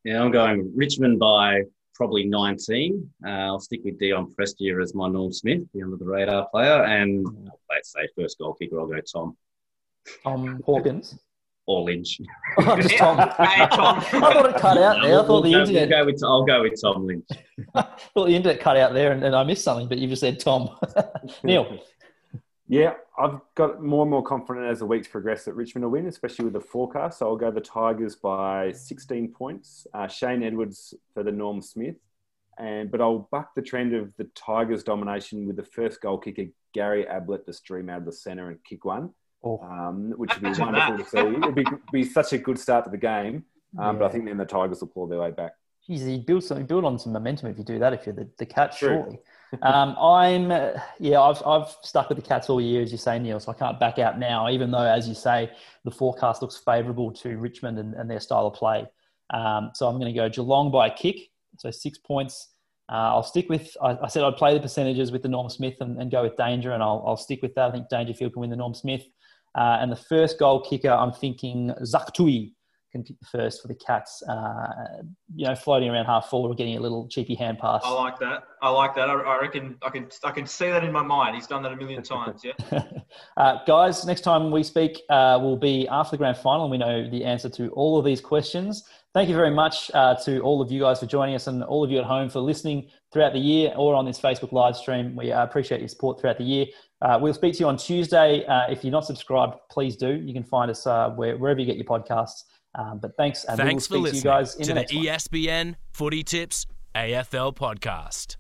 Yeah, 0.04 0.22
I'm 0.22 0.32
going 0.32 0.72
Richmond 0.76 1.20
by 1.20 1.64
probably 1.96 2.26
19. 2.26 3.10
Uh, 3.26 3.30
I'll 3.30 3.60
stick 3.60 3.82
with 3.84 4.00
Dion 4.00 4.34
Prestia 4.40 4.82
as 4.82 4.94
my 4.94 5.10
Norm 5.10 5.34
Smith, 5.34 5.64
the 5.74 5.82
under 5.82 5.98
the 5.98 6.06
radar 6.06 6.48
player. 6.50 6.84
And 6.84 7.26
let's 7.70 7.92
say 7.92 8.08
first 8.16 8.38
goal 8.38 8.54
kicker, 8.54 8.80
I'll 8.80 8.88
go 8.88 9.02
Tom 9.02 9.36
Tom 10.24 10.62
Hawkins. 10.66 11.18
Or 11.68 11.84
Lynch. 11.84 12.20
Oh, 12.60 12.76
just 12.82 12.98
Tom. 12.98 13.18
Hey, 13.38 13.68
Tom. 13.68 13.98
I 14.00 14.02
thought 14.02 14.50
it 14.50 14.56
cut 14.60 14.78
out 14.80 15.02
there. 15.04 15.20
I 15.20 15.26
thought 15.26 15.42
the 15.44 15.52
We'll 15.52 15.66
go- 15.66 15.72
internet. 15.72 15.90
we'll 15.90 16.00
go 16.00 16.06
with, 16.06 16.24
I'll 16.24 16.46
go 16.46 16.62
with 16.64 16.82
Tom 16.82 17.06
Lynch. 17.06 17.28
Well, 18.16 18.26
the 18.26 18.36
internet 18.36 18.60
cut 18.60 18.78
out 18.78 18.94
there, 18.94 19.12
and, 19.12 19.24
and 19.24 19.36
I 19.36 19.44
missed 19.44 19.64
something, 19.64 19.88
but 19.88 20.00
you 20.00 20.08
just 20.08 20.22
said 20.22 20.40
Tom. 20.40 20.70
Neil, 21.44 21.80
Yeah, 22.68 22.94
I've 23.18 23.40
got 23.56 23.82
more 23.84 24.02
and 24.04 24.12
more 24.12 24.24
confident 24.24 24.66
as 24.66 24.80
the 24.80 24.86
weeks 24.86 25.08
progress 25.08 25.46
that 25.46 25.54
Richmond 25.54 25.84
will 25.86 25.92
win, 25.92 26.08
especially 26.08 26.46
with 26.46 26.54
the 26.54 26.62
forecast. 26.62 27.20
So 27.20 27.28
I'll 27.28 27.36
go 27.38 27.52
the 27.52 27.62
Tigers 27.62 28.16
by 28.16 28.72
16 28.72 29.34
points. 29.34 29.86
Uh, 29.94 30.08
Shane 30.08 30.44
Edwards 30.44 30.94
for 31.14 31.24
the 31.24 31.32
Norm 31.32 31.62
Smith. 31.62 31.96
And 32.60 32.90
but 32.90 33.02
I'll 33.02 33.28
buck 33.32 33.54
the 33.56 33.62
trend 33.62 33.94
of 33.94 34.12
the 34.18 34.24
Tigers' 34.34 34.84
domination 34.84 35.46
with 35.46 35.58
the 35.58 35.64
first 35.64 36.02
goal 36.02 36.18
kicker 36.18 36.46
Gary 36.74 37.06
Ablett 37.08 37.46
to 37.46 37.54
stream 37.54 37.88
out 37.88 38.00
of 38.00 38.06
the 38.06 38.12
centre 38.12 38.48
and 38.50 38.58
kick 38.64 38.84
one. 38.84 39.12
Um, 39.64 40.14
which 40.18 40.32
would 40.36 40.54
be 40.54 40.60
wonderful 40.60 40.98
to 40.98 41.06
see. 41.06 41.20
It'd 41.20 41.56
be, 41.56 41.66
be 41.92 42.04
such 42.04 42.34
a 42.34 42.38
good 42.38 42.60
start 42.60 42.86
to 42.86 42.92
the 42.92 42.98
game. 42.98 43.46
Um, 43.78 43.96
yeah. 43.96 44.00
But 44.00 44.06
I 44.06 44.10
think 44.10 44.26
then 44.26 44.38
the 44.38 44.46
Tigers 44.46 44.82
will 44.82 44.88
pull 44.88 45.08
their 45.08 45.20
way 45.20 45.32
back. 45.32 45.54
Geez, 45.86 46.04
you 46.04 46.18
build 46.18 46.44
something, 46.44 46.66
build 46.66 46.84
on 46.84 47.00
some 47.00 47.14
momentum 47.14 47.50
if 47.50 47.58
you 47.58 47.64
do 47.64 47.80
that. 47.80 47.94
If 47.94 48.06
you're 48.06 48.16
the, 48.16 48.28
the 48.38 48.46
Cats, 48.46 48.78
True. 48.78 48.90
surely. 48.90 49.20
um, 49.62 49.96
I'm, 50.02 50.52
uh, 50.52 50.72
yeah, 51.00 51.22
I've, 51.22 51.42
I've 51.46 51.70
stuck 51.82 52.10
with 52.10 52.18
the 52.18 52.28
Cats 52.28 52.50
all 52.50 52.60
year, 52.60 52.82
as 52.82 52.92
you 52.92 52.98
say, 52.98 53.18
Neil. 53.20 53.40
So 53.40 53.52
I 53.52 53.56
can't 53.56 53.80
back 53.80 53.98
out 53.98 54.20
now, 54.20 54.50
even 54.50 54.70
though, 54.70 54.86
as 54.86 55.08
you 55.08 55.16
say, 55.16 55.50
the 55.86 55.92
forecast 55.92 56.42
looks 56.42 56.58
favourable 56.58 57.12
to 57.14 57.38
Richmond 57.38 57.80
and, 57.80 57.94
and, 57.94 58.10
their 58.10 58.20
style 58.20 58.48
of 58.48 58.56
play. 58.56 58.86
Um, 59.30 59.72
so 59.74 59.88
I'm 59.88 59.98
going 60.00 60.14
to 60.14 60.20
go 60.20 60.28
Geelong 60.28 60.72
by 60.72 60.88
a 60.88 60.94
kick, 60.94 61.30
so 61.58 61.72
six 61.72 61.98
points. 61.98 62.50
Uh, 62.90 63.16
I'll 63.16 63.24
stick 63.24 63.50
with. 63.50 63.76
I, 63.82 63.98
I, 64.04 64.08
said 64.08 64.24
I'd 64.24 64.38
play 64.38 64.54
the 64.54 64.62
percentages 64.62 65.12
with 65.12 65.22
the 65.22 65.28
Norm 65.28 65.50
Smith 65.50 65.76
and, 65.82 66.02
and 66.02 66.10
go 66.10 66.24
with 66.24 66.38
Danger, 66.38 66.72
and 66.72 66.82
I'll, 66.82 67.04
I'll, 67.06 67.18
stick 67.18 67.42
with 67.42 67.54
that. 67.56 67.68
I 67.68 67.72
think 67.72 67.90
Dangerfield 67.90 68.34
can 68.34 68.40
win 68.40 68.50
the 68.50 68.56
Norm 68.56 68.74
Smith. 68.74 69.04
Uh, 69.58 69.80
and 69.82 69.92
the 69.92 69.98
first 69.98 70.40
goal 70.40 70.62
kicker, 70.62 70.92
I'm 70.92 71.12
thinking 71.12 71.74
Tuohy 71.82 72.54
can 72.92 73.04
kick 73.04 73.20
the 73.20 73.26
first 73.26 73.62
for 73.62 73.68
the 73.68 73.76
Cats. 73.76 74.22
Uh, 74.24 75.02
you 75.36 75.46
know, 75.46 75.56
floating 75.56 75.90
around 75.90 76.06
half 76.06 76.30
forward 76.30 76.50
or 76.50 76.56
getting 76.56 76.78
a 76.78 76.80
little 76.80 77.08
cheapy 77.08 77.36
hand 77.36 77.60
pass. 77.60 77.82
I 77.84 77.92
like 77.92 78.20
that. 78.20 78.44
I 78.62 78.70
like 78.70 78.96
that. 78.96 79.10
I, 79.10 79.14
I, 79.14 79.42
reckon 79.42 79.78
I 79.82 79.90
can 79.90 80.08
I 80.24 80.32
can 80.32 80.46
see 80.46 80.70
that 80.70 80.84
in 80.84 80.92
my 80.92 81.04
mind. 81.04 81.36
He's 81.36 81.48
done 81.48 81.64
that 81.64 81.72
a 81.72 81.76
million 81.76 82.04
times. 82.04 82.44
Yeah. 82.44 82.84
uh, 83.38 83.60
guys, 83.66 84.06
next 84.06 84.22
time 84.22 84.52
we 84.52 84.64
speak 84.64 85.02
uh, 85.10 85.40
will 85.42 85.58
be 85.58 85.88
after 85.88 86.12
the 86.12 86.18
grand 86.18 86.38
final, 86.38 86.64
and 86.64 86.72
we 86.72 86.78
know 86.78 87.10
the 87.10 87.24
answer 87.24 87.50
to 87.50 87.70
all 87.70 87.98
of 87.98 88.06
these 88.06 88.22
questions. 88.22 88.84
Thank 89.14 89.30
you 89.30 89.36
very 89.36 89.52
much 89.52 89.90
uh, 89.96 90.16
to 90.26 90.40
all 90.42 90.62
of 90.62 90.72
you 90.72 90.82
guys 90.82 91.00
for 91.00 91.08
joining 91.08 91.34
us 91.34 91.48
and 91.48 91.64
all 91.64 91.84
of 91.84 91.90
you 91.90 91.98
at 91.98 92.04
home 92.04 92.30
for 92.30 92.40
listening 92.40 92.90
throughout 93.12 93.34
the 93.34 93.40
year 93.40 93.74
or 93.76 93.96
on 93.96 94.06
this 94.06 94.20
Facebook 94.20 94.52
live 94.52 94.76
stream. 94.76 95.16
We 95.16 95.32
uh, 95.32 95.44
appreciate 95.44 95.80
your 95.80 95.88
support 95.88 96.22
throughout 96.22 96.38
the 96.38 96.44
year. 96.44 96.68
Uh, 97.02 97.20
we'll 97.22 97.34
speak 97.34 97.54
to 97.54 97.60
you 97.60 97.68
on 97.68 97.78
Tuesday. 97.78 98.46
Uh, 98.46 98.70
if 98.70 98.84
you're 98.84 98.92
not 98.92 99.06
subscribed, 99.06 99.56
please 99.70 99.96
do. 99.96 100.16
You 100.16 100.34
can 100.34 100.44
find 100.44 100.72
us 100.72 100.88
uh, 100.88 101.10
where, 101.12 101.38
wherever 101.38 101.60
you 101.60 101.66
get 101.66 101.76
your 101.76 101.86
podcasts. 101.86 102.44
Um, 102.76 103.00
but 103.00 103.16
thanks, 103.18 103.44
and 103.46 103.58
thanks 103.58 103.90
we'll 103.90 104.00
for 104.00 104.04
listening 104.04 104.22
to 104.22 104.28
you 104.28 104.34
guys 104.34 104.56
to 104.56 104.74
the, 104.74 104.86
the 104.88 105.08
ESPN 105.08 105.76
Footytips 105.94 106.66
AFL 106.96 107.56
podcast. 107.56 108.38